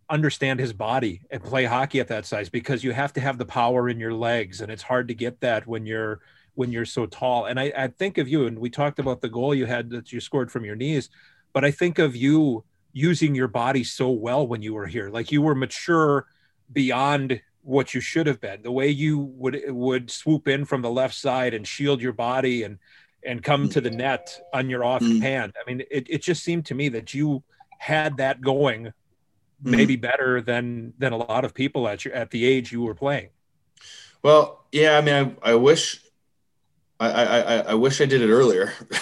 understand 0.09 0.59
his 0.59 0.73
body 0.73 1.21
and 1.29 1.43
play 1.43 1.65
hockey 1.65 1.99
at 1.99 2.07
that 2.07 2.25
size 2.25 2.49
because 2.49 2.83
you 2.83 2.91
have 2.93 3.13
to 3.13 3.21
have 3.21 3.37
the 3.37 3.45
power 3.45 3.89
in 3.89 3.99
your 3.99 4.13
legs 4.13 4.59
and 4.61 4.71
it's 4.71 4.81
hard 4.81 5.07
to 5.07 5.13
get 5.13 5.39
that 5.39 5.67
when 5.67 5.85
you're 5.85 6.19
when 6.55 6.71
you're 6.71 6.83
so 6.83 7.05
tall 7.05 7.45
and 7.45 7.59
I, 7.59 7.71
I 7.77 7.87
think 7.89 8.17
of 8.17 8.27
you 8.27 8.47
and 8.47 8.57
we 8.57 8.71
talked 8.71 8.97
about 8.97 9.21
the 9.21 9.29
goal 9.29 9.53
you 9.53 9.67
had 9.67 9.91
that 9.91 10.11
you 10.11 10.19
scored 10.19 10.51
from 10.51 10.65
your 10.65 10.75
knees 10.75 11.11
but 11.53 11.63
i 11.63 11.69
think 11.69 11.99
of 11.99 12.15
you 12.15 12.63
using 12.91 13.35
your 13.35 13.47
body 13.47 13.83
so 13.83 14.09
well 14.09 14.47
when 14.47 14.61
you 14.61 14.73
were 14.73 14.87
here 14.87 15.09
like 15.09 15.31
you 15.31 15.41
were 15.41 15.55
mature 15.55 16.25
beyond 16.71 17.41
what 17.61 17.93
you 17.93 18.01
should 18.01 18.25
have 18.25 18.41
been 18.41 18.61
the 18.61 18.71
way 18.71 18.87
you 18.87 19.19
would 19.19 19.61
would 19.67 20.09
swoop 20.09 20.47
in 20.47 20.65
from 20.65 20.81
the 20.81 20.89
left 20.89 21.13
side 21.13 21.53
and 21.53 21.67
shield 21.67 22.01
your 22.01 22.13
body 22.13 22.63
and 22.63 22.79
and 23.25 23.43
come 23.43 23.69
to 23.69 23.81
the 23.81 23.91
net 23.91 24.39
on 24.53 24.69
your 24.69 24.83
off 24.83 25.01
mm. 25.01 25.21
hand 25.21 25.53
i 25.61 25.69
mean 25.69 25.85
it, 25.91 26.07
it 26.09 26.21
just 26.21 26.43
seemed 26.43 26.65
to 26.65 26.73
me 26.73 26.89
that 26.89 27.13
you 27.13 27.43
had 27.79 28.17
that 28.17 28.41
going 28.41 28.91
mm-hmm. 29.63 29.75
maybe 29.75 29.95
better 29.95 30.41
than 30.41 30.93
than 30.97 31.13
a 31.13 31.17
lot 31.17 31.45
of 31.45 31.53
people 31.53 31.87
at 31.87 32.05
your 32.05 32.13
at 32.13 32.31
the 32.31 32.45
age 32.45 32.71
you 32.71 32.81
were 32.81 32.95
playing. 32.95 33.29
Well, 34.21 34.65
yeah, 34.71 34.97
I 34.97 35.01
mean, 35.01 35.37
I, 35.41 35.51
I 35.51 35.55
wish, 35.55 36.01
I, 36.99 37.09
I, 37.09 37.57
I 37.59 37.73
wish 37.75 38.01
I 38.01 38.05
did 38.05 38.21
it 38.21 38.29
earlier, 38.29 38.73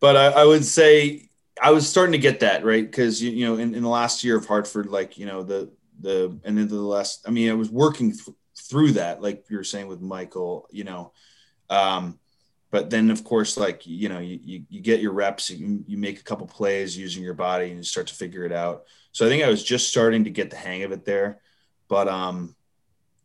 but 0.00 0.16
I, 0.16 0.26
I, 0.26 0.44
would 0.44 0.62
say 0.62 1.30
I 1.62 1.70
was 1.70 1.88
starting 1.88 2.12
to 2.12 2.18
get 2.18 2.40
that 2.40 2.64
right 2.64 2.84
because 2.84 3.22
you, 3.22 3.30
you 3.30 3.46
know 3.46 3.56
in, 3.56 3.74
in 3.74 3.82
the 3.82 3.88
last 3.88 4.24
year 4.24 4.36
of 4.36 4.46
Hartford, 4.46 4.86
like 4.86 5.18
you 5.18 5.26
know 5.26 5.42
the 5.42 5.70
the 6.00 6.38
and 6.44 6.58
then 6.58 6.68
the 6.68 6.76
last, 6.76 7.26
I 7.26 7.30
mean, 7.30 7.50
I 7.50 7.54
was 7.54 7.70
working 7.70 8.12
th- 8.12 8.36
through 8.68 8.92
that, 8.92 9.22
like 9.22 9.44
you 9.48 9.56
were 9.56 9.64
saying 9.64 9.86
with 9.86 10.00
Michael, 10.00 10.68
you 10.70 10.84
know, 10.84 11.12
um, 11.70 12.18
but 12.70 12.90
then 12.90 13.10
of 13.10 13.22
course, 13.22 13.56
like 13.56 13.86
you 13.86 14.08
know, 14.08 14.18
you 14.18 14.38
you, 14.42 14.64
you 14.68 14.80
get 14.80 15.00
your 15.00 15.12
reps, 15.12 15.50
you, 15.50 15.84
you 15.86 15.96
make 15.96 16.18
a 16.18 16.24
couple 16.24 16.46
plays 16.46 16.96
using 16.96 17.22
your 17.22 17.34
body, 17.34 17.68
and 17.68 17.76
you 17.76 17.82
start 17.82 18.08
to 18.08 18.14
figure 18.14 18.44
it 18.44 18.52
out. 18.52 18.84
So 19.12 19.24
I 19.24 19.28
think 19.28 19.44
I 19.44 19.48
was 19.48 19.62
just 19.62 19.88
starting 19.88 20.24
to 20.24 20.30
get 20.30 20.50
the 20.50 20.56
hang 20.56 20.82
of 20.82 20.92
it 20.92 21.04
there, 21.04 21.40
but 21.88 22.08
um, 22.08 22.56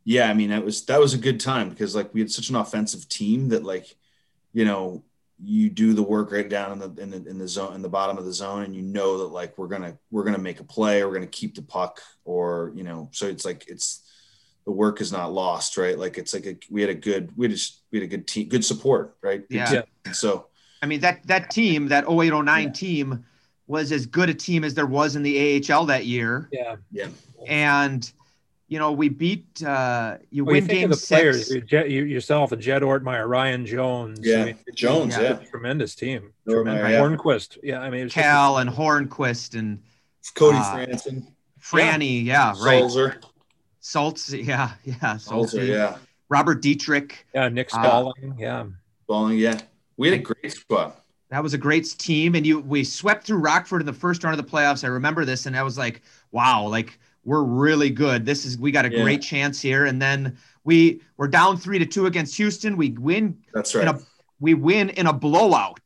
yeah, 0.03 0.29
I 0.29 0.33
mean 0.33 0.51
that 0.51 0.63
was 0.63 0.85
that 0.85 0.99
was 0.99 1.13
a 1.13 1.19
good 1.19 1.39
time 1.39 1.69
because 1.69 1.95
like 1.95 2.13
we 2.13 2.19
had 2.19 2.31
such 2.31 2.49
an 2.49 2.55
offensive 2.55 3.09
team 3.09 3.49
that 3.49 3.63
like, 3.63 3.95
you 4.53 4.65
know, 4.65 5.03
you 5.41 5.69
do 5.69 5.93
the 5.93 6.03
work 6.03 6.31
right 6.31 6.49
down 6.49 6.73
in 6.73 6.79
the 6.79 7.01
in 7.01 7.09
the 7.09 7.29
in 7.29 7.37
the 7.37 7.47
zone 7.47 7.73
in 7.73 7.81
the 7.81 7.89
bottom 7.89 8.17
of 8.17 8.25
the 8.25 8.33
zone 8.33 8.63
and 8.63 8.75
you 8.75 8.81
know 8.81 9.17
that 9.19 9.27
like 9.27 9.57
we're 9.57 9.67
gonna 9.67 9.97
we're 10.11 10.23
gonna 10.23 10.37
make 10.37 10.59
a 10.59 10.63
play 10.63 11.01
or 11.01 11.07
we're 11.07 11.13
gonna 11.13 11.27
keep 11.27 11.55
the 11.55 11.61
puck 11.61 12.01
or 12.25 12.71
you 12.75 12.83
know 12.83 13.09
so 13.11 13.27
it's 13.27 13.45
like 13.45 13.65
it's 13.67 14.03
the 14.65 14.71
work 14.71 14.99
is 15.01 15.11
not 15.11 15.31
lost 15.31 15.77
right 15.77 15.97
like 15.97 16.17
it's 16.17 16.33
like 16.33 16.45
a, 16.45 16.57
we 16.69 16.81
had 16.81 16.89
a 16.89 16.95
good 16.95 17.31
we 17.37 17.45
had 17.47 17.57
a, 17.57 17.61
we 17.91 17.99
had 17.99 18.03
a 18.03 18.09
good 18.09 18.27
team 18.27 18.49
good 18.49 18.65
support 18.65 19.15
right 19.21 19.43
yeah. 19.49 19.65
Team. 19.65 19.83
so 20.13 20.47
I 20.81 20.85
mean 20.85 20.99
that 20.99 21.25
that 21.27 21.49
team 21.49 21.87
that 21.87 22.03
0809 22.09 22.63
yeah. 22.63 22.71
team 22.71 23.25
was 23.67 23.91
as 23.91 24.05
good 24.05 24.29
a 24.29 24.33
team 24.33 24.63
as 24.63 24.73
there 24.73 24.87
was 24.87 25.15
in 25.15 25.23
the 25.23 25.63
AHL 25.71 25.85
that 25.85 26.05
year 26.05 26.49
yeah 26.51 26.75
yeah 26.91 27.07
and 27.47 28.11
you 28.69 28.79
know, 28.79 28.91
we 28.91 29.09
beat 29.09 29.63
uh 29.63 30.17
you 30.29 30.45
well, 30.45 30.53
win 30.53 30.63
you 30.63 30.69
game 30.69 30.89
the 30.89 30.95
six. 30.95 31.09
players, 31.09 31.49
you, 31.49 31.63
you, 31.85 32.03
yourself, 32.05 32.51
and 32.51 32.61
Jed 32.61 32.83
Ortmeyer, 32.83 33.27
Ryan 33.27 33.65
Jones. 33.65 34.19
Yeah, 34.21 34.41
I 34.41 34.45
mean, 34.45 34.57
Jones, 34.75 35.17
yeah. 35.17 35.33
tremendous 35.49 35.95
team. 35.95 36.31
Ortmeyer, 36.47 36.63
tremendous. 36.63 36.91
yeah. 36.91 36.99
Hornqvist, 37.01 37.57
yeah. 37.63 37.81
I 37.81 37.89
mean, 37.89 38.01
it 38.01 38.03
was 38.05 38.13
Cal 38.13 38.59
and 38.59 38.69
Hornqvist 38.69 39.57
and 39.57 39.81
Cody 40.35 40.57
uh, 40.57 40.75
Franson, 40.75 41.27
Franny, 41.59 42.23
yeah, 42.23 42.53
right. 42.63 42.81
Sulzer, 42.81 43.19
Salts, 43.79 44.31
yeah, 44.31 44.71
yeah, 44.83 45.17
Sulzer, 45.17 45.63
yeah. 45.65 45.97
Robert 46.29 46.61
Dietrich. 46.61 47.25
Yeah, 47.33 47.49
Nick 47.49 47.69
Uh, 47.73 48.11
yeah. 48.37 48.65
Balling, 49.07 49.39
yeah. 49.39 49.59
We 49.97 50.11
had 50.11 50.19
a 50.19 50.23
great 50.23 50.53
squad. 50.53 50.93
That 51.31 51.43
was 51.43 51.53
a 51.53 51.57
great 51.57 51.85
team, 51.97 52.35
and 52.35 52.45
you 52.45 52.59
we 52.59 52.83
swept 52.83 53.25
through 53.25 53.37
Rockford 53.39 53.81
in 53.81 53.85
the 53.85 53.93
first 53.93 54.23
round 54.23 54.39
of 54.39 54.45
the 54.45 54.51
playoffs. 54.51 54.83
I 54.83 54.87
remember 54.87 55.25
this, 55.25 55.45
and 55.45 55.57
I 55.57 55.63
was 55.63 55.77
like, 55.77 56.01
wow, 56.31 56.67
like 56.67 56.99
we're 57.29 57.43
really 57.43 57.91
good. 57.91 58.25
This 58.25 58.43
is 58.43 58.57
we 58.57 58.71
got 58.71 58.85
a 58.85 58.91
Yeah. 58.91 59.03
great 59.03 59.21
chance 59.21 59.61
here. 59.61 59.85
And 59.85 60.01
then 60.01 60.35
we 60.63 60.99
we're 61.17 61.27
down 61.27 61.57
three 61.57 61.77
to 61.77 61.85
two 61.85 62.07
against 62.07 62.35
Houston. 62.37 62.75
We 62.75 62.89
win 62.89 63.37
That's 63.53 63.75
in 63.75 63.85
right. 63.85 63.95
a 63.95 63.99
we 64.39 64.55
win 64.55 64.89
in 64.89 65.05
a 65.05 65.13
blowout, 65.13 65.79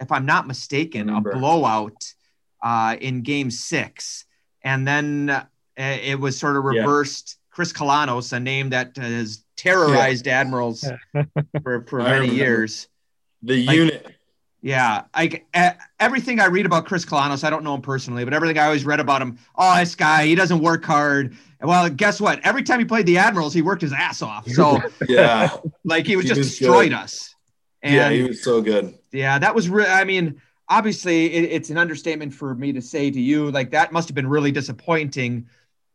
if 0.00 0.10
I'm 0.10 0.26
not 0.26 0.48
mistaken, 0.48 1.08
a 1.08 1.20
blowout 1.20 2.12
uh, 2.64 2.96
in 3.00 3.22
game 3.22 3.48
six. 3.50 4.24
And 4.62 4.86
then 4.88 5.30
uh, 5.30 5.44
it 5.76 6.18
was 6.18 6.36
sort 6.36 6.56
of 6.56 6.64
Yeah. 6.72 6.80
reversed. 6.80 7.36
Krys 7.54 7.72
Kolanos, 7.72 8.32
a 8.32 8.40
name 8.40 8.70
that 8.70 8.96
has 8.96 9.44
terrorized 9.56 10.26
Admirals 10.26 10.84
for, 11.62 11.82
for 11.88 11.98
many 12.02 12.28
years. 12.34 12.88
the 13.42 13.64
like- 13.66 13.76
unit. 13.76 14.14
Yeah, 14.60 15.04
I 15.14 15.42
everything 16.00 16.40
I 16.40 16.46
read 16.46 16.66
about 16.66 16.84
Krys 16.86 17.06
Kolanos, 17.06 17.44
I 17.44 17.50
don't 17.50 17.62
know 17.62 17.74
him 17.74 17.80
personally, 17.80 18.24
but 18.24 18.34
everything 18.34 18.58
I 18.58 18.64
always 18.64 18.84
read 18.84 18.98
about 18.98 19.22
him, 19.22 19.38
oh, 19.56 19.78
this 19.78 19.94
guy, 19.94 20.26
he 20.26 20.34
doesn't 20.34 20.60
work 20.60 20.84
hard. 20.84 21.36
Well, 21.62 21.88
guess 21.90 22.20
what? 22.20 22.40
Every 22.44 22.64
time 22.64 22.80
he 22.80 22.84
played 22.84 23.06
the 23.06 23.18
Admirals, 23.18 23.54
he 23.54 23.62
worked 23.62 23.82
his 23.82 23.92
ass 23.92 24.20
off. 24.20 24.48
So, 24.48 24.80
Yeah. 25.08 25.50
like, 25.84 26.06
he 26.06 26.16
was 26.16 26.24
He 26.24 26.28
just 26.30 26.38
was 26.38 26.48
destroyed 26.58 26.90
good. 26.90 26.98
us. 26.98 27.34
And 27.82 27.94
yeah, 27.94 28.10
he 28.10 28.22
was 28.24 28.42
so 28.42 28.60
good. 28.60 28.98
yeah, 29.12 29.38
that 29.38 29.54
was 29.54 29.68
real. 29.68 29.86
I 29.88 30.02
mean, 30.02 30.40
obviously, 30.68 31.32
it, 31.32 31.44
it's 31.52 31.70
an 31.70 31.78
understatement 31.78 32.34
for 32.34 32.54
me 32.56 32.72
to 32.72 32.82
say 32.82 33.10
to 33.12 33.20
you, 33.20 33.52
like, 33.52 33.70
that 33.70 33.92
must 33.92 34.08
have 34.08 34.16
been 34.16 34.28
really 34.28 34.50
disappointing. 34.50 35.46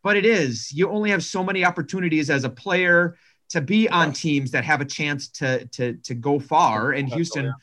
But 0.03 0.15
it 0.15 0.25
is. 0.25 0.71
You 0.71 0.89
only 0.89 1.09
have 1.09 1.23
so 1.23 1.43
many 1.43 1.65
opportunities 1.65 2.29
as 2.29 2.45
a 2.45 2.49
player 2.49 3.17
to 3.49 3.59
be 3.61 3.89
on 3.89 4.13
teams 4.13 4.51
that 4.51 4.63
have 4.63 4.79
a 4.81 4.85
chance 4.85 5.27
to 5.29 5.65
to 5.67 5.93
to 5.95 6.13
go 6.15 6.39
far. 6.39 6.91
And 6.91 7.07
Houston, 7.09 7.47
all, 7.47 7.53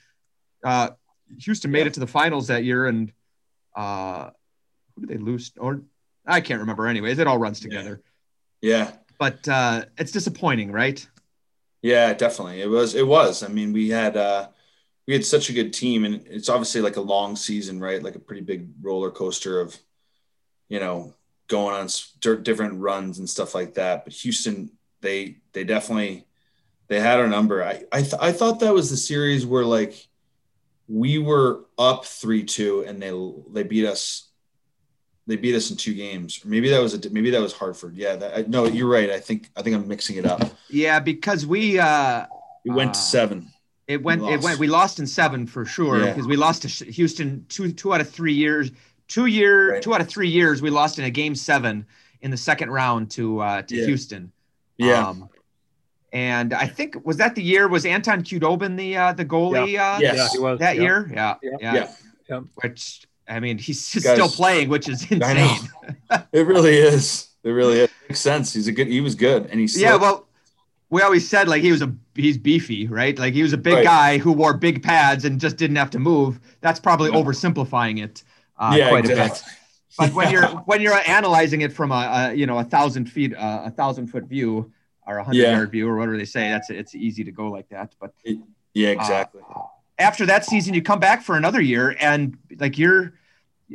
uh, 0.64 0.90
Houston 1.40 1.70
made 1.70 1.81
Yeah. 1.81 1.87
it 1.87 1.94
to 1.94 2.01
the 2.01 2.07
finals 2.07 2.49
that 2.49 2.64
year, 2.64 2.87
and 2.87 3.12
uh, 3.77 4.31
who 4.94 5.07
did 5.07 5.11
they 5.11 5.23
lose? 5.23 5.53
Or 5.59 5.83
I 6.27 6.40
can't 6.40 6.61
remember. 6.61 6.87
Anyways, 6.87 7.18
it 7.18 7.27
all 7.27 7.38
runs 7.38 7.61
together. 7.61 8.03
Yeah. 8.61 8.92
But 9.18 9.46
uh, 9.49 9.85
it's 9.99 10.12
disappointing, 10.12 10.73
right? 10.73 11.07
Yeah, 11.83 12.12
definitely. 12.14 12.61
It 12.61 12.68
was. 12.68 12.94
It 12.94 13.07
was. 13.07 13.42
I 13.42 13.49
mean, 13.49 13.73
we 13.73 13.88
had 13.90 14.16
uh, 14.16 14.49
we 15.07 15.14
had 15.14 15.25
such 15.25 15.49
a 15.51 15.53
good 15.53 15.73
team, 15.73 16.05
and 16.05 16.27
it's 16.27 16.49
obviously 16.49 16.81
like 16.81 16.96
a 16.96 17.01
long 17.01 17.37
season, 17.37 17.81
right? 17.81 18.03
Like 18.03 18.16
a 18.16 18.20
pretty 18.20 18.42
big 18.42 18.68
roller 18.83 19.11
coaster 19.11 19.61
of, 19.61 19.77
you 20.68 20.79
know, 20.81 21.14
going 21.49 21.75
on 21.75 21.88
different 22.42 22.81
runs 22.81 23.18
and 23.18 23.29
stuff 23.29 23.55
like 23.55 23.75
that. 23.75 24.05
But 24.05 24.12
Houston, 24.14 24.70
they 25.01 25.37
they 25.53 25.64
definitely 25.64 26.27
they 26.88 27.01
had 27.01 27.18
our 27.18 27.29
number. 27.29 27.64
I 27.64 27.85
I, 27.92 28.03
th- 28.03 28.14
I 28.20 28.33
thought 28.33 28.61
that 28.61 28.75
was 28.75 28.90
the 28.90 28.96
series 28.99 29.46
where 29.46 29.64
like 29.64 30.07
we 30.90 31.18
were 31.18 31.61
up 31.79 32.05
three 32.05 32.42
two, 32.44 32.85
and 32.87 33.00
they 33.00 33.12
they 33.53 33.62
beat 33.62 33.87
us. 33.87 34.26
They 35.26 35.37
beat 35.37 35.55
us 35.55 35.70
in 35.70 35.76
two 35.76 35.94
games. 35.94 36.40
Maybe 36.44 36.70
that 36.70 36.81
was 36.83 36.94
a 36.94 37.11
maybe 37.11 37.31
that 37.31 37.40
was 37.40 37.53
Hartford. 37.53 37.94
Yeah, 37.96 38.16
that, 38.16 38.37
I, 38.37 38.42
no, 38.48 38.64
you're 38.66 38.88
right. 38.88 39.11
I 39.11 39.20
think 39.20 39.48
I 39.57 39.62
think 39.62 39.76
I'm 39.76 39.87
mixing 39.87 40.16
it 40.16 40.26
up. 40.26 40.42
Yeah, 40.68 40.98
because 40.98 41.46
we 41.46 41.79
uh, 41.79 42.26
It 42.64 42.70
went 42.72 42.90
Uh, 42.90 42.94
to 42.94 42.98
seven. 42.98 43.53
It 43.87 44.03
went. 44.03 44.22
We 44.22 44.33
It 44.35 44.40
went. 44.42 44.59
We 44.59 44.66
lost 44.66 44.98
in 44.98 45.07
seven 45.07 45.46
for 45.46 45.64
sure 45.64 46.00
Yeah. 46.00 46.07
because 46.12 46.26
we 46.26 46.37
lost 46.37 46.62
to 46.62 46.85
Houston 46.90 47.46
two 47.48 47.70
two 47.72 47.94
out 47.94 48.00
of 48.00 48.09
three 48.11 48.33
years. 48.35 48.72
Two 49.07 49.26
year. 49.26 49.72
Right. 49.74 49.83
Two 49.83 49.94
out 49.94 50.00
of 50.00 50.09
three 50.09 50.29
years. 50.29 50.62
We 50.62 50.70
lost 50.70 50.98
in 50.98 51.05
a 51.05 51.11
game 51.11 51.35
seven 51.37 51.87
in 52.22 52.31
the 52.33 52.37
second 52.37 52.70
round 52.70 53.11
to 53.12 53.40
uh, 53.40 53.62
to 53.62 53.76
Yeah. 53.76 53.87
Houston. 53.87 54.33
Yeah. 54.79 55.07
Um, 55.09 55.29
and 56.12 56.53
I 56.55 56.66
think 56.66 57.05
was 57.07 57.16
that 57.18 57.35
the 57.35 57.42
year 57.42 57.68
was 57.68 57.85
Anton 57.87 58.23
Khudobin 58.23 58.77
the 58.77 58.96
uh, 58.96 59.12
the 59.12 59.25
goalie 59.25 59.75
uh, 59.79 59.99
Yes. 60.01 60.16
Yeah, 60.16 60.29
he 60.33 60.38
was. 60.38 60.59
that 60.61 60.77
yeah. 60.77 60.83
year? 60.83 61.11
Yeah. 61.12 61.35
Yeah. 61.42 61.51
Yeah. 61.61 61.92
Yeah. 62.29 62.40
Which 62.62 63.07
I 63.29 63.38
mean, 63.40 63.59
he's 63.59 63.94
Guys- 63.94 64.12
still 64.14 64.29
playing, 64.29 64.68
which 64.68 64.88
is 64.88 65.11
insane. 65.11 65.61
It 66.33 66.46
really 66.46 66.77
is. 66.77 67.29
It 67.44 67.51
really 67.51 67.81
is. 67.81 67.90
makes 68.09 68.20
sense. 68.20 68.53
He's 68.53 68.66
a 68.68 68.73
good. 68.73 68.88
He 68.88 69.01
was 69.01 69.14
good, 69.14 69.46
and 69.46 69.61
he's 69.61 69.81
Yeah. 69.81 69.96
Well, 69.96 70.27
we 70.90 71.03
always 71.03 71.29
said 71.29 71.46
like 71.49 71.62
he 71.62 71.70
was 71.70 71.83
a 71.83 71.94
he's 72.16 72.37
beefy, 72.37 72.87
right? 72.88 73.16
Like 73.18 73.33
he 73.35 73.42
was 73.42 73.53
a 73.53 73.57
big 73.59 73.75
Right. 73.75 73.85
guy 73.85 74.18
who 74.18 74.33
wore 74.33 74.55
big 74.55 74.83
pads 74.83 75.25
and 75.25 75.40
just 75.40 75.57
didn't 75.57 75.77
have 75.77 75.90
to 75.90 75.99
move. 76.01 76.40
That's 76.61 76.81
probably 76.81 77.11
Yeah. 77.11 77.18
oversimplifying 77.23 78.03
it 78.03 78.25
uh, 78.59 78.75
yeah, 78.77 78.88
quite 78.88 79.05
a 79.05 79.09
bit. 79.09 79.18
exactly. 79.18 79.53
But 79.99 80.12
when 80.14 80.31
you're 80.33 80.46
when 80.66 80.81
you're 80.81 81.01
analyzing 81.07 81.61
it 81.62 81.73
from 81.73 81.92
a, 81.92 81.94
a 82.31 82.35
you 82.35 82.46
know 82.46 82.59
a 82.59 82.64
thousand 82.64 83.07
feet 83.11 83.35
uh, 83.37 83.62
a 83.66 83.70
thousand 83.70 84.09
foot 84.09 84.25
view 84.25 84.73
or 85.06 85.18
a 85.18 85.24
hundred 85.24 85.38
Yeah. 85.42 85.56
yard 85.56 85.70
view 85.70 85.88
or 85.88 85.96
whatever 85.96 86.16
they 86.16 86.24
say, 86.24 86.48
that's 86.50 86.70
it's 86.70 86.94
easy 86.94 87.24
to 87.24 87.32
go 87.32 87.48
like 87.50 87.68
that. 87.70 87.94
But 88.00 88.12
yeah, 88.74 88.88
exactly. 88.90 89.42
uh, 89.54 89.62
after 89.98 90.26
that 90.26 90.44
season, 90.44 90.74
you 90.74 90.82
come 90.82 91.00
back 91.00 91.22
for 91.22 91.36
another 91.36 91.60
year, 91.60 91.96
and 92.00 92.36
like 92.58 92.78
you're 92.78 93.14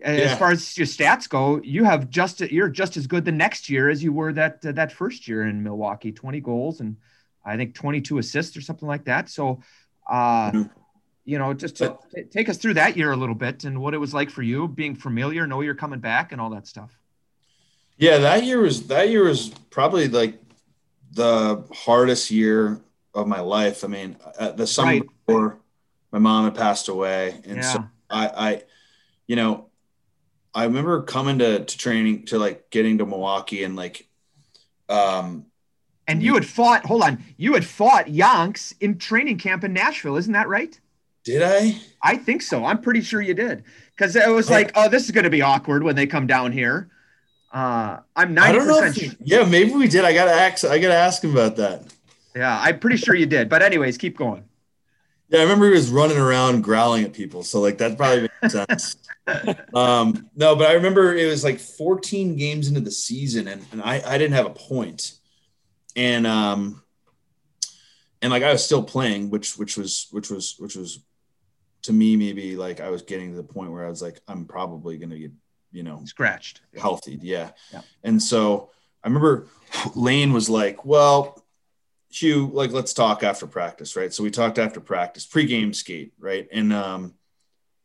as 0.04 0.38
far 0.38 0.52
as 0.52 0.78
your 0.78 0.88
stats 0.88 1.30
go, 1.30 1.62
you 1.64 1.84
have 1.86 2.10
just 2.10 2.42
you're 2.42 2.68
just 2.70 2.98
as 2.98 3.08
good 3.08 3.24
the 3.26 3.32
next 3.32 3.70
year 3.70 3.90
as 3.90 4.04
you 4.04 4.12
were 4.12 4.34
that 4.34 4.66
uh, 4.66 4.72
that 4.74 4.92
first 4.92 5.28
year 5.28 5.44
in 5.44 5.64
Milwaukee. 5.64 6.12
Twenty 6.12 6.42
goals 6.42 6.80
and 6.82 6.98
I 7.46 7.58
think 7.58 7.76
twenty 7.76 8.02
two 8.02 8.18
assists 8.18 8.58
or 8.58 8.62
something 8.62 8.88
like 8.88 9.06
that. 9.06 9.30
So. 9.30 9.62
uh 10.10 10.52
Mhm. 10.52 10.70
you 11.28 11.40
know, 11.40 11.56
just 11.56 11.78
to 11.78 11.98
t- 12.14 12.22
take 12.26 12.48
us 12.50 12.58
through 12.58 12.76
that 12.76 12.96
year 12.96 13.12
a 13.12 13.16
little 13.16 13.34
bit 13.34 13.64
and 13.64 13.82
what 13.82 13.96
it 13.96 13.98
was 13.98 14.14
like 14.14 14.30
for 14.30 14.44
you, 14.44 14.68
being 14.68 14.94
familiar, 14.94 15.48
know 15.48 15.62
you're 15.62 15.74
coming 15.74 16.00
back, 16.00 16.32
and 16.32 16.40
all 16.40 16.52
that 16.52 16.68
stuff. 16.68 16.92
Yeah, 17.98 18.20
that 18.20 18.44
year 18.44 18.62
was 18.62 18.86
that 18.90 19.10
year 19.10 19.24
was 19.24 19.50
probably 19.72 20.08
like 20.08 20.38
the 21.16 21.64
hardest 21.74 22.30
year 22.30 22.80
of 23.14 23.28
my 23.28 23.40
life. 23.40 23.84
I 23.84 23.88
mean, 23.88 24.18
uh, 24.38 24.52
the 24.52 24.68
summer 24.68 24.92
Right. 24.92 25.04
before 25.26 25.58
my 26.12 26.20
mom 26.20 26.46
had 26.46 26.56
passed 26.56 26.90
away, 26.90 27.42
and 27.46 27.64
so 27.64 27.86
I, 28.10 28.28
I, 28.28 28.64
you 29.26 29.36
know, 29.36 29.66
I 30.54 30.66
remember 30.66 31.02
coming 31.02 31.40
to 31.40 31.66
to 31.66 31.78
training 31.78 32.26
to 32.26 32.38
like 32.38 32.70
getting 32.70 32.98
to 33.00 33.06
Milwaukee 33.06 33.64
and 33.64 33.76
like, 33.76 34.08
um, 34.90 35.46
And 36.08 36.22
you 36.22 36.36
had 36.36 36.46
fought. 36.46 36.86
Hold 36.86 37.02
on, 37.04 37.24
you 37.38 37.54
had 37.54 37.66
fought 37.66 38.06
Yonks 38.08 38.74
in 38.80 38.98
training 38.98 39.38
camp 39.38 39.64
in 39.64 39.74
Nashville, 39.74 40.18
isn't 40.18 40.34
that 40.34 40.48
right? 40.48 40.80
did 41.24 41.42
I? 41.42 41.76
I 42.04 42.18
think 42.18 42.44
so. 42.44 42.64
I'm 42.64 42.80
pretty 42.82 43.02
sure 43.02 43.20
you 43.20 43.34
did, 43.34 43.64
because 43.96 44.16
it 44.16 44.30
was 44.30 44.48
like, 44.48 44.72
oh, 44.76 44.88
this 44.88 45.06
is 45.06 45.12
going 45.12 45.24
to 45.24 45.32
be 45.32 45.42
awkward 45.42 45.82
when 45.82 45.96
they 45.96 46.06
come 46.06 46.28
down 46.28 46.52
here. 46.52 46.90
Uh, 47.56 48.02
I'm 48.18 48.34
ninety 48.34 48.60
don't 48.60 48.68
know. 48.68 48.82
percent. 48.82 49.14
If, 49.14 49.18
yeah, 49.24 49.46
maybe 49.46 49.72
we 49.72 49.88
did. 49.88 50.04
I 50.04 50.14
gotta 50.14 50.34
ask. 50.34 50.66
I 50.66 50.78
gotta 50.78 50.94
ask 50.94 51.24
him 51.24 51.32
about 51.32 51.56
that. 51.56 51.84
Yeah, 52.36 52.60
I'm 52.62 52.80
pretty 52.80 52.98
sure 52.98 53.16
you 53.16 53.26
did. 53.26 53.48
But 53.48 53.64
anyways, 53.64 53.98
keep 53.98 54.18
going. 54.18 54.44
Yeah, 55.30 55.40
I 55.40 55.44
remember 55.44 55.68
he 55.68 55.72
was 55.72 55.90
running 55.90 56.18
around 56.18 56.64
growling 56.64 57.06
at 57.06 57.14
people. 57.14 57.44
So 57.44 57.62
like 57.62 57.78
that 57.78 57.98
probably 57.98 58.30
makes 58.42 58.54
sense. 58.68 58.98
um, 59.74 60.30
no, 60.36 60.56
but 60.56 60.70
I 60.70 60.74
remember 60.74 61.16
it 61.16 61.28
was 61.28 61.46
like 61.46 61.60
14 61.60 62.36
games 62.36 62.68
into 62.68 62.82
the 62.82 62.92
season 62.92 63.48
and, 63.48 63.66
and 63.72 63.82
I, 63.82 64.04
I 64.06 64.18
didn't 64.18 64.34
have 64.34 64.46
a 64.46 64.52
point. 64.52 65.14
And 65.96 66.28
um 66.28 66.84
and 68.22 68.32
like 68.32 68.44
I 68.44 68.52
was 68.52 68.64
still 68.66 68.84
playing, 68.84 69.30
which 69.30 69.58
which 69.58 69.78
was 69.78 70.08
which 70.12 70.30
was 70.30 70.56
which 70.60 70.76
was 70.76 71.00
to 71.84 71.94
me, 71.94 72.18
maybe 72.18 72.56
like 72.56 72.82
I 72.82 72.90
was 72.90 73.04
getting 73.04 73.32
to 73.32 73.38
the 73.38 73.44
point 73.44 73.72
where 73.72 73.86
I 73.86 73.90
was 73.90 74.02
like, 74.02 74.20
I'm 74.28 74.46
probably 74.46 74.98
going 74.98 75.12
to 75.12 75.20
get, 75.20 75.32
you 75.76 75.84
know, 75.84 76.02
scratched, 76.06 76.62
healthy. 76.80 77.20
Yeah. 77.22 77.52
yeah. 77.74 77.82
And 78.04 78.24
so 78.24 78.72
I 79.04 79.08
remember 79.08 79.48
Lane 79.94 80.32
was 80.32 80.50
like, 80.50 80.86
well, 80.86 81.44
Hugh, 82.10 82.50
like, 82.54 82.72
let's 82.72 82.94
talk 82.94 83.24
after 83.24 83.46
practice. 83.46 83.98
Right. 83.98 84.14
So 84.14 84.24
we 84.24 84.32
talked 84.32 84.58
after 84.58 84.80
practice, 84.80 85.26
pre-game 85.26 85.74
skate. 85.74 86.14
Right. 86.18 86.48
And, 86.52 86.72
um, 86.72 87.16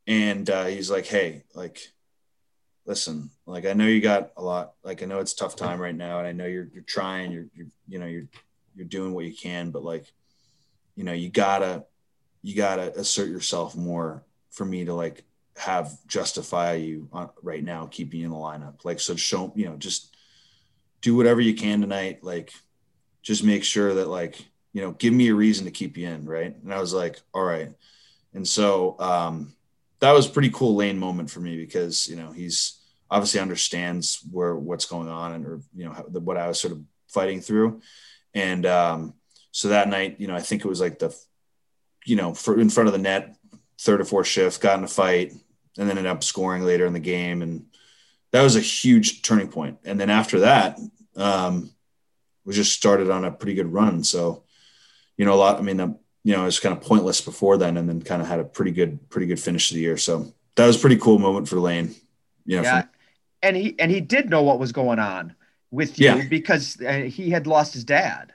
and, 0.07 0.49
uh, 0.49 0.67
he's 0.67 0.89
like, 0.89 1.07
Hey, 1.07 1.43
like, 1.53 1.81
listen, 2.87 3.31
like, 3.45 3.67
I 3.67 3.73
know 3.73 3.87
you 3.87 4.01
got 4.01 4.31
a 4.37 4.43
lot, 4.43 4.75
like, 4.85 5.03
I 5.03 5.07
know 5.07 5.19
it's 5.19 5.35
tough 5.35 5.57
time 5.57 5.81
right 5.81 5.95
now. 5.95 6.21
And 6.21 6.29
I 6.29 6.33
know 6.33 6.47
you're, 6.47 6.69
you're 6.73 6.85
trying, 6.85 7.33
you're, 7.33 7.47
you're, 7.55 7.67
you 7.89 7.99
know, 7.99 8.07
you're, 8.07 8.29
you're 8.77 8.87
doing 8.87 9.13
what 9.13 9.25
you 9.25 9.35
can, 9.35 9.73
but 9.73 9.83
like, 9.83 10.07
you 10.95 11.03
know, 11.03 11.13
you 11.13 11.29
gotta, 11.29 11.85
you 12.43 12.55
gotta 12.55 12.97
assert 12.97 13.29
yourself 13.29 13.75
more 13.75 14.23
for 14.51 14.65
me 14.65 14.85
to 14.85 14.95
like 14.95 15.25
have 15.57 15.93
justify 16.07 16.75
you 16.75 17.09
on, 17.13 17.31
right 17.43 17.63
now, 17.63 17.87
keeping 17.87 18.21
you 18.21 18.27
in 18.27 18.33
the 18.33 18.37
lineup. 18.37 18.85
Like, 18.85 19.01
so 19.01 19.17
show, 19.17 19.53
you 19.55 19.67
know, 19.67 19.77
just 19.77 20.15
do 21.01 21.15
whatever 21.17 21.41
you 21.41 21.55
can 21.55 21.81
tonight. 21.81 22.23
Like, 22.23 22.53
just 23.23 23.45
make 23.45 23.65
sure 23.65 23.95
that 23.95 24.09
like, 24.09 24.39
you 24.73 24.83
know, 24.83 24.93
give 24.93 25.13
me 25.13 25.29
a 25.29 25.35
reason 25.35 25.65
to 25.65 25.71
keep 25.71 25.97
you 25.97 26.09
in. 26.09 26.25
Right. 26.25 26.57
And 26.63 26.73
I 26.73 26.81
was 26.81 26.95
like, 26.95 27.21
all 27.35 27.45
right. 27.45 27.73
And 28.33 28.47
so, 28.47 28.97
um, 29.01 29.55
that 29.99 30.13
was 30.13 30.27
pretty 30.27 30.51
cool 30.51 30.77
lane 30.77 30.99
moment 30.99 31.31
for 31.31 31.41
me 31.41 31.57
because, 31.57 32.09
you 32.09 32.17
know, 32.17 32.33
he's 32.33 32.81
obviously 33.11 33.41
understands 33.41 34.21
where, 34.31 34.57
what's 34.57 34.87
going 34.87 35.09
on 35.09 35.33
and, 35.33 35.47
or, 35.47 35.61
you 35.75 35.85
know, 35.85 35.93
how, 35.93 36.05
the, 36.09 36.21
what 36.21 36.37
I 36.37 36.49
was 36.49 36.61
sort 36.61 36.73
of 36.73 36.83
fighting 37.09 37.41
through. 37.41 37.83
And, 38.33 38.65
um, 38.65 39.15
so 39.51 39.69
that 39.69 39.89
night, 39.89 40.17
you 40.21 40.29
know, 40.29 40.37
I 40.37 40.41
think 40.41 40.65
it 40.65 40.69
was 40.69 40.81
like 40.81 41.01
the, 41.01 41.15
you 42.07 42.17
know, 42.17 42.33
for 42.33 42.59
in 42.59 42.71
front 42.71 42.87
of 42.87 42.93
the 42.93 42.99
net, 42.99 43.37
third 43.81 44.01
or 44.01 44.05
fourth 44.05 44.27
shift, 44.27 44.61
got 44.61 44.79
in 44.79 44.85
a 44.85 44.89
fight, 44.89 45.33
and 45.79 45.89
then 45.89 45.97
ended 45.97 46.07
up 46.07 46.23
scoring 46.23 46.63
later 46.63 46.87
in 46.87 46.93
the 46.93 47.01
game, 47.01 47.43
and 47.43 47.67
that 48.33 48.43
was 48.43 48.57
a 48.57 48.61
huge 48.61 49.23
turning 49.23 49.49
point. 49.49 49.79
And 49.85 49.99
then 49.99 50.11
after 50.11 50.41
that, 50.41 50.79
um, 51.17 51.71
we 52.45 52.55
just 52.55 52.73
started 52.73 53.11
on 53.11 53.25
a 53.25 53.31
pretty 53.31 53.55
good 53.55 53.73
run. 53.73 54.05
So, 54.05 54.45
you 55.17 55.25
know, 55.25 55.35
a 55.35 55.37
lot. 55.37 55.59
I 55.59 55.63
mean, 55.63 55.81
uh, 55.81 55.95
you 56.25 56.35
know, 56.35 56.43
it 56.43 56.47
was 56.47 56.61
kind 56.61 56.77
of 56.77 56.83
pointless 56.83 57.21
before 57.21 57.57
then, 57.57 57.77
and 57.77 57.89
then 57.89 58.03
kind 58.03 58.21
of 58.21 58.29
had 58.29 58.41
a 58.41 58.45
pretty 58.45 58.71
good, 58.71 59.09
pretty 59.09 59.27
good 59.27 59.41
finish 59.41 59.69
to 59.69 59.75
the 59.75 59.81
year. 59.81 59.97
So 59.97 60.33
that 60.57 60.67
was 60.67 60.77
a 60.77 60.81
pretty 60.81 60.97
cool 60.97 61.19
moment 61.19 61.49
for 61.49 61.59
Lane. 61.59 61.95
You 62.45 62.57
know, 62.57 62.63
yeah, 62.63 62.81
from- 62.83 62.91
and 63.43 63.57
he 63.57 63.75
and 63.79 63.91
he 63.91 64.01
did 64.01 64.29
know 64.29 64.43
what 64.43 64.59
was 64.59 64.73
going 64.73 64.99
on 64.99 65.35
with 65.71 65.99
you 65.99 66.07
yeah. 66.07 66.29
because 66.29 66.81
uh, 66.81 66.93
he 66.93 67.31
had 67.31 67.47
lost 67.47 67.73
his 67.73 67.85
dad. 67.85 68.33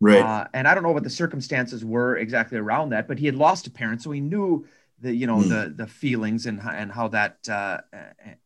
Right. 0.00 0.22
Uh, 0.22 0.46
and 0.52 0.68
I 0.68 0.74
don't 0.74 0.82
know 0.82 0.92
what 0.92 1.04
the 1.04 1.10
circumstances 1.10 1.84
were 1.84 2.16
exactly 2.16 2.58
around 2.58 2.90
that, 2.90 3.08
but 3.08 3.18
he 3.18 3.26
had 3.26 3.34
lost 3.34 3.66
a 3.66 3.70
parent, 3.70 4.02
so 4.02 4.10
he 4.10 4.20
knew 4.20 4.66
the 5.00 5.14
you 5.14 5.26
know 5.26 5.38
mm. 5.38 5.48
the 5.48 5.74
the 5.74 5.86
feelings 5.86 6.46
and 6.46 6.60
and 6.60 6.90
how 6.90 7.08
that 7.08 7.38
uh, 7.48 7.78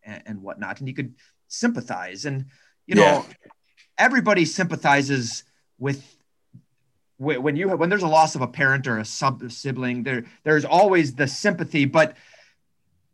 and, 0.05 0.23
and 0.27 0.43
whatnot, 0.43 0.79
and 0.79 0.89
he 0.89 0.95
could 0.95 1.15
sympathize. 1.49 2.25
And 2.25 2.47
you 2.87 2.95
know, 2.95 3.03
yeah. 3.03 3.25
everybody 3.99 4.45
sympathizes 4.45 5.45
with 5.79 6.17
when 7.19 7.57
you 7.57 7.69
when 7.69 7.89
there's 7.89 8.03
a 8.03 8.09
loss 8.09 8.35
of 8.35 8.41
a 8.41 8.49
parent 8.49 8.87
or 8.87 8.99
a 8.99 9.05
sub 9.05 9.51
sibling. 9.51 10.03
There 10.03 10.25
there's 10.45 10.65
always 10.65 11.15
the 11.15 11.29
sympathy, 11.29 11.85
but 11.85 12.17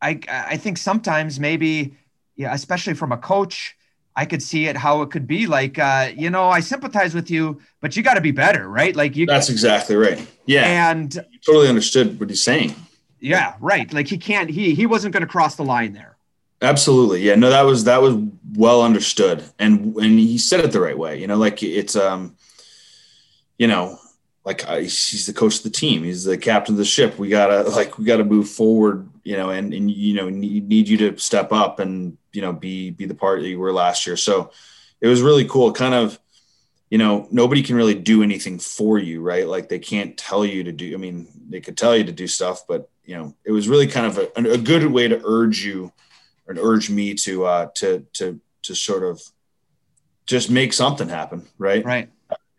I 0.01 0.21
I 0.29 0.57
think 0.57 0.79
sometimes 0.79 1.39
maybe 1.39 1.97
yeah, 2.37 2.55
especially 2.55 2.95
from 2.95 3.13
a 3.13 3.19
coach 3.19 3.77
I 4.19 4.25
could 4.25 4.43
see 4.43 4.67
it 4.67 4.77
how 4.77 5.03
it 5.03 5.11
could 5.11 5.27
be 5.27 5.47
like, 5.47 5.79
uh, 5.79 6.11
you 6.17 6.31
know, 6.31 6.49
I 6.49 6.61
sympathize 6.61 7.15
with 7.15 7.31
you, 7.31 7.61
but 7.83 7.97
you 7.97 8.03
got 8.03 8.15
to 8.15 8.23
be 8.23 8.31
better, 8.31 8.67
right? 8.67 8.97
Like 8.97 9.15
you. 9.15 9.27
That's 9.27 9.51
exactly 9.51 9.95
right. 9.95 10.27
Yeah, 10.47 10.91
and 10.91 11.15
you 11.15 11.39
totally 11.45 11.69
understood 11.69 12.19
what 12.19 12.31
he's 12.31 12.43
saying. 12.43 12.75
Yeah, 13.21 13.55
right. 13.61 13.93
Like 13.93 14.09
he 14.09 14.19
can't. 14.19 14.51
He 14.51 14.75
he 14.75 14.87
wasn't 14.87 15.13
going 15.13 15.23
to 15.23 15.27
cross 15.27 15.57
the 15.57 15.65
line 15.65 15.93
there. 15.93 16.17
Absolutely. 16.63 17.23
Yeah. 17.23 17.35
No, 17.35 17.51
that 17.51 17.63
was 17.63 17.85
that 17.85 18.03
was 18.03 18.17
well 18.55 18.83
understood, 18.83 19.45
and 19.59 19.95
and 19.97 20.19
he 20.19 20.39
said 20.39 20.61
it 20.61 20.73
the 20.73 20.81
right 20.81 20.99
way. 20.99 21.21
You 21.21 21.27
know, 21.27 21.37
like 21.37 21.63
it's 21.63 21.97
um, 21.97 22.37
you 23.59 23.67
know, 23.67 23.99
like 24.45 24.69
uh, 24.69 24.77
he's 24.79 25.27
the 25.27 25.33
coach 25.33 25.59
of 25.59 25.63
the 25.65 25.71
team. 25.71 26.03
He's 26.05 26.25
the 26.25 26.39
captain 26.39 26.75
of 26.75 26.79
the 26.79 26.85
ship. 26.85 27.19
We 27.19 27.29
gotta 27.29 27.63
like 27.71 27.99
we 27.99 28.05
gotta 28.05 28.25
move 28.25 28.49
forward. 28.49 29.09
You 29.25 29.37
know, 29.37 29.51
and 29.51 29.75
and 29.75 29.91
you 29.91 30.15
know 30.15 30.29
need, 30.29 30.69
need 30.69 30.89
you 30.89 30.97
to 30.99 31.19
step 31.19 31.53
up 31.53 31.81
and 31.81 32.17
you 32.33 32.43
know 32.43 32.53
be 32.53 32.91
be 32.91 33.07
the 33.07 33.15
part 33.15 33.41
that 33.41 33.49
you 33.49 33.59
were 33.59 33.73
last 33.73 34.07
year. 34.07 34.17
So 34.17 34.53
it 35.01 35.09
was 35.09 35.21
really 35.23 35.45
cool. 35.45 35.73
Kind 35.73 35.95
of, 35.95 36.19
you 36.91 36.99
know, 36.99 37.29
nobody 37.31 37.63
can 37.63 37.77
really 37.77 37.95
do 37.95 38.23
anything 38.23 38.59
for 38.59 38.99
you, 38.99 39.21
right? 39.21 39.47
Like 39.47 39.69
they 39.69 39.79
can't 39.79 40.17
tell 40.17 40.45
you 40.45 40.65
to 40.65 40.73
do. 40.73 40.95
I 40.95 40.97
mean, 40.97 41.29
they 41.49 41.61
could 41.61 41.77
tell 41.77 41.97
you 41.97 42.05
to 42.05 42.13
do 42.13 42.27
stuff, 42.27 42.67
but 42.67 42.89
you 43.07 43.17
know, 43.17 43.35
it 43.45 43.53
was 43.53 43.69
really 43.69 43.87
kind 43.87 44.07
of 44.07 44.19
a, 44.19 44.51
a 44.51 44.59
good 44.59 44.87
way 44.87 45.09
to 45.09 45.21
urge 45.25 45.65
you 45.65 45.93
and 46.47 46.59
urge 46.59 46.91
me 46.91 47.15
to 47.15 47.45
uh, 47.45 47.67
to 47.77 48.07
to 48.15 48.41
to 48.63 48.75
sort 48.75 49.03
of 49.03 49.23
just 50.27 50.51
make 50.51 50.73
something 50.73 51.09
happen, 51.09 51.47
right? 51.59 51.85
Right. 51.85 52.11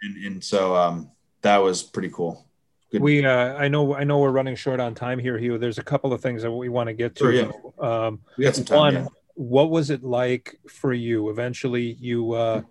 And, 0.01 0.25
and 0.25 0.43
so 0.43 0.75
um, 0.75 1.11
that 1.41 1.57
was 1.57 1.83
pretty 1.83 2.09
cool. 2.09 2.45
Good. 2.91 3.01
We, 3.01 3.25
uh, 3.25 3.55
I 3.55 3.67
know, 3.67 3.93
I 3.93 4.05
know, 4.05 4.19
we're 4.19 4.31
running 4.31 4.55
short 4.55 4.79
on 4.79 4.95
time 4.95 5.19
here, 5.19 5.37
Hugh. 5.37 5.57
There's 5.57 5.79
a 5.79 5.83
couple 5.83 6.13
of 6.13 6.21
things 6.21 6.43
that 6.43 6.51
we 6.51 6.69
want 6.69 6.87
to 6.87 6.93
get 6.93 7.15
to. 7.15 7.23
Sure, 7.25 7.33
yeah. 7.33 7.51
Um, 7.79 8.21
we 8.37 8.45
got 8.45 8.55
some 8.55 8.63
time. 8.63 8.77
One, 8.77 8.93
yeah 8.93 9.07
what 9.37 9.69
was 9.69 9.91
it 9.91 10.03
like 10.03 10.59
for 10.67 10.91
you? 10.91 11.29
Eventually, 11.29 11.95
you 12.01 12.33
uh, 12.33 12.61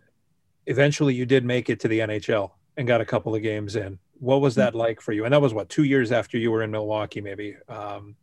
eventually 0.66 1.14
you 1.14 1.24
did 1.24 1.45
make 1.45 1.70
it 1.70 1.81
to 1.81 1.89
the 1.89 2.01
NHL 2.01 2.51
and 2.77 2.89
got 2.89 3.01
a 3.01 3.05
couple 3.05 3.35
of 3.35 3.43
games 3.43 3.77
in. 3.77 3.99
What 4.19 4.41
was 4.41 4.55
that 4.57 4.75
like 4.75 5.01
for 5.01 5.12
you? 5.12 5.25
And 5.25 5.33
that 5.33 5.41
was 5.41 5.55
what 5.55 5.69
two 5.69 5.85
years 5.85 6.12
after 6.12 6.39
you 6.39 6.51
were 6.51 6.62
in 6.62 6.71
Milwaukee, 6.71 7.21
maybe. 7.21 7.57
Um, 7.69 8.17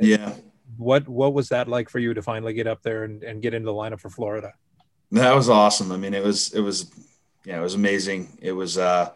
yeah. 0.00 0.34
What 0.76 1.08
What 1.08 1.34
was 1.34 1.48
that 1.50 1.68
like 1.68 1.88
for 1.88 1.98
you 1.98 2.14
to 2.14 2.22
finally 2.22 2.54
get 2.54 2.66
up 2.66 2.82
there 2.82 3.04
and, 3.04 3.22
and 3.22 3.42
get 3.42 3.54
into 3.54 3.66
the 3.66 3.72
lineup 3.72 4.00
for 4.00 4.10
Florida? 4.10 4.52
That 5.10 5.34
was 5.34 5.48
awesome. 5.48 5.92
I 5.92 5.96
mean, 5.96 6.14
it 6.14 6.24
was 6.24 6.52
it 6.52 6.60
was 6.60 6.90
yeah, 7.44 7.58
it 7.58 7.62
was 7.62 7.74
amazing. 7.74 8.38
It 8.40 8.52
was 8.52 8.78
uh, 8.78 9.10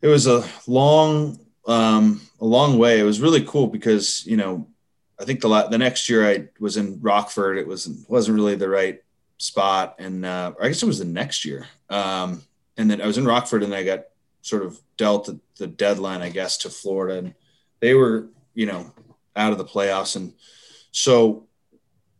it 0.00 0.06
was 0.06 0.26
a 0.26 0.44
long 0.66 1.38
um, 1.66 2.20
a 2.40 2.44
long 2.44 2.78
way. 2.78 2.98
It 2.98 3.04
was 3.04 3.20
really 3.20 3.44
cool 3.44 3.66
because 3.66 4.24
you 4.26 4.36
know 4.36 4.68
I 5.20 5.24
think 5.24 5.40
the 5.40 5.68
the 5.68 5.78
next 5.78 6.08
year 6.08 6.28
I 6.28 6.48
was 6.60 6.76
in 6.76 7.00
Rockford. 7.00 7.58
It 7.58 7.66
was 7.66 7.88
wasn't 8.08 8.36
really 8.36 8.54
the 8.54 8.68
right 8.68 9.02
spot, 9.38 9.96
and 9.98 10.24
uh, 10.24 10.52
I 10.60 10.68
guess 10.68 10.82
it 10.82 10.86
was 10.86 11.00
the 11.00 11.04
next 11.04 11.44
year. 11.44 11.66
Um, 11.90 12.42
and 12.76 12.90
then 12.90 13.00
I 13.00 13.06
was 13.06 13.18
in 13.18 13.26
Rockford, 13.26 13.64
and 13.64 13.74
I 13.74 13.82
got 13.82 14.04
sort 14.42 14.64
of 14.64 14.78
dealt 14.96 15.28
the, 15.56 15.66
deadline, 15.66 16.22
I 16.22 16.28
guess, 16.28 16.58
to 16.58 16.70
Florida, 16.70 17.18
and 17.18 17.34
they 17.80 17.94
were 17.94 18.28
you 18.54 18.66
know 18.66 18.92
out 19.36 19.52
of 19.52 19.58
the 19.58 19.64
playoffs, 19.64 20.16
and 20.16 20.32
so 20.90 21.46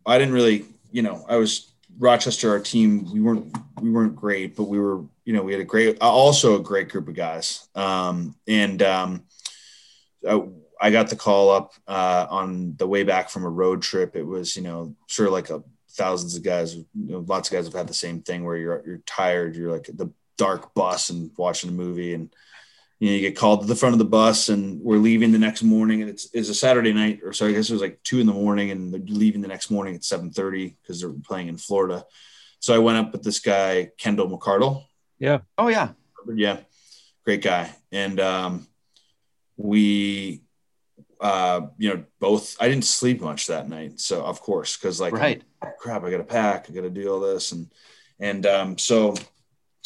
I 0.05 0.19
didn't 0.19 0.35
really 0.35 0.67
you 0.91 1.03
know 1.03 1.25
I 1.29 1.37
was 1.37 1.73
Rochester. 1.99 2.51
Our 2.51 2.61
team 2.61 3.11
we 3.13 3.21
weren't 3.21 3.57
we 3.81 3.91
weren't 3.91 4.17
great, 4.17 4.57
but 4.57 4.65
we 4.65 4.79
were 4.79 5.05
you 5.25 5.33
know 5.33 5.43
we 5.43 5.53
had 5.53 5.61
a 5.61 5.65
great 5.65 5.99
also 6.01 6.57
a 6.57 6.63
great 6.63 6.89
group 6.89 7.09
of 7.09 7.15
guys, 7.15 7.69
um, 7.75 8.35
and 8.47 8.83
um, 8.83 9.25
I, 10.29 10.43
I 10.81 10.91
got 10.91 11.09
the 11.09 11.17
call 11.17 11.51
up 11.51 11.75
uh, 11.87 12.27
on 12.31 12.77
the 12.77 12.87
way 12.87 13.03
back 13.03 13.31
from 13.31 13.45
a 13.45 13.51
road 13.51 13.83
trip. 13.83 14.15
It 14.17 14.23
was, 14.23 14.57
you 14.57 14.63
know, 14.63 14.95
sort 15.09 15.29
of 15.29 15.33
like 15.33 15.51
a 15.51 15.63
thousands 15.91 16.37
of 16.37 16.45
guys, 16.45 16.77
you 16.77 16.87
know, 16.95 17.25
lots 17.27 17.49
of 17.49 17.53
guys 17.53 17.65
have 17.65 17.75
had 17.75 17.89
the 17.89 17.95
same 17.95 18.23
thing 18.23 18.45
where 18.45 18.57
you're 18.57 18.83
you're 18.87 19.03
tired, 19.07 19.57
you're 19.57 19.73
like 19.73 19.91
the 19.93 20.11
dark 20.39 20.73
bus 20.73 21.11
and 21.11 21.31
watching 21.37 21.69
a 21.69 21.73
movie, 21.73 22.15
and 22.15 22.35
you 22.99 23.11
know 23.11 23.15
you 23.17 23.21
get 23.21 23.37
called 23.37 23.61
to 23.61 23.67
the 23.67 23.77
front 23.77 23.95
of 23.95 23.99
the 23.99 24.07
bus, 24.07 24.49
and 24.49 24.81
we're 24.81 24.97
leaving 24.97 25.33
the 25.33 25.39
next 25.39 25.63
morning, 25.63 26.01
and 26.01 26.11
it's 26.11 26.29
it's 26.33 26.49
a 26.49 26.55
Saturday 26.55 26.95
night, 26.95 27.21
or 27.23 27.35
so 27.35 27.47
I 27.47 27.53
guess 27.53 27.69
it 27.69 27.75
was 27.75 27.83
like 27.83 28.03
two 28.03 28.21
in 28.21 28.27
the 28.27 28.33
morning, 28.33 28.71
and 28.71 28.93
they're 28.93 29.01
leaving 29.07 29.43
the 29.43 29.49
next 29.49 29.71
morning 29.71 29.95
at 29.95 30.05
seven 30.05 30.31
thirty 30.31 30.77
because 30.81 31.01
they're 31.01 31.13
playing 31.13 31.49
in 31.49 31.59
Florida. 31.59 32.07
So 32.61 32.75
I 32.75 32.79
went 32.79 32.99
up 32.99 33.13
with 33.13 33.23
this 33.23 33.41
guy 33.41 33.91
Kenndal 34.01 34.31
McArdle. 34.31 34.87
Yeah. 35.19 35.41
Oh 35.59 35.69
yeah. 35.69 35.91
Yeah. 36.35 36.61
Great 37.25 37.43
guy, 37.43 37.71
and 37.93 38.19
um, 38.19 38.69
we 39.59 40.43
uh, 41.21 41.63
you 41.79 41.95
know, 41.95 42.05
both 42.21 42.57
I 42.61 42.69
didn't 42.69 42.85
sleep 42.85 43.21
much 43.21 43.47
that 43.47 43.69
night. 43.69 44.01
So 44.01 44.23
of 44.25 44.41
course, 44.41 44.77
because 44.77 45.01
like 45.01 45.13
right. 45.13 45.43
Oh, 45.63 45.71
crap, 45.79 46.05
I 46.05 46.11
gotta 46.11 46.25
pack, 46.25 46.67
I 46.69 46.73
gotta 46.73 46.91
do 46.91 47.13
all 47.13 47.21
this. 47.21 47.53
And 47.53 47.71
and 48.21 48.47
um, 48.47 48.79
so 48.79 49.15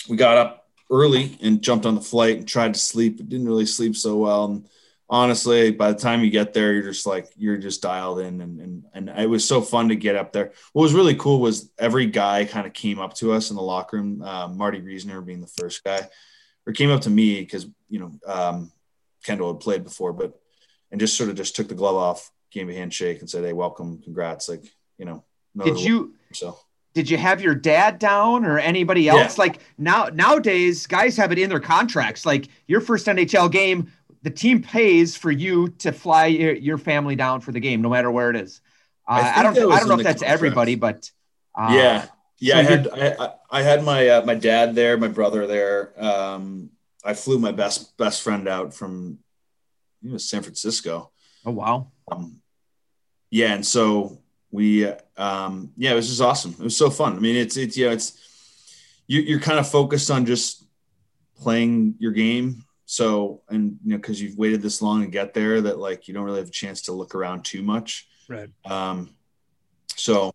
we 0.09 0.17
got 0.17 0.39
up 0.39 0.69
early 0.91 1.37
and 1.43 1.63
jumped 1.63 1.87
on 1.87 1.95
the 1.95 2.01
flight 2.01 2.37
and 2.37 2.49
tried 2.49 2.75
to 2.75 2.81
sleep, 2.81 3.17
but 3.17 3.29
didn't 3.29 3.47
really 3.47 3.67
sleep 3.67 3.97
so 3.97 4.17
well. 4.17 4.45
And 4.45 4.69
honestly, 5.09 5.71
by 5.71 5.93
the 5.93 5.99
time 5.99 6.23
you 6.23 6.31
get 6.31 6.53
there, 6.53 6.73
you're 6.73 6.83
just 6.83 7.07
like 7.07 7.29
you're 7.37 7.57
just 7.57 7.83
dialed 7.83 8.21
in 8.21 8.41
and 8.41 8.61
and 8.61 8.85
and 8.95 9.09
it 9.09 9.29
was 9.29 9.47
so 9.47 9.61
fun 9.61 9.89
to 9.89 9.97
get 9.97 10.17
up 10.17 10.33
there. 10.33 10.53
What 10.73 10.83
was 10.83 10.95
really 10.95 11.15
cool 11.15 11.41
was 11.41 11.71
every 11.79 12.07
guy 12.07 12.45
kind 12.45 12.67
of 12.67 12.73
came 12.73 12.99
up 12.99 13.15
to 13.15 13.33
us 13.33 13.51
in 13.51 13.57
the 13.57 13.63
locker 13.63 13.97
room, 13.97 14.23
uh, 14.23 14.49
Marty 14.49 14.81
Reasoner 14.81 15.21
being 15.21 15.41
the 15.41 15.47
first 15.47 15.83
guy, 15.85 16.09
or 16.67 16.73
came 16.73 16.91
up 16.91 17.03
to 17.03 17.11
me 17.11 17.41
because 17.41 17.67
you 17.89 18.01
know 18.01 18.13
um, 18.27 18.73
Kendall 19.25 19.53
had 19.53 19.61
played 19.61 19.85
before, 19.85 20.13
but 20.13 20.39
and 20.91 21.01
just 21.01 21.17
sort 21.17 21.31
of 21.31 21.37
just 21.37 21.57
took 21.57 21.69
the 21.69 21.75
glove 21.75 21.97
off, 21.97 22.31
gave 22.51 22.67
me 22.67 22.75
a 22.75 22.79
handshake, 22.79 23.21
and 23.21 23.31
said, 23.31 23.45
"Hey, 23.45 23.53
welcome, 23.53 24.03
congrats." 24.03 24.49
Like 24.49 24.65
you 24.99 25.05
know. 25.05 25.25
Did 25.55 25.81
you? 25.81 26.15
So. 26.33 26.57
Did 26.95 27.09
you 27.09 27.17
have 27.17 27.41
your 27.41 27.55
dad 27.55 27.99
down 27.99 28.45
or 28.45 28.59
anybody 28.59 29.09
else? 29.09 29.39
Yeah. 29.39 29.45
Like 29.45 29.59
now 29.79 30.11
nowadays, 30.13 30.87
guys 30.87 31.17
have 31.17 31.33
it 31.33 31.39
in 31.39 31.49
their 31.49 31.61
contracts. 31.61 32.27
Like 32.27 32.49
your 32.67 32.81
first 32.81 33.07
NHL 33.07 33.51
game, 33.51 33.91
the 34.23 34.31
team 34.31 34.63
pays 34.63 35.17
for 35.17 35.31
you 35.31 35.69
to 35.79 35.93
fly 35.93 36.27
your, 36.27 36.55
your 36.55 36.79
family 36.79 37.17
down 37.17 37.41
for 37.41 37.53
the 37.53 37.61
game, 37.61 37.83
no 37.83 37.89
matter 37.89 38.11
where 38.11 38.31
it 38.31 38.37
is. 38.37 38.61
Uh, 39.09 39.13
I, 39.13 39.41
I, 39.41 39.43
don't. 39.43 39.73
I 39.73 39.79
don't 39.79 39.89
know 39.89 39.95
if 39.95 40.05
that's 40.05 40.21
contract. 40.21 40.23
everybody, 40.23 40.75
but 40.77 41.11
uh, 41.59 41.71
yeah, 41.73 42.07
yeah. 42.39 42.55
So 42.55 42.59
I 42.59 42.63
had 42.63 42.89
I, 43.19 43.33
I, 43.51 43.63
had 43.63 43.85
my 43.85 44.09
uh, 44.09 44.25
my 44.25 44.35
dad 44.35 44.75
there, 44.75 44.97
my 44.97 45.09
brother 45.09 45.47
there. 45.47 45.93
Um, 45.97 46.71
I 47.05 47.15
flew 47.15 47.39
my 47.39 47.53
best 47.53 47.97
best 47.97 48.23
friend 48.23 48.47
out 48.47 48.75
from 48.75 49.19
you 50.03 50.13
know, 50.13 50.19
San 50.19 50.43
Francisco. 50.43 51.11
Oh 51.45 51.51
wow. 51.51 51.91
Um, 52.11 52.41
yeah, 53.31 53.55
and 53.55 53.67
so 53.67 54.22
we 54.53 54.87
um, 55.17 55.73
yeah, 55.77 55.93
it 55.93 55.97
was 55.97 56.09
just 56.09 56.21
awesome. 56.21 56.53
It 56.53 56.63
was 56.63 56.77
so 56.77 56.91
fun. 56.91 57.17
I 57.17 57.19
mean, 57.19 57.37
it's 57.37 57.57
it's 57.57 57.77
yeah, 57.77 57.91
it's 57.91 58.19
you, 59.09 59.21
you're 59.21 59.41
kind 59.41 59.59
of 59.59 59.69
focused 59.69 60.11
on 60.11 60.27
just 60.27 60.65
playing 61.35 61.97
your 61.99 62.13
game 62.13 62.65
so, 62.93 63.41
and 63.49 63.79
you 63.83 63.93
know, 63.93 63.97
because 63.97 64.21
you've 64.21 64.37
waited 64.37 64.61
this 64.61 64.83
long 64.83 65.01
to 65.01 65.07
get 65.07 65.33
there, 65.33 65.63
that 65.63 65.79
like 65.79 66.09
you 66.09 66.13
don't 66.13 66.25
really 66.25 66.41
have 66.41 66.49
a 66.49 66.53
chance 66.53 66.83
to 66.83 66.93
look 66.93 67.15
around 67.15 67.43
too 67.43 67.63
much. 67.63 68.07
Right. 68.29 68.51
Um, 68.67 69.09
so 69.97 70.31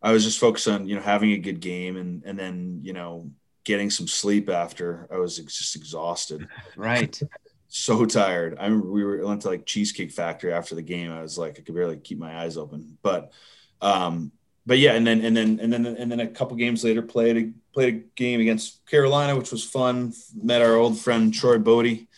I 0.00 0.12
was 0.12 0.22
just 0.22 0.38
focused 0.38 0.68
on 0.68 0.86
you 0.86 0.94
know 0.94 1.02
having 1.02 1.32
a 1.32 1.38
good 1.38 1.58
game 1.58 1.96
and 1.96 2.22
and 2.24 2.38
then 2.38 2.82
you 2.84 2.92
know 2.92 3.28
getting 3.64 3.90
some 3.90 4.06
sleep 4.06 4.48
after. 4.48 5.08
I 5.10 5.16
was 5.16 5.38
just 5.38 5.74
exhausted. 5.74 6.46
Right. 6.76 7.20
So 7.68 8.04
tired. 8.06 8.56
I 8.58 8.64
remember 8.64 8.90
we 8.90 9.04
were 9.04 9.24
went 9.26 9.42
to 9.42 9.48
like 9.48 9.66
Cheesecake 9.66 10.10
Factory 10.10 10.52
after 10.52 10.74
the 10.74 10.82
game. 10.82 11.12
I 11.12 11.22
was 11.22 11.38
like 11.38 11.58
I 11.58 11.62
could 11.62 11.74
barely 11.74 11.96
keep 11.98 12.18
my 12.18 12.40
eyes 12.40 12.56
open, 12.56 12.98
but 13.02 13.32
um, 13.80 14.32
but 14.66 14.78
yeah, 14.78 14.92
and 14.92 15.06
then 15.06 15.24
and 15.24 15.36
then 15.36 15.60
and 15.60 15.72
then 15.72 15.86
and 15.86 16.10
then 16.10 16.20
a 16.20 16.26
couple 16.26 16.56
games 16.56 16.84
later 16.84 17.02
played 17.02 17.36
a 17.36 17.52
played 17.72 17.94
a 17.94 17.98
game 18.16 18.40
against 18.40 18.84
Carolina, 18.86 19.36
which 19.36 19.50
was 19.50 19.64
fun. 19.64 20.12
Met 20.34 20.62
our 20.62 20.76
old 20.76 20.98
friend 20.98 21.32
Troy 21.32 21.58
Bodie. 21.58 22.08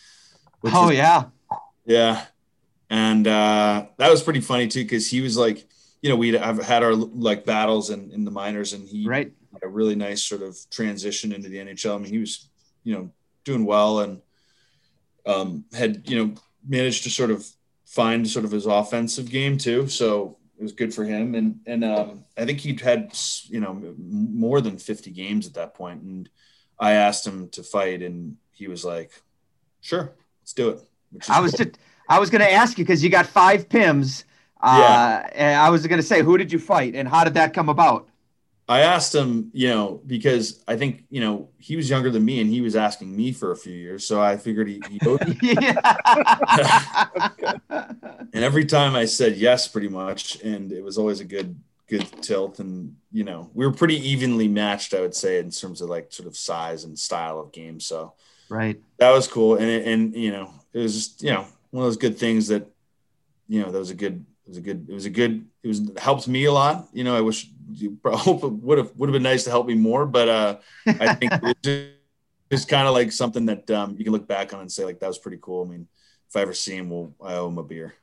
Oh 0.64 0.88
was, 0.88 0.96
yeah, 0.96 1.24
yeah, 1.84 2.24
and 2.88 3.26
uh, 3.26 3.86
that 3.98 4.10
was 4.10 4.22
pretty 4.22 4.40
funny 4.40 4.68
too 4.68 4.82
because 4.82 5.08
he 5.08 5.20
was 5.20 5.36
like, 5.36 5.66
you 6.02 6.10
know, 6.10 6.16
we'd 6.16 6.34
have 6.34 6.62
had 6.62 6.82
our 6.82 6.94
like 6.94 7.44
battles 7.44 7.90
in, 7.90 8.10
in 8.12 8.24
the 8.24 8.30
minors, 8.30 8.72
and 8.72 8.88
he 8.88 9.06
right 9.06 9.32
a 9.62 9.68
really 9.68 9.94
nice 9.94 10.22
sort 10.22 10.42
of 10.42 10.56
transition 10.70 11.32
into 11.32 11.48
the 11.48 11.58
NHL. 11.58 11.94
I 11.94 11.98
mean, 11.98 12.12
he 12.12 12.18
was 12.18 12.48
you 12.84 12.94
know 12.94 13.10
doing 13.44 13.64
well 13.64 14.00
and 14.00 14.20
um, 15.30 15.64
had 15.72 16.08
you 16.08 16.18
know 16.18 16.34
managed 16.66 17.04
to 17.04 17.10
sort 17.10 17.30
of 17.30 17.46
find 17.86 18.28
sort 18.28 18.44
of 18.44 18.50
his 18.50 18.66
offensive 18.66 19.30
game 19.30 19.58
too. 19.58 19.88
So 19.88 20.36
it 20.58 20.62
was 20.62 20.72
good 20.72 20.94
for 20.94 21.04
him. 21.04 21.34
And 21.34 21.60
and 21.66 21.84
um, 21.84 22.24
I 22.36 22.44
think 22.44 22.60
he'd 22.60 22.80
had 22.80 23.16
you 23.48 23.60
know 23.60 23.94
more 23.98 24.60
than 24.60 24.78
50 24.78 25.10
games 25.10 25.46
at 25.46 25.54
that 25.54 25.74
point. 25.74 26.02
And 26.02 26.28
I 26.78 26.92
asked 26.92 27.26
him 27.26 27.48
to 27.50 27.62
fight, 27.62 28.02
and 28.02 28.36
he 28.52 28.68
was 28.68 28.84
like, 28.84 29.12
"Sure, 29.80 30.12
let's 30.42 30.52
do 30.52 30.70
it." 30.70 30.80
I 31.28 31.40
was 31.40 31.52
cool. 31.52 31.64
just 31.64 31.78
I 32.08 32.18
was 32.18 32.30
going 32.30 32.42
to 32.42 32.52
ask 32.52 32.78
you 32.78 32.84
because 32.84 33.02
you 33.02 33.10
got 33.10 33.26
five 33.26 33.68
Pims. 33.68 34.24
Uh, 34.62 34.78
yeah. 34.78 35.30
And 35.32 35.58
I 35.58 35.70
was 35.70 35.86
going 35.86 35.98
to 35.98 36.06
say, 36.06 36.20
who 36.22 36.36
did 36.36 36.52
you 36.52 36.58
fight, 36.58 36.94
and 36.94 37.08
how 37.08 37.24
did 37.24 37.32
that 37.34 37.54
come 37.54 37.70
about? 37.70 38.09
I 38.70 38.82
asked 38.82 39.12
him, 39.12 39.50
you 39.52 39.66
know, 39.66 40.00
because 40.06 40.62
I 40.68 40.76
think, 40.76 41.02
you 41.10 41.20
know, 41.20 41.48
he 41.58 41.74
was 41.74 41.90
younger 41.90 42.08
than 42.08 42.24
me 42.24 42.40
and 42.40 42.48
he 42.48 42.60
was 42.60 42.76
asking 42.76 43.16
me 43.16 43.32
for 43.32 43.50
a 43.50 43.56
few 43.56 43.74
years. 43.74 44.06
So 44.06 44.22
I 44.22 44.36
figured 44.36 44.68
he, 44.68 44.80
he 44.88 45.00
and 47.68 47.98
every 48.32 48.64
time 48.64 48.94
I 48.94 49.06
said 49.06 49.36
yes, 49.36 49.66
pretty 49.66 49.88
much. 49.88 50.40
And 50.42 50.70
it 50.70 50.84
was 50.84 50.98
always 50.98 51.18
a 51.18 51.24
good, 51.24 51.60
good 51.88 52.06
tilt. 52.22 52.60
And, 52.60 52.94
you 53.10 53.24
know, 53.24 53.50
we 53.54 53.66
were 53.66 53.72
pretty 53.72 53.96
evenly 54.08 54.46
matched, 54.46 54.94
I 54.94 55.00
would 55.00 55.16
say, 55.16 55.40
in 55.40 55.50
terms 55.50 55.80
of 55.80 55.88
like 55.88 56.12
sort 56.12 56.28
of 56.28 56.36
size 56.36 56.84
and 56.84 56.96
style 56.96 57.40
of 57.40 57.50
game. 57.50 57.80
So, 57.80 58.12
right. 58.48 58.80
That 58.98 59.10
was 59.10 59.26
cool. 59.26 59.56
And, 59.56 59.68
and, 59.68 60.14
you 60.14 60.30
know, 60.30 60.48
it 60.72 60.78
was 60.78 60.94
just, 60.94 61.24
you 61.24 61.32
know, 61.32 61.44
one 61.72 61.82
of 61.82 61.88
those 61.88 61.96
good 61.96 62.18
things 62.18 62.46
that, 62.46 62.68
you 63.48 63.62
know, 63.62 63.72
that 63.72 63.78
was 63.80 63.90
a 63.90 63.96
good, 63.96 64.24
was 64.50 64.58
a 64.58 64.60
good, 64.60 64.86
it 64.88 64.92
was 64.92 65.04
a 65.06 65.10
good, 65.10 65.46
it 65.62 65.68
was 65.68 65.90
helped 65.96 66.28
me 66.28 66.44
a 66.44 66.52
lot. 66.52 66.88
You 66.92 67.04
know, 67.04 67.16
I 67.16 67.20
wish 67.20 67.48
you 67.72 67.98
hope 68.04 68.44
it 68.44 68.52
would 68.52 68.78
have 68.78 68.92
would 68.96 69.08
have 69.08 69.12
been 69.12 69.22
nice 69.22 69.44
to 69.44 69.50
help 69.50 69.66
me 69.66 69.74
more, 69.74 70.06
but 70.06 70.28
uh, 70.28 70.56
I 70.86 71.14
think 71.14 71.32
it's 72.50 72.64
kind 72.64 72.86
of 72.86 72.94
like 72.94 73.12
something 73.12 73.46
that 73.46 73.70
um, 73.70 73.94
you 73.96 74.04
can 74.04 74.12
look 74.12 74.26
back 74.26 74.52
on 74.52 74.60
and 74.60 74.72
say 74.72 74.84
like 74.84 75.00
that 75.00 75.06
was 75.06 75.18
pretty 75.18 75.38
cool. 75.40 75.64
I 75.64 75.68
mean, 75.68 75.88
if 76.28 76.36
I 76.36 76.40
ever 76.40 76.54
see 76.54 76.76
him, 76.76 76.90
well, 76.90 77.14
I 77.22 77.34
owe 77.34 77.48
him 77.48 77.58
a 77.58 77.62
beer. 77.62 77.94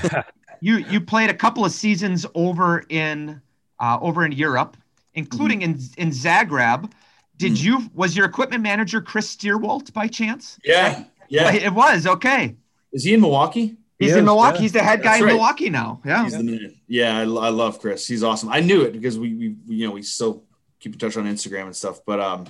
you 0.60 0.78
you 0.78 1.00
played 1.00 1.30
a 1.30 1.34
couple 1.34 1.64
of 1.64 1.72
seasons 1.72 2.26
over 2.34 2.84
in 2.88 3.40
uh, 3.78 3.98
over 4.00 4.24
in 4.24 4.32
Europe, 4.32 4.76
including 5.14 5.60
mm-hmm. 5.60 6.00
in 6.00 6.08
in 6.08 6.10
Zagreb. 6.10 6.90
Did 7.36 7.52
mm-hmm. 7.52 7.64
you 7.64 7.90
was 7.94 8.16
your 8.16 8.26
equipment 8.26 8.62
manager 8.62 9.00
Chris 9.00 9.34
Steerwalt 9.34 9.92
by 9.92 10.06
chance? 10.06 10.58
Yeah, 10.64 11.04
yeah, 11.28 11.52
it 11.52 11.72
was 11.72 12.06
okay. 12.06 12.56
Is 12.92 13.04
he 13.04 13.14
in 13.14 13.20
Milwaukee? 13.20 13.76
He's 14.06 14.16
in 14.16 14.24
Milwaukee. 14.24 14.56
Yeah. 14.56 14.62
He's 14.62 14.72
the 14.72 14.82
head 14.82 15.02
guy 15.02 15.18
in 15.18 15.26
Milwaukee 15.26 15.70
now. 15.70 16.00
Yeah. 16.04 16.24
He's 16.24 16.32
the 16.32 16.74
Yeah, 16.86 17.18
I, 17.18 17.22
I, 17.22 17.24
love 17.24 17.80
Chris. 17.80 18.06
He's 18.06 18.22
awesome. 18.22 18.48
I 18.48 18.60
knew 18.60 18.82
it 18.82 18.92
because 18.92 19.18
we, 19.18 19.34
we, 19.34 19.56
you 19.66 19.86
know, 19.86 19.92
we 19.92 20.02
still 20.02 20.44
keep 20.80 20.92
in 20.92 20.98
touch 20.98 21.16
on 21.16 21.24
Instagram 21.24 21.64
and 21.64 21.76
stuff. 21.76 22.00
But 22.04 22.20
um, 22.20 22.46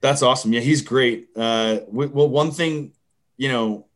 that's 0.00 0.22
awesome. 0.22 0.52
Yeah, 0.52 0.60
he's 0.60 0.82
great. 0.82 1.28
Uh, 1.36 1.80
we, 1.88 2.06
well, 2.06 2.28
one 2.28 2.50
thing, 2.50 2.92
you 3.36 3.48
know, 3.48 3.86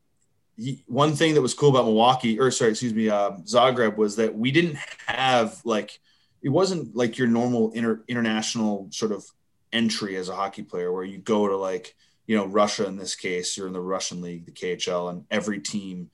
he, 0.56 0.82
one 0.86 1.14
thing 1.14 1.34
that 1.34 1.42
was 1.42 1.54
cool 1.54 1.70
about 1.70 1.84
Milwaukee, 1.84 2.38
or 2.38 2.50
sorry, 2.50 2.72
excuse 2.72 2.92
me, 2.92 3.08
uh, 3.08 3.32
Zagreb, 3.44 3.96
was 3.96 4.16
that 4.16 4.34
we 4.34 4.50
didn't 4.50 4.76
have 5.06 5.60
like 5.64 6.00
it 6.42 6.48
wasn't 6.48 6.94
like 6.96 7.18
your 7.18 7.28
normal 7.28 7.70
inter, 7.72 8.02
international 8.08 8.88
sort 8.90 9.12
of 9.12 9.24
entry 9.72 10.16
as 10.16 10.28
a 10.28 10.34
hockey 10.34 10.62
player 10.62 10.92
where 10.92 11.04
you 11.04 11.18
go 11.18 11.46
to 11.46 11.56
like 11.56 11.94
you 12.26 12.36
know 12.36 12.46
Russia 12.46 12.86
in 12.86 12.96
this 12.96 13.14
case, 13.14 13.56
you're 13.56 13.66
in 13.66 13.72
the 13.72 13.80
Russian 13.80 14.20
league, 14.20 14.46
the 14.46 14.52
KHL, 14.52 15.10
and 15.10 15.24
every 15.30 15.60
team 15.60 16.10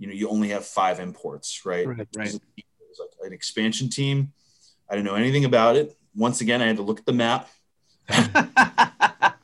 you 0.00 0.06
know 0.06 0.14
you 0.14 0.28
only 0.30 0.48
have 0.48 0.64
five 0.64 0.98
imports, 0.98 1.64
right? 1.66 1.86
Right. 1.86 2.08
right. 2.16 2.34
It 2.34 2.64
was 2.88 2.98
like 2.98 3.10
an 3.22 3.32
expansion 3.34 3.90
team. 3.90 4.32
I 4.88 4.94
didn't 4.94 5.06
know 5.06 5.14
anything 5.14 5.44
about 5.44 5.76
it. 5.76 5.96
Once 6.16 6.40
again, 6.40 6.62
I 6.62 6.66
had 6.66 6.76
to 6.76 6.82
look 6.82 6.98
at 6.98 7.06
the 7.06 7.12
map. 7.12 7.48
like, 8.08 8.34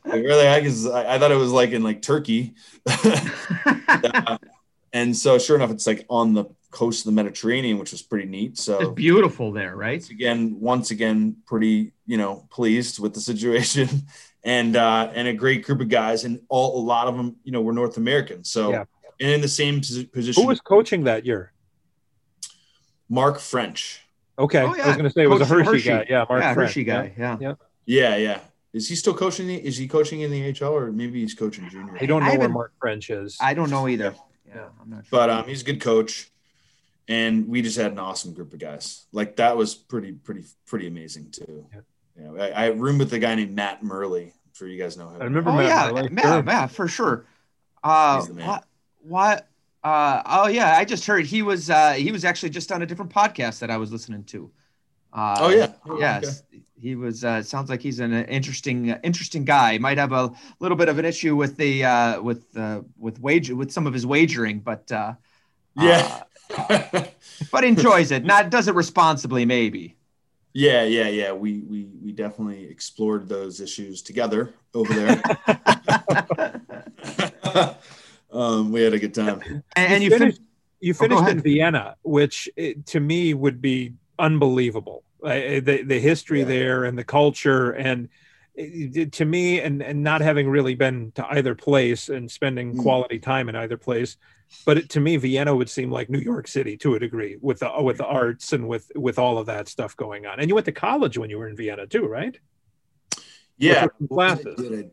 where 0.03 0.37
the 0.37 0.45
heck? 0.45 0.65
I, 0.65 1.15
I, 1.15 1.19
thought 1.19 1.31
it 1.31 1.37
was 1.37 1.53
like 1.53 1.71
in 1.71 1.85
like 1.85 2.03
Turkey, 2.03 2.55
uh, 2.87 4.39
and 4.93 5.15
so 5.15 5.39
sure 5.39 5.57
enough, 5.57 5.71
it's 5.71 5.87
like 5.87 6.07
on 6.09 6.33
the 6.33 6.47
coast 6.71 7.07
of 7.07 7.15
the 7.15 7.23
Mediterranean, 7.23 7.79
which 7.79 7.93
was 7.93 8.03
pretty 8.03 8.27
neat. 8.27 8.59
So 8.59 8.81
it's 8.81 8.91
beautiful 8.93 9.53
there, 9.53 9.77
right? 9.77 9.99
Once 9.99 10.11
again, 10.11 10.57
once 10.59 10.91
again, 10.91 11.37
pretty 11.47 11.93
you 12.07 12.17
know 12.17 12.49
pleased 12.51 12.99
with 12.99 13.13
the 13.15 13.21
situation, 13.21 13.89
and 14.43 14.75
uh, 14.75 15.13
and 15.15 15.29
a 15.29 15.35
great 15.35 15.65
group 15.65 15.81
of 15.83 15.91
guys, 15.91 16.25
and 16.25 16.41
all 16.49 16.81
a 16.81 16.83
lot 16.83 17.09
of 17.09 17.17
them, 17.17 17.37
you 17.45 17.53
know, 17.53 17.61
were 17.61 17.75
North 17.75 17.99
American. 17.99 18.43
So 18.43 18.71
yeah 18.71 18.85
and 19.21 19.31
in 19.31 19.41
the 19.41 19.49
same 19.49 19.81
position. 19.81 20.43
Who 20.43 20.49
was 20.49 20.61
coaching 20.61 21.05
that 21.05 21.25
year? 21.25 21.53
Mark 23.09 23.39
French. 23.39 24.01
Okay, 24.39 24.61
oh, 24.61 24.75
yeah. 24.75 24.85
I 24.85 24.87
was 24.89 24.97
going 24.97 25.09
to 25.09 25.11
say 25.11 25.23
it 25.23 25.31
was 25.31 25.41
a 25.41 25.47
Hershey, 25.47 25.65
Hershey, 25.65 25.89
guy. 25.89 26.07
Yeah, 26.09 26.25
Mark 26.29 26.43
yeah, 26.43 26.55
French. 26.55 26.71
Hershey 26.71 26.85
guy. 26.85 27.15
Yeah. 27.17 27.37
yeah, 27.41 27.55
yeah, 27.87 28.17
yeah. 28.17 28.41
Is 28.75 28.89
he 28.89 28.95
still 28.95 29.15
coaching? 29.15 29.47
The, 29.47 29.57
is 29.57 29.79
he 29.79 29.89
coaching 29.89 30.21
in 30.21 30.31
the 30.31 30.53
HL 30.53 30.73
or 30.73 30.93
maybe 30.93 31.21
he's 31.21 31.33
coaching 31.33 31.69
junior? 31.71 31.97
I 31.99 32.05
don't 32.05 32.23
know 32.23 32.33
I 32.33 32.37
where 32.37 32.49
Mark 32.49 32.73
French 32.79 33.09
is. 33.09 33.39
I 33.41 33.55
don't 33.55 33.71
know 33.71 33.89
either. 33.89 34.15
Yeah, 34.47 34.67
I'm 34.83 34.91
not 34.91 35.07
sure. 35.07 35.11
But 35.11 35.31
um, 35.31 35.45
he's 35.49 35.63
a 35.63 35.65
good 35.65 35.81
coach, 35.81 36.31
and 37.09 37.49
we 37.49 37.63
just 37.63 37.79
had 37.79 37.93
an 37.93 37.99
awesome 37.99 38.35
group 38.35 38.53
of 38.53 38.59
guys. 38.59 39.07
Like 39.13 39.37
that 39.37 39.57
was 39.57 39.75
pretty, 39.75 40.13
pretty, 40.13 40.45
pretty 40.67 40.89
amazing 40.89 41.31
too. 41.31 41.67
Yeah. 41.73 41.81
You 42.17 42.23
know, 42.25 42.43
I, 42.43 42.49
I 42.49 42.67
roomed 42.67 42.99
with 42.99 43.13
a 43.15 43.19
guy 43.19 43.35
named 43.35 43.55
Matt 43.55 43.83
Murley. 43.83 44.25
I'm 44.25 44.53
sure 44.53 44.69
you 44.69 44.79
guys 44.79 44.99
know 44.99 45.09
him. 45.09 45.23
I 45.23 45.25
remember. 45.25 45.51
Oh 45.51 45.57
Matt 45.57 45.67
yeah, 45.67 45.93
Murley. 45.93 46.43
Matt, 46.43 46.71
for 46.71 46.87
sure. 46.87 47.25
Uh, 47.83 48.27
what? 49.09 49.49
Uh, 49.85 50.23
oh 50.27 50.49
yeah, 50.49 50.77
I 50.77 50.85
just 50.85 51.07
heard 51.07 51.27
he 51.27 51.43
was 51.43 51.71
uh, 51.71 51.93
he 51.93 52.11
was 52.11 52.25
actually 52.25 52.51
just 52.51 52.73
on 52.73 52.83
a 52.83 52.87
different 52.87 53.13
podcast 53.13 53.61
that 53.61 53.71
I 53.71 53.77
was 53.77 53.93
listening 53.93 54.25
to. 54.25 54.51
Uh, 55.13 55.37
oh 55.41 55.49
yeah. 55.49 55.73
Oh, 55.89 55.99
yes, 55.99 56.43
okay. 56.53 56.63
he 56.81 56.97
was. 56.97 57.25
Uh, 57.25 57.43
sounds 57.43 57.71
like 57.71 57.81
he's 57.81 58.01
an 58.01 58.13
interesting 58.13 58.89
interesting 59.05 59.45
guy. 59.45 59.79
Might 59.79 59.99
have 59.99 60.13
a 60.13 60.33
little 60.61 60.77
bit 60.77 60.89
of 60.89 60.99
an 60.99 61.05
issue 61.05 61.37
with 61.37 61.57
the 61.57 61.85
uh, 61.85 62.21
with 62.21 62.45
uh, 62.57 62.81
with 62.99 63.21
wage 63.21 63.51
with 63.51 63.71
some 63.71 63.87
of 63.87 63.95
his 63.95 64.05
wagering, 64.05 64.59
but 64.59 64.91
uh, 64.91 65.15
yeah, 65.77 66.23
uh, 66.59 67.05
but 67.53 67.65
enjoys 67.65 68.11
it. 68.11 68.25
Not 68.25 68.51
does 68.51 68.69
it 68.69 68.75
responsibly, 68.75 69.47
maybe. 69.47 69.97
Yeah, 70.53 70.83
yeah, 70.83 71.09
yeah. 71.09 71.33
We 71.33 71.61
we 71.61 71.89
we 72.03 72.13
definitely 72.13 72.65
explored 72.65 73.29
those 73.29 73.61
issues 73.61 74.03
together 74.03 74.53
over 74.75 74.93
there. 74.93 75.23
um, 78.37 78.73
we 78.73 78.83
had 78.83 78.93
a 78.93 78.99
good 78.99 79.15
time. 79.15 79.41
And, 79.43 79.63
and 79.77 80.03
you, 80.03 80.11
finished, 80.11 80.41
you 80.81 80.93
oh, 80.93 81.03
finished 81.03 81.23
oh, 81.25 81.29
in 81.29 81.41
Vienna, 81.41 81.97
which 82.03 82.49
it, 82.57 82.87
to 82.87 83.01
me 83.01 83.35
would 83.35 83.61
be 83.61 83.95
unbelievable. 84.19 85.03
Uh, 85.23 85.61
the 85.61 85.83
the 85.85 85.99
history 85.99 86.41
yeah. 86.41 86.45
there 86.45 86.85
and 86.85 86.97
the 86.97 87.03
culture 87.03 87.71
and 87.73 88.09
it, 88.55 89.13
to 89.13 89.25
me 89.25 89.61
and 89.61 89.83
and 89.83 90.03
not 90.03 90.21
having 90.21 90.49
really 90.49 90.75
been 90.75 91.11
to 91.13 91.27
either 91.31 91.55
place 91.55 92.09
and 92.11 92.31
spending 92.31 92.75
mm. 92.75 92.83
quality 92.83 93.19
time 93.19 93.49
in 93.49 93.57
either 93.57 93.77
place 93.77 94.19
but 94.65 94.79
it, 94.79 94.91
to 94.91 95.01
me 95.01 95.17
vienna 95.17 95.57
would 95.57 95.69
seem 95.69 95.91
like 95.91 96.09
new 96.11 96.19
york 96.19 96.47
city 96.47 96.77
to 96.77 96.95
a 96.95 96.99
degree 96.99 97.39
with 97.41 97.61
the 97.61 97.83
with 97.83 97.97
the 97.97 98.07
arts 98.07 98.53
and 98.53 98.69
with 98.69 98.93
with 98.95 99.19
all 99.19 99.39
of 99.39 99.47
that 99.47 99.69
stuff 99.69 99.97
going 99.97 100.27
on 100.27 100.39
and 100.39 100.49
you 100.49 100.55
went 100.55 100.67
to 100.67 100.73
college 100.73 101.19
when 101.19 101.31
you 101.31 101.39
were 101.39 101.49
in 101.49 101.57
vienna 101.57 101.87
too 101.87 102.07
right 102.07 102.39
yeah 103.59 103.87
classes 104.09 104.57
did 104.57 104.91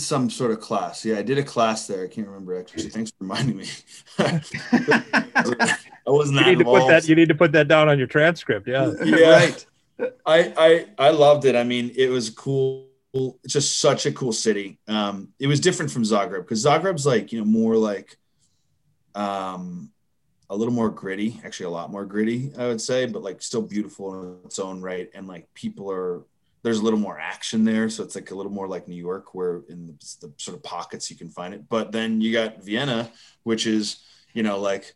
some 0.00 0.30
sort 0.30 0.50
of 0.50 0.60
class. 0.60 1.04
Yeah, 1.04 1.18
I 1.18 1.22
did 1.22 1.38
a 1.38 1.42
class 1.42 1.86
there. 1.86 2.04
I 2.04 2.08
can't 2.08 2.26
remember 2.26 2.58
actually. 2.58 2.88
Thanks 2.88 3.10
for 3.10 3.16
reminding 3.20 3.56
me. 3.56 3.66
I 4.18 4.40
wasn't 6.06 6.38
you 6.38 6.44
that 6.44 6.50
need 6.50 6.58
to 6.58 6.64
put 6.64 6.88
that. 6.88 7.08
You 7.08 7.14
need 7.14 7.28
to 7.28 7.34
put 7.34 7.52
that 7.52 7.68
down 7.68 7.88
on 7.88 7.98
your 7.98 8.06
transcript. 8.06 8.68
Yeah. 8.68 8.92
yeah, 9.04 9.30
Right. 9.30 9.66
I, 10.26 10.54
I 10.56 10.86
I 10.98 11.10
loved 11.10 11.44
it. 11.44 11.54
I 11.54 11.64
mean, 11.64 11.92
it 11.96 12.08
was 12.08 12.30
cool. 12.30 12.88
It's 13.12 13.52
just 13.52 13.78
such 13.78 14.06
a 14.06 14.12
cool 14.12 14.32
city. 14.32 14.78
Um, 14.88 15.28
it 15.38 15.46
was 15.46 15.60
different 15.60 15.90
from 15.90 16.02
Zagreb 16.02 16.42
because 16.42 16.64
Zagreb's 16.64 17.06
like 17.06 17.32
you 17.32 17.38
know 17.38 17.44
more 17.44 17.76
like, 17.76 18.16
um, 19.14 19.90
a 20.48 20.56
little 20.56 20.74
more 20.74 20.90
gritty. 20.90 21.40
Actually, 21.44 21.66
a 21.66 21.70
lot 21.70 21.90
more 21.90 22.04
gritty, 22.04 22.52
I 22.58 22.68
would 22.68 22.80
say, 22.80 23.06
but 23.06 23.22
like 23.22 23.42
still 23.42 23.62
beautiful 23.62 24.22
in 24.22 24.38
its 24.44 24.58
own 24.58 24.80
right. 24.80 25.10
And 25.14 25.28
like 25.28 25.52
people 25.54 25.90
are 25.90 26.22
there's 26.62 26.78
a 26.78 26.82
little 26.82 26.98
more 26.98 27.18
action 27.18 27.64
there, 27.64 27.88
so 27.90 28.02
it's 28.04 28.14
like 28.14 28.30
a 28.30 28.34
little 28.34 28.52
more 28.52 28.68
like 28.68 28.86
New 28.88 28.96
York, 28.96 29.34
where 29.34 29.62
in 29.68 29.86
the, 29.88 30.26
the 30.26 30.32
sort 30.36 30.56
of 30.56 30.62
pockets 30.62 31.10
you 31.10 31.16
can 31.16 31.28
find 31.28 31.52
it. 31.54 31.68
But 31.68 31.92
then 31.92 32.20
you 32.20 32.32
got 32.32 32.62
Vienna, 32.62 33.10
which 33.42 33.66
is 33.66 33.98
you 34.32 34.42
know 34.42 34.58
like 34.60 34.94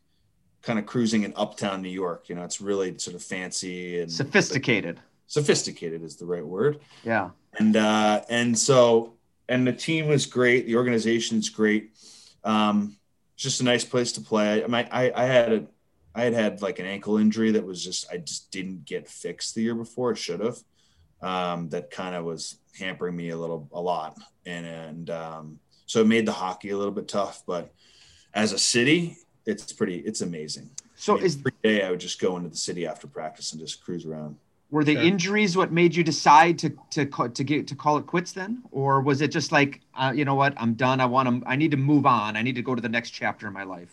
kind 0.63 0.79
of 0.79 0.87
cruising 0.87 1.23
in 1.25 1.33
uptown 1.37 1.83
New 1.83 1.89
York. 1.91 2.29
You 2.29 2.35
know, 2.37 2.43
it's 2.45 2.61
really 2.61 2.97
sort 2.99 3.15
of 3.17 3.23
fancy 3.23 4.01
and 4.01 4.11
Sophisticated. 4.11 5.01
sophisticated 5.29 6.03
is 6.05 6.17
the 6.17 6.27
right 6.27 6.47
word 6.47 6.79
Yeah. 7.05 7.31
and 7.59 7.77
uh 7.77 8.23
and 8.29 8.57
so 8.57 9.15
and 9.49 9.67
the 9.67 9.73
team 9.73 10.07
was 10.09 10.25
great 10.27 10.67
the 10.67 10.77
organization's 10.77 11.49
great 11.49 11.91
um 12.45 12.97
just 13.37 13.61
a 13.61 13.65
nice 13.65 13.85
place 13.85 14.13
to 14.13 14.21
play 14.21 14.63
i 14.63 14.67
mean 14.69 14.87
i 14.93 15.11
i 15.15 15.25
had 15.25 15.53
a 15.53 15.67
i 16.15 16.23
had 16.23 16.33
had 16.33 16.63
like 16.63 16.79
an 16.79 16.87
ankle 16.87 17.19
injury 17.19 17.51
that 17.53 17.65
was 17.67 17.83
just 17.83 18.07
i 18.13 18.17
just 18.19 18.51
didn't 18.53 18.85
get 18.85 19.09
fixed 19.09 19.55
the 19.57 19.63
year 19.63 19.75
before 19.75 20.13
it 20.13 20.17
should 20.19 20.39
have 20.41 20.59
um 21.27 21.69
that 21.71 21.91
kind 21.91 22.15
of 22.15 22.25
was 22.25 22.59
hampering 22.79 23.17
me 23.17 23.31
a 23.31 23.37
little 23.37 23.69
a 23.73 23.81
lot 23.81 24.17
and 24.47 24.65
and 24.67 25.11
um 25.11 25.59
so 25.87 26.01
it 26.01 26.07
made 26.07 26.27
the 26.27 26.33
hockey 26.33 26.71
a 26.71 26.77
little 26.77 26.93
bit 27.01 27.09
tough 27.09 27.43
but 27.47 27.73
as 28.35 28.53
a 28.53 28.59
city 28.59 29.17
it's 29.47 29.73
pretty 29.73 29.99
it's 30.09 30.21
amazing 30.21 30.69
So 30.97 31.13
I 31.15 31.17
mean, 31.17 31.27
is 31.27 31.37
every 31.39 31.53
day 31.63 31.79
i 31.87 31.91
would 31.91 32.01
just 32.09 32.21
go 32.21 32.37
into 32.37 32.49
the 32.49 32.57
city 32.69 32.87
after 32.87 33.07
practice 33.07 33.53
and 33.53 33.61
just 33.61 33.83
cruise 33.85 34.05
around 34.07 34.37
were 34.71 34.85
the 34.85 34.95
Sure. 34.95 35.03
injuries 35.11 35.57
what 35.57 35.71
made 35.73 35.95
you 35.95 36.05
decide 36.05 36.59
to 36.63 36.69
to 36.91 37.07
to 37.39 37.45
get 37.45 37.67
to 37.69 37.75
call 37.77 37.99
it 37.99 38.07
quits 38.07 38.33
then, 38.33 38.63
or 38.73 39.01
was 39.01 39.21
it 39.21 39.31
just 39.39 39.53
like 39.53 39.81
uh, 39.95 40.13
you 40.19 40.25
know 40.25 40.35
what 40.35 40.53
I'm 40.63 40.75
done. 40.75 41.01
I 41.01 41.07
want 41.07 41.27
to. 41.29 41.49
I 41.49 41.55
need 41.55 41.71
to 41.71 41.77
move 41.77 42.05
on. 42.05 42.37
I 42.37 42.43
need 42.43 42.57
to 42.57 42.63
go 42.63 42.75
to 42.75 42.83
the 42.83 42.89
next 42.89 43.11
chapter 43.11 43.47
in 43.47 43.53
my 43.53 43.63
life. 43.63 43.93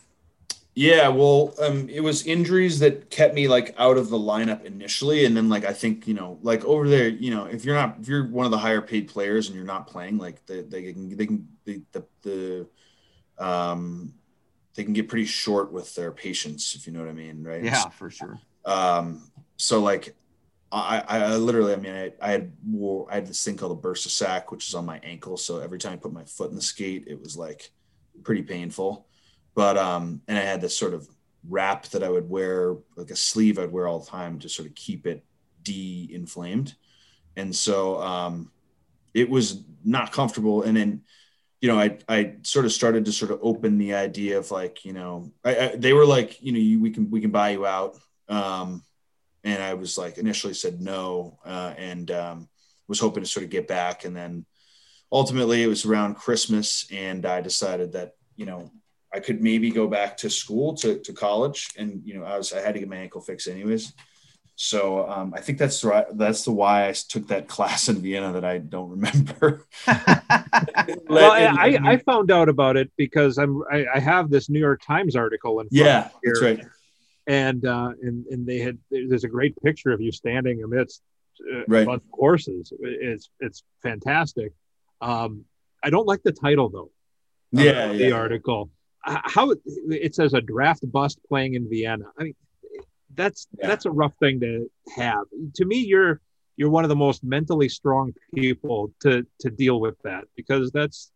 Yeah, 0.76 1.09
well, 1.09 1.53
um, 1.61 1.88
it 1.88 1.99
was 1.99 2.26
injuries 2.26 2.80
that 2.80 3.11
kept 3.11 3.36
me 3.36 3.47
like 3.47 3.76
out 3.78 3.97
of 3.97 4.09
the 4.09 4.17
lineup 4.17 4.65
initially, 4.65 5.26
and 5.26 5.38
then 5.38 5.47
like 5.47 5.65
I 5.65 5.74
think 5.74 6.07
you 6.07 6.15
know, 6.15 6.39
like 6.41 6.65
over 6.65 6.89
there, 6.89 7.07
you 7.07 7.30
know, 7.30 7.45
if 7.45 7.63
you're 7.63 7.76
not 7.76 7.97
if 8.01 8.07
you're 8.07 8.26
one 8.28 8.45
of 8.45 8.51
the 8.51 8.57
higher 8.57 8.82
paid 8.82 9.07
players 9.07 9.47
and 9.47 9.55
you're 9.55 9.65
not 9.65 9.86
playing, 9.88 10.17
like 10.17 10.43
they, 10.47 10.61
they 10.61 10.91
can 10.91 11.15
they 11.15 11.26
can 11.28 11.47
they, 11.65 11.82
the 11.91 12.05
the 12.24 12.67
um 13.38 14.13
they 14.76 14.84
can 14.84 14.93
get 14.93 15.07
pretty 15.07 15.26
short 15.26 15.71
with 15.71 15.93
their 15.93 16.11
patience 16.11 16.76
if 16.76 16.88
you 16.88 16.93
know 16.93 17.01
what 17.01 17.09
I 17.09 17.13
mean, 17.13 17.43
right? 17.43 17.63
Yeah, 17.63 17.89
for 17.89 18.09
sure. 18.09 18.39
Um, 18.65 19.30
so 19.57 19.80
like 19.80 20.15
I, 20.71 21.03
I, 21.07 21.19
I 21.19 21.36
literally, 21.38 21.74
I 21.74 21.76
mean, 21.76 21.93
I, 21.93 22.11
I 22.19 22.32
had 22.32 22.51
wore, 22.65 23.07
I 23.11 23.15
had 23.15 23.28
this 23.28 23.43
thing 23.43 23.57
called 23.57 23.78
a 23.78 23.82
bursa 23.82 24.09
sac, 24.09 24.51
which 24.51 24.67
is 24.67 24.74
on 24.74 24.86
my 24.86 24.99
ankle. 25.03 25.38
So 25.38 25.59
every 25.59 25.78
time 25.78 25.93
I 25.93 25.97
put 25.97 26.11
my 26.11 26.24
foot 26.24 26.49
in 26.49 26.55
the 26.55 26.63
skate, 26.63 27.03
it 27.07 27.21
was 27.21 27.38
like 27.38 27.69
pretty 28.24 28.41
painful. 28.41 29.05
But, 29.56 29.78
um, 29.78 30.22
and 30.28 30.38
I 30.38 30.41
had 30.41 30.62
this 30.62 30.78
sort 30.78 30.93
of 30.93 31.08
wrap 31.47 31.86
that 31.88 32.04
I 32.04 32.10
would 32.10 32.30
wear, 32.30 32.76
like 32.95 33.12
a 33.12 33.16
sleeve 33.16 33.60
I'd 33.60 33.72
wear 33.72 33.88
all 33.88 33.99
the 33.99 34.10
time 34.10 34.39
to 34.39 34.49
sort 34.49 34.68
of 34.68 34.76
keep 34.76 35.06
it 35.06 35.24
de-inflamed. 35.62 36.76
And 37.36 37.56
so, 37.56 38.01
um, 38.01 38.51
it 39.14 39.30
was 39.30 39.64
not 39.84 40.12
comfortable. 40.12 40.64
And 40.64 40.76
then, 40.76 41.01
you 41.62 41.70
know, 41.70 41.80
I, 41.80 41.97
I 42.10 42.36
sort 42.41 42.66
of 42.66 42.72
started 42.72 43.06
to 43.06 43.12
sort 43.12 43.32
of 43.32 43.39
open 43.41 43.78
the 43.78 43.93
idea 43.93 44.38
of 44.38 44.51
like, 44.51 44.86
you 44.86 44.93
know, 44.93 45.32
I, 45.43 45.58
I 45.58 45.76
they 45.76 45.93
were 45.93 46.06
like, 46.06 46.41
you 46.41 46.51
know, 46.51 46.60
you, 46.60 46.80
we 46.80 46.89
can, 46.89 47.10
we 47.12 47.22
can 47.22 47.32
buy 47.32 47.51
you 47.51 47.66
out. 47.66 47.97
Um, 48.28 48.84
and 49.43 49.62
I 49.62 49.74
was 49.74 49.97
like 49.97 50.18
initially 50.18 50.54
said 50.54 50.82
no, 50.82 51.38
uh, 51.45 51.74
and 51.78 52.10
um, 52.12 52.49
was 52.88 52.99
hoping 52.99 53.24
to 53.24 53.30
sort 53.30 53.43
of 53.43 53.49
get 53.49 53.68
back, 53.68 54.06
and 54.06 54.16
then 54.16 54.45
ultimately 55.12 55.64
it 55.64 55.68
was 55.68 55.86
around 55.86 56.16
Christmas, 56.16 56.88
and 56.91 57.26
I 57.26 57.41
decided 57.41 57.93
that 57.93 58.16
you 58.36 58.45
know 58.45 58.72
I 59.14 59.20
could 59.20 59.41
maybe 59.41 59.70
go 59.70 59.88
back 59.88 60.18
to 60.18 60.30
school 60.30 60.74
to, 60.76 60.97
to 60.99 61.14
college, 61.14 61.70
and 61.78 62.01
you 62.03 62.16
know 62.16 62.24
I 62.26 62.38
was 62.38 62.51
I 62.53 62.59
had 62.61 62.74
to 62.74 62.80
get 62.80 62.89
my 62.89 62.97
ankle 62.97 63.22
fixed 63.22 63.47
anyways. 63.47 63.93
So 64.55 65.09
um, 65.09 65.34
I 65.36 65.41
think 65.41 65.57
that's 65.57 65.82
the 65.82 65.88
right, 65.88 66.05
that's 66.14 66.43
the 66.45 66.51
why 66.51 66.88
I 66.88 66.91
took 66.93 67.28
that 67.30 67.47
class 67.55 67.89
in 67.89 67.97
Vienna 68.01 68.34
that 68.34 68.45
I 68.45 68.57
don't 68.59 68.89
remember. 68.89 69.66
Well, 71.07 71.32
I, 71.32 71.45
I, 71.45 71.91
I 71.93 71.97
found 71.97 72.32
out 72.32 72.49
about 72.49 72.78
it 72.78 72.91
because 72.97 73.38
I'm 73.38 73.64
I, 73.72 73.86
I 73.95 73.99
have 73.99 74.30
this 74.30 74.49
New 74.49 74.59
York 74.59 74.82
Times 74.86 75.16
article 75.16 75.59
in 75.59 75.68
front 75.70 75.86
yeah, 75.86 75.99
of 76.05 76.05
me 76.05 76.20
that's 76.26 76.41
right. 76.41 76.61
and 77.28 77.66
uh, 77.66 77.91
and 78.01 78.26
and 78.28 78.45
they 78.45 78.59
had 78.59 78.78
there's 78.91 79.24
a 79.24 79.28
great 79.30 79.55
picture 79.61 79.91
of 79.91 80.01
you 80.01 80.11
standing 80.11 80.64
amidst 80.64 81.01
uh, 81.51 81.61
Right. 81.68 81.84
a 81.84 81.86
bunch 81.86 82.03
of 82.03 82.09
horses. 82.11 82.72
It's 82.80 83.30
it's 83.39 83.64
fantastic. 83.82 84.53
Um, 85.01 85.45
I 85.84 85.89
don't 85.89 86.07
like 86.07 86.24
the 86.24 86.32
title 86.32 86.70
though. 86.70 86.91
of 87.59 87.66
Yeah, 87.66 87.91
the 87.93 88.11
article. 88.11 88.70
How 89.06 89.54
it 89.89 90.16
says 90.16 90.34
a 90.34 90.41
draft 90.41 90.89
bust 90.91 91.20
playing 91.28 91.56
in 91.56 91.70
Vienna. 91.70 92.06
I 92.18 92.24
mean, 92.24 92.36
that's 93.16 93.47
Yeah. 93.58 93.68
that's 93.68 93.86
a 93.86 93.91
rough 93.91 94.14
thing 94.20 94.39
to 94.39 94.70
have. 94.95 95.26
To 95.56 95.66
me, 95.66 95.78
you're 95.80 96.22
you're 96.56 96.70
one 96.70 96.84
of 96.86 96.89
the 96.89 96.95
most 96.95 97.24
mentally 97.24 97.68
strong 97.70 98.14
people 98.34 98.93
to 99.01 99.26
to 99.41 99.49
deal 99.49 99.80
with 99.82 99.95
that 100.04 100.26
because 100.36 100.72
that's 100.72 101.12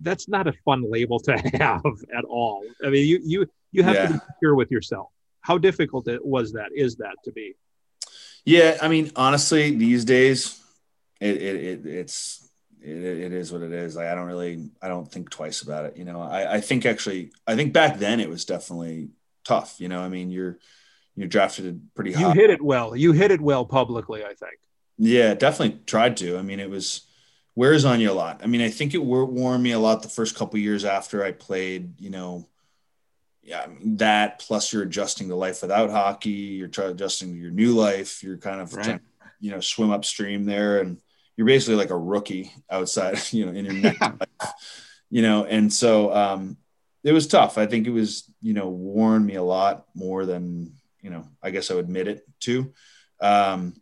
that's 0.00 0.28
not 0.28 0.46
a 0.46 0.52
fun 0.64 0.90
label 0.90 1.18
to 1.20 1.32
have 1.60 1.82
at 2.16 2.24
all. 2.24 2.62
I 2.84 2.90
mean, 2.90 3.06
you 3.06 3.20
you 3.22 3.46
you 3.72 3.82
have 3.82 3.96
to 3.96 4.06
be 4.08 4.14
Yeah. 4.14 4.20
secure 4.34 4.54
with 4.54 4.70
yourself. 4.70 5.08
How 5.42 5.58
difficult 5.58 6.08
it 6.08 6.24
was 6.24 6.52
that 6.52 6.70
is 6.74 6.96
that 6.96 7.16
to 7.24 7.32
be? 7.32 7.54
Yeah, 8.44 8.78
I 8.80 8.88
mean, 8.88 9.10
honestly, 9.14 9.76
these 9.76 10.06
days, 10.06 10.58
it, 11.20 11.36
it, 11.36 11.56
it 11.56 11.86
it's 11.86 12.47
it, 12.88 13.18
it 13.26 13.32
is 13.32 13.52
what 13.52 13.62
it 13.62 13.72
is. 13.72 13.96
Like, 13.96 14.06
I 14.06 14.14
don't 14.14 14.26
really, 14.26 14.70
I 14.82 14.88
don't 14.88 15.10
think 15.10 15.30
twice 15.30 15.62
about 15.62 15.84
it. 15.86 15.96
You 15.96 16.04
know, 16.04 16.20
I, 16.20 16.54
I 16.56 16.60
think 16.60 16.86
actually, 16.86 17.32
I 17.46 17.56
think 17.56 17.72
back 17.72 17.98
then 17.98 18.20
it 18.20 18.28
was 18.28 18.44
definitely 18.44 19.10
tough. 19.44 19.76
You 19.78 19.88
know, 19.88 20.00
I 20.00 20.08
mean, 20.08 20.30
you're 20.30 20.58
you're 21.16 21.28
drafted 21.28 21.90
pretty 21.94 22.12
You 22.12 22.30
hit 22.30 22.50
it 22.50 22.62
well. 22.62 22.94
You 22.94 23.12
hit 23.12 23.30
it 23.30 23.40
well 23.40 23.64
publicly. 23.64 24.24
I 24.24 24.34
think. 24.34 24.58
Yeah, 24.98 25.34
definitely 25.34 25.80
tried 25.86 26.16
to. 26.18 26.38
I 26.38 26.42
mean, 26.42 26.60
it 26.60 26.70
was 26.70 27.02
wears 27.54 27.84
on 27.84 28.00
you 28.00 28.10
a 28.10 28.12
lot. 28.12 28.40
I 28.44 28.46
mean, 28.46 28.60
I 28.60 28.68
think 28.68 28.94
it 28.94 29.02
wore, 29.02 29.58
me 29.58 29.72
a 29.72 29.78
lot 29.80 30.02
the 30.02 30.08
first 30.08 30.36
couple 30.36 30.60
years 30.60 30.84
after 30.84 31.24
I 31.24 31.32
played. 31.32 32.00
You 32.00 32.10
know, 32.10 32.48
yeah, 33.42 33.66
that 33.82 34.38
plus 34.38 34.72
you're 34.72 34.82
adjusting 34.82 35.28
to 35.28 35.34
life 35.34 35.62
without 35.62 35.90
hockey. 35.90 36.30
You're 36.30 36.68
adjusting 36.68 37.32
to 37.32 37.38
your 37.38 37.50
new 37.50 37.74
life. 37.74 38.22
You're 38.22 38.38
kind 38.38 38.60
of 38.60 38.74
Right. 38.74 39.00
you 39.40 39.50
know, 39.50 39.60
swim 39.60 39.90
upstream 39.90 40.44
there, 40.44 40.80
and 40.80 40.98
you're 41.38 41.46
basically 41.46 41.76
like 41.76 41.90
a 41.90 41.96
rookie 41.96 42.52
outside. 42.68 43.18
You 43.32 43.46
know, 43.46 43.52
in 43.52 43.64
your 43.64 43.74
Yeah. 43.74 43.92
life. 44.00 44.52
You 45.08 45.22
know, 45.22 45.44
and 45.46 45.72
so 45.72 46.12
um, 46.14 46.58
it 47.02 47.12
was 47.12 47.26
tough. 47.26 47.56
I 47.56 47.64
think 47.66 47.86
it 47.86 47.90
was 47.92 48.30
you 48.42 48.52
know 48.52 48.68
worn 48.68 49.24
me 49.24 49.36
a 49.36 49.42
lot 49.42 49.86
more 49.94 50.26
than 50.26 50.74
you 51.00 51.08
know. 51.08 51.24
I 51.42 51.50
guess 51.50 51.70
I 51.70 51.74
would 51.74 51.86
admit 51.86 52.08
it 52.08 52.24
to. 52.40 52.74
Um, 53.20 53.80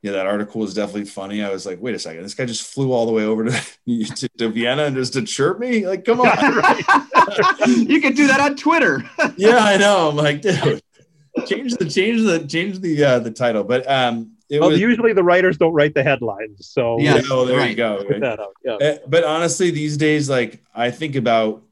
yeah, 0.00 0.12
that 0.12 0.26
article 0.26 0.60
was 0.60 0.74
definitely 0.74 1.06
funny. 1.06 1.42
I 1.42 1.50
was 1.50 1.64
like, 1.66 1.80
wait 1.80 1.94
a 1.94 1.98
second, 1.98 2.22
this 2.22 2.34
guy 2.34 2.44
just 2.44 2.62
flew 2.74 2.92
all 2.92 3.06
the 3.06 3.12
way 3.12 3.24
over 3.24 3.44
to, 3.46 3.50
to, 3.86 4.28
to 4.38 4.48
Vienna 4.50 4.84
and 4.84 4.94
just 4.96 5.14
to 5.14 5.22
chirp 5.22 5.58
me? 5.58 5.86
Like, 5.86 6.04
come 6.04 6.20
on. 6.20 6.26
you 7.66 8.00
could 8.02 8.14
do 8.14 8.26
that 8.26 8.38
on 8.40 8.54
Twitter. 8.54 9.02
yeah, 9.36 9.58
I 9.58 9.76
know. 9.78 10.10
I'm 10.10 10.16
like, 10.16 10.42
dude, 10.42 10.82
change 11.46 11.74
the 11.76 11.88
change 11.88 12.22
the 12.22 12.46
change 12.46 12.80
the 12.80 13.02
uh 13.04 13.18
the 13.18 13.30
title. 13.30 13.64
But 13.64 13.90
um 13.90 14.33
it 14.54 14.60
Well, 14.60 14.70
was 14.70 14.80
usually 14.80 15.12
the 15.12 15.24
writers 15.24 15.58
don't 15.58 15.72
write 15.72 15.94
the 15.94 16.02
headlines, 16.02 16.66
so 16.66 16.98
Yeah. 17.00 17.20
oh, 17.30 17.44
there 17.44 17.66
you 17.68 17.74
go. 17.74 18.04
put 18.04 18.20
that 18.20 18.40
out. 18.40 18.54
Yeah. 18.64 18.74
Uh, 18.74 18.98
but 19.06 19.24
honestly, 19.24 19.70
these 19.70 19.96
days, 19.96 20.28
like 20.30 20.62
I 20.74 20.90
think 20.90 21.16
about, 21.16 21.62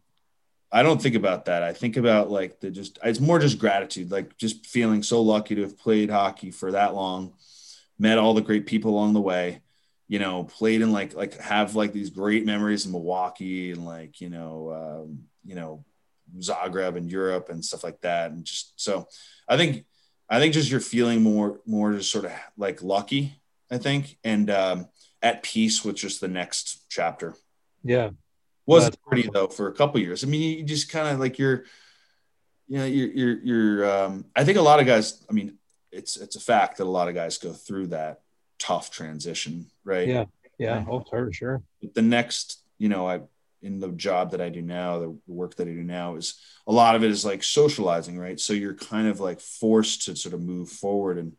I 0.71 0.83
don't 0.83 1.01
think 1.01 1.15
about 1.15 1.45
that. 1.47 1.63
I 1.63 1.73
think 1.73 1.97
about 1.97 2.31
like 2.31 2.61
the 2.61 2.71
just, 2.71 2.99
it's 3.05 3.21
more 3.21 3.39
just 3.39 3.59
gratitude, 3.59 4.11
like 4.11 4.37
just 4.37 4.67
feeling 4.67 5.03
so 5.03 5.21
lucky 5.23 5.55
to 5.55 5.63
have 5.63 5.79
played 5.79 6.11
hockey 6.11 6.51
for 6.51 6.73
that 6.73 6.95
long, 6.95 7.35
met 7.99 8.19
all 8.19 8.35
the 8.35 8.41
great 8.41 8.67
people 8.67 8.91
along 8.91 9.13
the 9.13 9.21
way, 9.21 9.61
you 10.09 10.19
know, 10.19 10.45
played 10.45 10.81
in 10.81 10.91
like, 10.93 11.15
like 11.15 11.39
have 11.39 11.75
like 11.77 11.93
these 11.93 12.11
great 12.11 12.45
memories 12.45 12.85
in 12.87 12.93
Milwaukee 12.93 13.71
and 13.71 13.85
like, 13.85 14.21
you 14.21 14.29
know, 14.31 15.05
um, 15.05 15.25
you 15.45 15.55
know, 15.55 15.85
Zagreb 16.39 16.97
and 16.97 17.11
Europe 17.11 17.51
and 17.51 17.63
stuff 17.63 17.85
like 17.85 18.01
that. 18.01 18.31
And 18.31 18.45
just, 18.45 18.73
so 18.81 19.09
I 19.49 19.57
think, 19.59 19.85
I 20.29 20.39
think 20.39 20.55
just 20.55 20.71
you're 20.71 20.81
feeling 20.81 21.23
more, 21.23 21.61
more 21.67 21.93
just 21.93 22.11
sort 22.11 22.25
of 22.25 22.33
like 22.57 22.83
lucky, 22.83 23.41
I 23.71 23.79
think. 23.79 24.19
And, 24.25 24.51
um, 24.51 24.89
at 25.23 25.43
peace 25.43 25.85
with 25.85 25.97
just 25.97 26.21
the 26.21 26.29
next 26.29 26.85
chapter. 26.89 27.35
Yeah. 27.85 28.11
Was 28.67 28.85
That's 28.85 28.97
pretty 28.97 29.29
though 29.33 29.49
for 29.49 29.69
a 29.69 29.73
couple 29.73 30.01
years. 30.01 30.25
I 30.25 30.27
mean, 30.27 30.59
you 30.59 30.65
just 30.65 30.91
kind 30.91 31.09
of 31.09 31.21
like 31.21 31.39
you're, 31.39 31.65
you 32.69 32.79
know, 32.79 32.85
you're, 32.85 33.09
you're, 33.09 33.39
you're. 33.43 33.91
Um, 33.91 34.25
I 34.37 34.45
think 34.45 34.59
a 34.59 34.63
lot 34.63 34.81
of 34.81 34.87
guys. 34.87 35.25
I 35.29 35.33
mean, 35.33 35.59
it's 35.91 36.17
it's 36.17 36.37
a 36.37 36.41
fact 36.41 36.79
that 36.79 36.85
a 36.85 36.91
lot 36.91 37.09
of 37.09 37.15
guys 37.15 37.39
go 37.39 37.53
through 37.53 37.89
that 37.89 38.21
tough 38.59 38.91
transition, 38.91 39.67
right? 39.85 40.07
Yeah. 40.07 40.25
Yeah. 40.59 40.85
Oh, 40.89 41.05
sure, 41.09 41.33
sure. 41.33 41.63
But 41.81 41.95
the 41.95 42.03
next, 42.03 42.63
you 42.79 42.89
know, 42.89 43.07
I 43.07 43.23
in 43.63 43.79
the 43.79 43.89
job 43.91 44.33
that 44.33 44.41
I 44.41 44.49
do 44.49 44.61
now, 44.61 44.99
the 44.99 45.17
work 45.27 45.55
that 45.57 45.69
I 45.69 45.71
do 45.71 45.83
now 45.83 46.17
is 46.17 46.35
a 46.67 46.73
lot 46.73 46.97
of 46.97 47.05
it 47.05 47.11
is 47.11 47.25
like 47.25 47.45
socializing, 47.45 48.19
right? 48.19 48.39
So 48.39 48.53
you're 48.53 48.75
kind 48.75 49.07
of 49.07 49.21
like 49.21 49.41
forced 49.41 50.07
to 50.07 50.17
sort 50.17 50.35
of 50.35 50.43
move 50.43 50.69
forward 50.69 51.19
and 51.19 51.33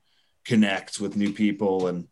connect 0.45 0.99
with 0.99 1.17
new 1.17 1.33
people. 1.33 1.87
And 1.87 2.07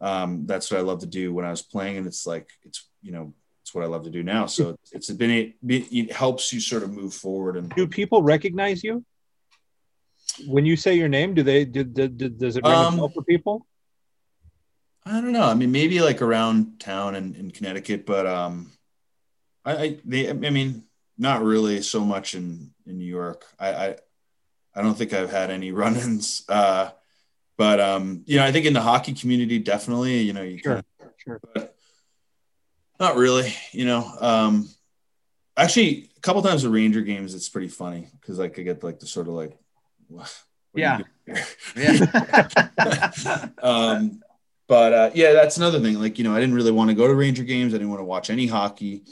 um, 0.00 0.46
that's 0.46 0.70
what 0.70 0.78
I 0.78 0.82
love 0.82 1.00
to 1.00 1.06
do 1.06 1.32
when 1.32 1.44
I 1.44 1.50
was 1.50 1.62
playing. 1.62 1.96
And 1.96 2.06
it's 2.06 2.26
like, 2.26 2.48
it's, 2.62 2.86
you 3.02 3.12
know, 3.12 3.34
it's 3.62 3.74
what 3.74 3.84
I 3.84 3.88
love 3.88 4.04
to 4.04 4.10
do 4.10 4.22
now. 4.22 4.46
So 4.46 4.76
it's 4.92 5.10
been, 5.10 5.30
it, 5.30 5.54
it 5.66 6.12
helps 6.12 6.52
you 6.52 6.60
sort 6.60 6.82
of 6.82 6.92
move 6.92 7.14
forward. 7.14 7.56
And 7.56 7.74
do 7.74 7.86
people 7.86 8.22
recognize 8.22 8.84
you? 8.84 9.04
When 10.46 10.64
you 10.64 10.76
say 10.76 10.94
your 10.94 11.08
name, 11.08 11.34
do 11.34 11.42
they, 11.42 11.64
do, 11.64 11.84
do, 11.84 12.06
do 12.08 12.28
does 12.28 12.56
it 12.56 12.64
ring 12.64 12.72
um, 12.72 12.94
a 12.94 12.96
bell 12.98 13.08
for 13.08 13.22
people? 13.22 13.66
I 15.04 15.20
don't 15.20 15.32
know. 15.32 15.44
I 15.44 15.54
mean, 15.54 15.72
maybe 15.72 16.00
like 16.00 16.22
around 16.22 16.80
town 16.80 17.14
in, 17.14 17.34
in 17.34 17.50
Connecticut, 17.50 18.04
but 18.04 18.26
um, 18.26 18.70
I, 19.68 19.82
I, 19.82 19.98
they, 20.04 20.30
I 20.30 20.32
mean, 20.32 20.84
not 21.18 21.42
really 21.42 21.82
so 21.82 22.04
much 22.04 22.34
in 22.34 22.70
in 22.86 22.98
New 22.98 23.04
York. 23.04 23.44
I, 23.58 23.68
I, 23.68 23.96
I 24.74 24.82
don't 24.82 24.96
think 24.96 25.12
I've 25.12 25.30
had 25.30 25.50
any 25.50 25.72
run-ins. 25.82 26.44
Uh, 26.48 26.90
but 27.56 27.80
um, 27.80 28.22
you 28.26 28.38
know, 28.38 28.44
I 28.44 28.52
think 28.52 28.66
in 28.66 28.72
the 28.72 28.80
hockey 28.80 29.12
community, 29.12 29.58
definitely, 29.58 30.20
you 30.20 30.32
know, 30.32 30.42
you 30.42 30.58
sure, 30.58 30.82
can, 31.00 31.10
sure, 31.18 31.40
but 31.54 31.76
not 32.98 33.16
really. 33.16 33.52
You 33.72 33.84
know, 33.84 34.10
um, 34.20 34.68
actually, 35.56 36.08
a 36.16 36.20
couple 36.20 36.40
times 36.40 36.64
at 36.64 36.70
Ranger 36.70 37.02
games, 37.02 37.34
it's 37.34 37.48
pretty 37.48 37.68
funny 37.68 38.08
because 38.20 38.38
like 38.38 38.52
I 38.52 38.54
could 38.54 38.64
get 38.64 38.84
like 38.84 39.00
the 39.00 39.06
sort 39.06 39.28
of 39.28 39.34
like, 39.34 39.58
yeah, 40.74 41.00
yeah. 41.76 43.48
um, 43.62 44.22
but 44.68 44.92
uh, 44.92 45.10
yeah, 45.14 45.32
that's 45.32 45.56
another 45.56 45.80
thing. 45.80 45.98
Like 45.98 46.16
you 46.16 46.24
know, 46.24 46.34
I 46.34 46.40
didn't 46.40 46.54
really 46.54 46.72
want 46.72 46.90
to 46.90 46.94
go 46.94 47.08
to 47.08 47.14
Ranger 47.14 47.42
games. 47.42 47.74
I 47.74 47.78
didn't 47.78 47.90
want 47.90 48.00
to 48.00 48.04
watch 48.04 48.30
any 48.30 48.46
hockey. 48.46 49.02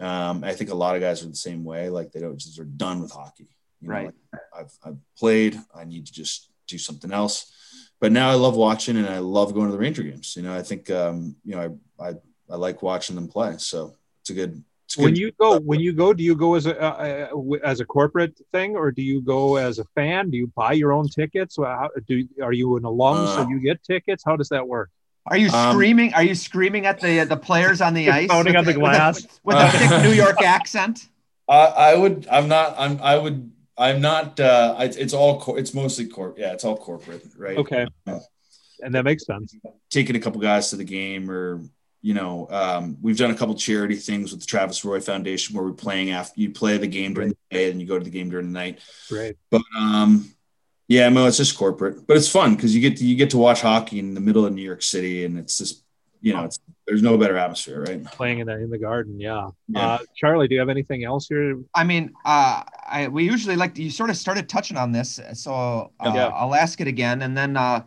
Um, 0.00 0.42
I 0.44 0.54
think 0.54 0.70
a 0.70 0.74
lot 0.74 0.96
of 0.96 1.00
guys 1.00 1.22
are 1.22 1.28
the 1.28 1.36
same 1.36 1.64
way. 1.64 1.88
Like 1.88 2.12
they 2.12 2.20
don't 2.20 2.38
just 2.38 2.58
are 2.58 2.64
done 2.64 3.00
with 3.00 3.12
hockey. 3.12 3.48
You 3.80 3.88
know, 3.88 3.94
right. 3.94 4.04
Like 4.32 4.42
I've 4.56 4.78
I've 4.84 4.98
played. 5.16 5.58
I 5.74 5.84
need 5.84 6.06
to 6.06 6.12
just 6.12 6.50
do 6.66 6.78
something 6.78 7.12
else. 7.12 7.52
But 8.00 8.12
now 8.12 8.30
I 8.30 8.34
love 8.34 8.56
watching 8.56 8.96
and 8.96 9.06
I 9.06 9.18
love 9.18 9.54
going 9.54 9.66
to 9.66 9.72
the 9.72 9.78
Ranger 9.78 10.02
games. 10.02 10.34
You 10.36 10.42
know, 10.42 10.54
I 10.54 10.62
think 10.62 10.90
um, 10.90 11.36
you 11.44 11.54
know 11.54 11.76
I, 12.00 12.08
I 12.08 12.14
I 12.50 12.56
like 12.56 12.82
watching 12.82 13.16
them 13.16 13.28
play. 13.28 13.54
So 13.58 13.94
it's 14.20 14.30
a 14.30 14.34
good. 14.34 14.62
It's 14.86 14.98
when 14.98 15.16
you 15.16 15.32
go, 15.40 15.58
when 15.60 15.80
you 15.80 15.94
go, 15.94 16.12
do 16.12 16.22
you 16.22 16.34
go 16.34 16.54
as 16.54 16.66
a 16.66 16.78
uh, 16.78 17.56
as 17.62 17.80
a 17.80 17.86
corporate 17.86 18.38
thing, 18.52 18.76
or 18.76 18.90
do 18.90 19.02
you 19.02 19.22
go 19.22 19.56
as 19.56 19.78
a 19.78 19.84
fan? 19.94 20.30
Do 20.30 20.36
you 20.36 20.48
buy 20.48 20.72
your 20.72 20.92
own 20.92 21.08
tickets? 21.08 21.56
How, 21.56 21.88
do 22.06 22.28
are 22.42 22.52
you 22.52 22.76
an 22.76 22.84
alum, 22.84 23.26
uh, 23.26 23.34
so 23.34 23.48
you 23.48 23.60
get 23.60 23.82
tickets? 23.82 24.22
How 24.24 24.36
does 24.36 24.50
that 24.50 24.68
work? 24.68 24.90
Are 25.26 25.36
you 25.36 25.48
um, 25.50 25.72
screaming? 25.72 26.12
Um, 26.12 26.20
are 26.20 26.22
you 26.22 26.34
screaming 26.34 26.86
at 26.86 27.00
the 27.00 27.24
the 27.24 27.36
players 27.36 27.80
on 27.80 27.94
the 27.94 28.10
ice? 28.10 28.28
Pounding 28.28 28.56
on 28.56 28.64
the 28.64 28.74
glass 28.74 29.22
with, 29.22 29.40
with 29.44 29.56
a, 29.56 29.70
thick 29.70 30.02
New 30.02 30.12
York 30.12 30.42
accent. 30.42 31.08
I, 31.48 31.66
I 31.66 31.96
would. 31.96 32.26
I'm 32.30 32.48
not. 32.48 32.74
I'm. 32.78 33.00
I 33.00 33.16
would. 33.16 33.50
I'm 33.76 34.00
not. 34.00 34.38
Uh, 34.38 34.76
it's 34.80 35.14
all. 35.14 35.40
Cor- 35.40 35.58
it's 35.58 35.72
mostly 35.72 36.06
corp. 36.06 36.38
Yeah, 36.38 36.52
it's 36.52 36.64
all 36.64 36.76
corporate, 36.76 37.24
right? 37.38 37.56
Okay. 37.56 37.86
and 38.06 38.94
that 38.94 39.04
makes 39.04 39.24
sense. 39.24 39.54
Taking 39.90 40.16
a 40.16 40.20
couple 40.20 40.40
guys 40.40 40.70
to 40.70 40.76
the 40.76 40.84
game, 40.84 41.30
or 41.30 41.62
you 42.04 42.12
know, 42.12 42.46
um, 42.50 42.98
we've 43.00 43.16
done 43.16 43.30
a 43.30 43.34
couple 43.34 43.54
charity 43.54 43.96
things 43.96 44.30
with 44.30 44.40
the 44.40 44.46
Travis 44.46 44.84
Roy 44.84 45.00
Foundation 45.00 45.56
where 45.56 45.64
we're 45.64 45.72
playing 45.72 46.10
after 46.10 46.38
you 46.38 46.50
play 46.50 46.76
the 46.76 46.86
game 46.86 47.14
during 47.14 47.30
the 47.30 47.36
day 47.50 47.70
and 47.70 47.80
you 47.80 47.86
go 47.86 47.98
to 47.98 48.04
the 48.04 48.10
game 48.10 48.28
during 48.28 48.48
the 48.48 48.52
night. 48.52 48.80
Right. 49.10 49.38
But 49.50 49.62
um, 49.74 50.30
yeah, 50.88 51.08
no, 51.08 51.26
it's 51.26 51.36
just 51.38 51.56
corporate, 51.56 52.06
but 52.06 52.16
it's 52.16 52.28
fun 52.28 52.54
because 52.54 52.74
you 52.74 52.80
get 52.80 52.98
to 52.98 53.04
you 53.04 53.16
get 53.16 53.30
to 53.30 53.38
watch 53.38 53.62
hockey 53.62 53.98
in 53.98 54.14
the 54.14 54.20
middle 54.20 54.44
of 54.44 54.52
New 54.52 54.62
York 54.62 54.82
City, 54.82 55.24
and 55.24 55.38
it's 55.38 55.58
just 55.58 55.84
you 56.24 56.32
know, 56.32 56.44
it's 56.44 56.58
there's 56.86 57.02
no 57.02 57.18
better 57.18 57.36
atmosphere, 57.36 57.82
right? 57.82 58.02
Playing 58.04 58.38
in 58.38 58.46
the 58.46 58.54
in 58.54 58.70
the 58.70 58.78
garden, 58.78 59.20
yeah. 59.20 59.50
yeah. 59.68 59.86
Uh, 59.86 59.98
Charlie, 60.16 60.48
do 60.48 60.54
you 60.54 60.60
have 60.60 60.70
anything 60.70 61.04
else 61.04 61.28
here? 61.28 61.60
I 61.74 61.84
mean, 61.84 62.14
uh, 62.24 62.62
I 62.86 63.08
we 63.08 63.24
usually 63.24 63.56
like 63.56 63.74
to, 63.74 63.82
you 63.82 63.90
sort 63.90 64.08
of 64.08 64.16
started 64.16 64.48
touching 64.48 64.78
on 64.78 64.90
this, 64.90 65.20
so 65.34 65.92
uh, 66.00 66.12
yeah. 66.14 66.28
I'll 66.28 66.54
ask 66.54 66.80
it 66.80 66.86
again, 66.86 67.22
and 67.22 67.36
then 67.36 67.58
uh, 67.58 67.82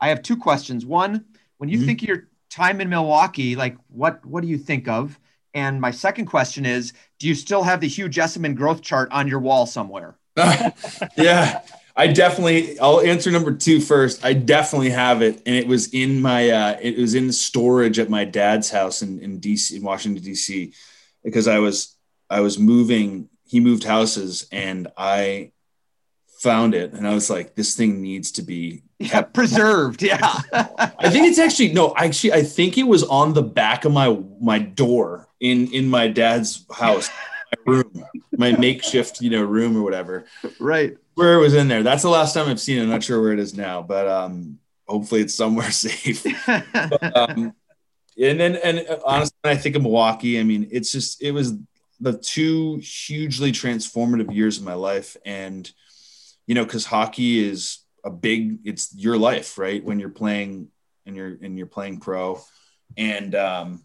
I 0.00 0.08
have 0.08 0.22
two 0.22 0.38
questions. 0.38 0.86
One, 0.86 1.26
when 1.58 1.68
you 1.68 1.78
mm-hmm. 1.78 1.86
think 1.86 2.02
your 2.02 2.28
time 2.48 2.80
in 2.80 2.88
Milwaukee, 2.88 3.56
like 3.56 3.76
what 3.88 4.24
what 4.24 4.42
do 4.42 4.48
you 4.48 4.56
think 4.56 4.88
of? 4.88 5.18
And 5.52 5.78
my 5.78 5.90
second 5.90 6.26
question 6.26 6.64
is, 6.64 6.94
do 7.18 7.28
you 7.28 7.34
still 7.34 7.62
have 7.62 7.80
the 7.80 7.88
Hugh 7.88 8.08
Jessiman 8.08 8.54
growth 8.54 8.80
chart 8.80 9.12
on 9.12 9.28
your 9.28 9.40
wall 9.40 9.66
somewhere? 9.66 10.16
yeah. 11.16 11.60
I 11.94 12.06
definitely. 12.06 12.78
I'll 12.78 13.00
answer 13.00 13.30
number 13.30 13.52
two 13.52 13.80
first. 13.80 14.24
I 14.24 14.32
definitely 14.32 14.90
have 14.90 15.20
it, 15.20 15.42
and 15.44 15.54
it 15.54 15.66
was 15.66 15.92
in 15.92 16.22
my. 16.22 16.48
Uh, 16.48 16.78
it 16.80 16.96
was 16.96 17.14
in 17.14 17.30
storage 17.32 17.98
at 17.98 18.08
my 18.08 18.24
dad's 18.24 18.70
house 18.70 19.02
in, 19.02 19.20
in 19.20 19.40
DC, 19.40 19.76
in 19.76 19.82
Washington 19.82 20.22
D.C., 20.22 20.72
because 21.22 21.46
I 21.46 21.58
was 21.58 21.94
I 22.30 22.40
was 22.40 22.58
moving. 22.58 23.28
He 23.44 23.60
moved 23.60 23.84
houses, 23.84 24.48
and 24.50 24.88
I 24.96 25.52
found 26.38 26.74
it, 26.74 26.94
and 26.94 27.06
I 27.06 27.12
was 27.12 27.28
like, 27.28 27.56
"This 27.56 27.74
thing 27.76 28.00
needs 28.00 28.32
to 28.32 28.42
be 28.42 28.84
yeah, 28.98 29.20
preserved." 29.20 30.02
Yeah, 30.02 30.18
I 30.52 31.10
think 31.10 31.26
it's 31.26 31.38
actually 31.38 31.74
no. 31.74 31.94
Actually, 31.94 32.32
I 32.32 32.42
think 32.42 32.78
it 32.78 32.84
was 32.84 33.04
on 33.04 33.34
the 33.34 33.42
back 33.42 33.84
of 33.84 33.92
my 33.92 34.18
my 34.40 34.60
door 34.60 35.28
in 35.40 35.70
in 35.72 35.90
my 35.90 36.08
dad's 36.08 36.64
house, 36.72 37.10
my 37.66 37.72
room, 37.74 38.06
my 38.38 38.52
makeshift 38.52 39.20
you 39.20 39.28
know 39.28 39.42
room 39.42 39.76
or 39.76 39.82
whatever. 39.82 40.24
Right 40.58 40.96
where 41.14 41.34
it 41.34 41.40
was 41.40 41.54
in 41.54 41.68
there. 41.68 41.82
That's 41.82 42.02
the 42.02 42.08
last 42.08 42.34
time 42.34 42.48
I've 42.48 42.60
seen 42.60 42.78
it. 42.78 42.82
I'm 42.82 42.90
not 42.90 43.02
sure 43.02 43.20
where 43.20 43.32
it 43.32 43.38
is 43.38 43.56
now, 43.56 43.82
but 43.82 44.08
um, 44.08 44.58
hopefully 44.86 45.20
it's 45.20 45.34
somewhere 45.34 45.70
safe. 45.70 46.24
but, 46.46 47.16
um, 47.16 47.54
and 48.20 48.40
then, 48.40 48.56
and 48.56 48.86
honestly, 49.04 49.36
I 49.44 49.56
think 49.56 49.76
of 49.76 49.82
Milwaukee. 49.82 50.38
I 50.38 50.42
mean, 50.42 50.68
it's 50.70 50.92
just 50.92 51.22
it 51.22 51.32
was 51.32 51.54
the 52.00 52.18
two 52.18 52.76
hugely 52.76 53.52
transformative 53.52 54.34
years 54.34 54.58
of 54.58 54.64
my 54.64 54.74
life, 54.74 55.16
and 55.24 55.70
you 56.46 56.54
know, 56.54 56.64
because 56.64 56.84
hockey 56.84 57.48
is 57.48 57.78
a 58.04 58.10
big, 58.10 58.58
it's 58.64 58.94
your 58.94 59.16
life, 59.16 59.56
right? 59.58 59.82
When 59.82 60.00
you're 60.00 60.10
playing 60.10 60.68
and 61.06 61.16
you're 61.16 61.36
and 61.40 61.56
you're 61.56 61.66
playing 61.66 62.00
pro, 62.00 62.40
and 62.96 63.34
um, 63.34 63.84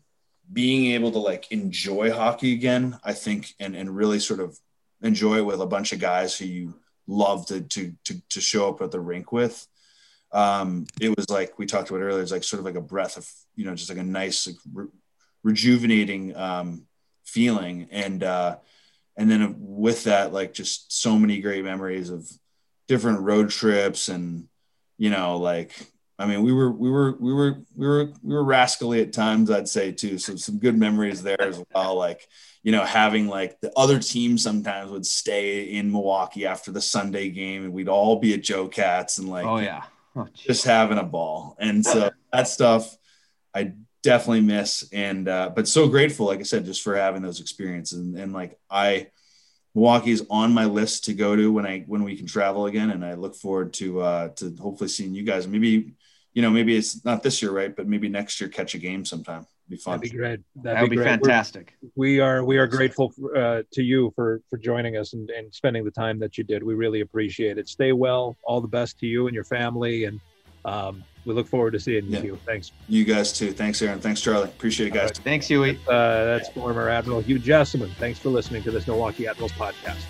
being 0.52 0.94
able 0.94 1.12
to 1.12 1.20
like 1.20 1.52
enjoy 1.52 2.12
hockey 2.12 2.54
again, 2.54 3.00
I 3.04 3.14
think, 3.14 3.54
and 3.60 3.76
and 3.76 3.96
really 3.96 4.20
sort 4.20 4.40
of 4.40 4.58
enjoy 5.02 5.38
it 5.38 5.46
with 5.46 5.62
a 5.62 5.68
bunch 5.68 5.94
of 5.94 6.00
guys 6.00 6.38
who 6.38 6.46
you 6.46 6.74
love 7.08 7.46
to 7.48 7.62
to 7.62 7.94
to, 8.06 8.22
to 8.30 8.42
show 8.42 8.70
up 8.70 8.82
at 8.82 8.92
the 8.92 9.00
rink 9.00 9.32
with. 9.32 9.68
Um, 10.32 10.86
it 11.00 11.16
was 11.16 11.30
like 11.30 11.58
we 11.58 11.66
talked 11.66 11.90
about 11.90 12.02
earlier. 12.02 12.22
It's 12.22 12.32
like 12.32 12.44
sort 12.44 12.60
of 12.60 12.66
like 12.66 12.76
a 12.76 12.82
breath 12.82 13.18
of 13.18 13.30
you 13.56 13.66
know 13.66 13.76
just 13.76 13.90
like 13.90 13.98
a 13.98 14.04
nice 14.04 14.48
like 14.48 14.58
re- 14.74 14.88
rejuvenating 15.44 16.36
um, 16.36 16.86
feeling, 17.26 17.88
and 17.92 18.24
uh, 18.24 18.58
and 19.16 19.30
then 19.32 19.56
with 19.58 20.04
that 20.04 20.34
like 20.34 20.54
just 20.54 20.92
so 20.92 21.18
many 21.18 21.40
great 21.42 21.64
memories 21.64 22.10
of 22.10 22.30
different 22.88 23.20
road 23.22 23.50
trips 23.50 24.08
and 24.08 24.48
you 24.98 25.10
know 25.10 25.38
like 25.38 25.72
I 26.20 26.26
mean, 26.26 26.42
we 26.42 26.52
were 26.52 26.72
we 26.72 26.90
were 26.90 27.16
we 27.20 27.34
were 27.34 27.58
we 27.76 27.88
were 27.88 28.06
we 28.24 28.34
were 28.34 28.44
rascally 28.44 29.02
at 29.02 29.14
times, 29.14 29.52
I'd 29.52 29.70
say 29.70 29.92
too. 29.92 30.18
So 30.18 30.36
some 30.36 30.58
good 30.58 30.78
memories 30.78 31.22
there 31.22 31.42
as 31.42 31.64
well. 31.74 31.96
Like 31.96 32.28
you 32.68 32.74
know, 32.74 32.84
having 32.84 33.30
like 33.30 33.62
the 33.62 33.72
other 33.78 33.98
team 33.98 34.38
sometimes 34.38 34.92
would 34.92 35.06
stay 35.06 35.62
in 35.64 35.90
Milwaukee 35.90 36.46
after 36.46 36.70
the 36.70 36.82
Sunday 36.82 37.30
game, 37.30 37.64
and 37.64 37.72
we'd 37.72 37.88
all 37.88 38.18
be 38.18 38.34
at 38.34 38.44
Jo-Cat's 38.44 39.20
and 39.20 39.30
like, 39.30 39.46
oh 39.46 39.60
yeah, 39.60 39.84
oh, 40.18 40.28
just 40.34 40.66
having 40.66 40.98
a 40.98 41.04
ball. 41.04 41.56
And 41.62 41.86
so 41.86 42.10
that 42.34 42.50
stuff 42.50 42.94
I 43.56 43.72
definitely 44.04 44.42
miss, 44.42 44.84
and 44.92 45.30
uh, 45.30 45.50
but 45.56 45.70
so 45.70 45.88
grateful, 45.88 46.26
like 46.26 46.42
I 46.42 46.44
said, 46.44 46.66
just 46.66 46.82
for 46.82 46.98
having 46.98 47.22
those 47.22 47.40
experiences. 47.40 48.00
And, 48.00 48.18
and 48.18 48.34
like 48.34 48.60
I, 48.70 49.12
Milwaukee 49.74 50.12
is 50.12 50.28
on 50.30 50.52
my 50.54 50.66
list 50.66 51.06
to 51.06 51.14
go 51.14 51.38
to 51.38 51.50
when 51.50 51.66
I 51.66 51.86
when 51.88 52.04
we 52.04 52.18
can 52.18 52.28
travel 52.28 52.66
again, 52.66 52.90
and 52.90 53.06
I 53.06 53.14
look 53.14 53.38
forward 53.38 53.72
to 53.76 54.02
uh, 54.02 54.28
to 54.36 54.54
hopefully 54.60 54.90
seeing 54.90 55.14
you 55.14 55.24
guys. 55.24 55.48
Maybe 55.48 55.94
you 56.34 56.42
know, 56.42 56.50
maybe 56.50 56.76
it's 56.76 57.06
not 57.06 57.24
this 57.24 57.42
year, 57.42 57.52
right? 57.52 57.74
But 57.74 57.88
maybe 57.88 58.10
next 58.10 58.42
year, 58.42 58.50
catch 58.50 58.76
a 58.76 58.78
game 58.78 59.06
sometime. 59.06 59.46
It'd 59.68 59.80
be 59.80 59.84
fun. 59.84 60.00
That'd 60.00 60.12
be 60.12 60.18
great. 60.18 60.40
That'd, 60.56 60.78
That'd 60.78 60.90
be, 60.90 60.96
be 60.98 61.04
fantastic. 61.04 61.76
We're, 61.82 61.90
we 61.96 62.20
are 62.22 62.44
we 62.46 62.58
are 62.58 62.68
grateful 62.68 63.14
uh, 63.36 63.64
to 63.74 63.84
you 63.84 64.14
for 64.16 64.42
for 64.50 64.58
joining 64.58 64.96
us 64.96 65.14
and, 65.14 65.30
and 65.30 65.54
spending 65.54 65.84
the 65.84 65.92
time 65.92 66.20
that 66.20 66.38
you 66.38 66.46
did. 66.46 66.64
We 66.64 66.74
really 66.74 67.02
appreciate 67.02 67.58
it. 67.58 67.68
Stay 67.68 67.92
well. 67.92 68.38
All 68.44 68.62
the 68.62 68.68
best 68.68 68.98
to 69.00 69.08
you 69.08 69.28
and 69.28 69.36
your 69.36 69.44
family, 69.44 70.06
and 70.06 70.22
um, 70.64 71.04
we 71.26 71.34
look 71.34 71.48
forward 71.48 71.72
to 71.72 71.80
seeing 71.82 72.06
yeah. 72.06 72.22
you. 72.22 72.40
Thanks. 72.46 72.72
You 72.88 73.04
guys 73.04 73.34
too. 73.34 73.52
Thanks, 73.52 73.82
Aaron. 73.82 74.00
Thanks, 74.00 74.22
Charlie. 74.22 74.46
Appreciate 74.46 74.88
it, 74.88 74.94
guys. 74.94 75.10
Right. 75.10 75.18
Thanks, 75.18 75.48
Huey. 75.48 75.78
Uh, 75.88 76.24
that's 76.24 76.50
former 76.50 76.88
Admiral 76.88 77.20
Hugh 77.20 77.40
Jessiman. 77.40 77.92
Thanks 77.96 78.20
for 78.20 78.30
listening 78.30 78.64
to 78.64 78.72
this 78.72 78.88
Milwaukee 78.88 79.28
Admirals 79.28 79.52
podcast. 79.52 80.06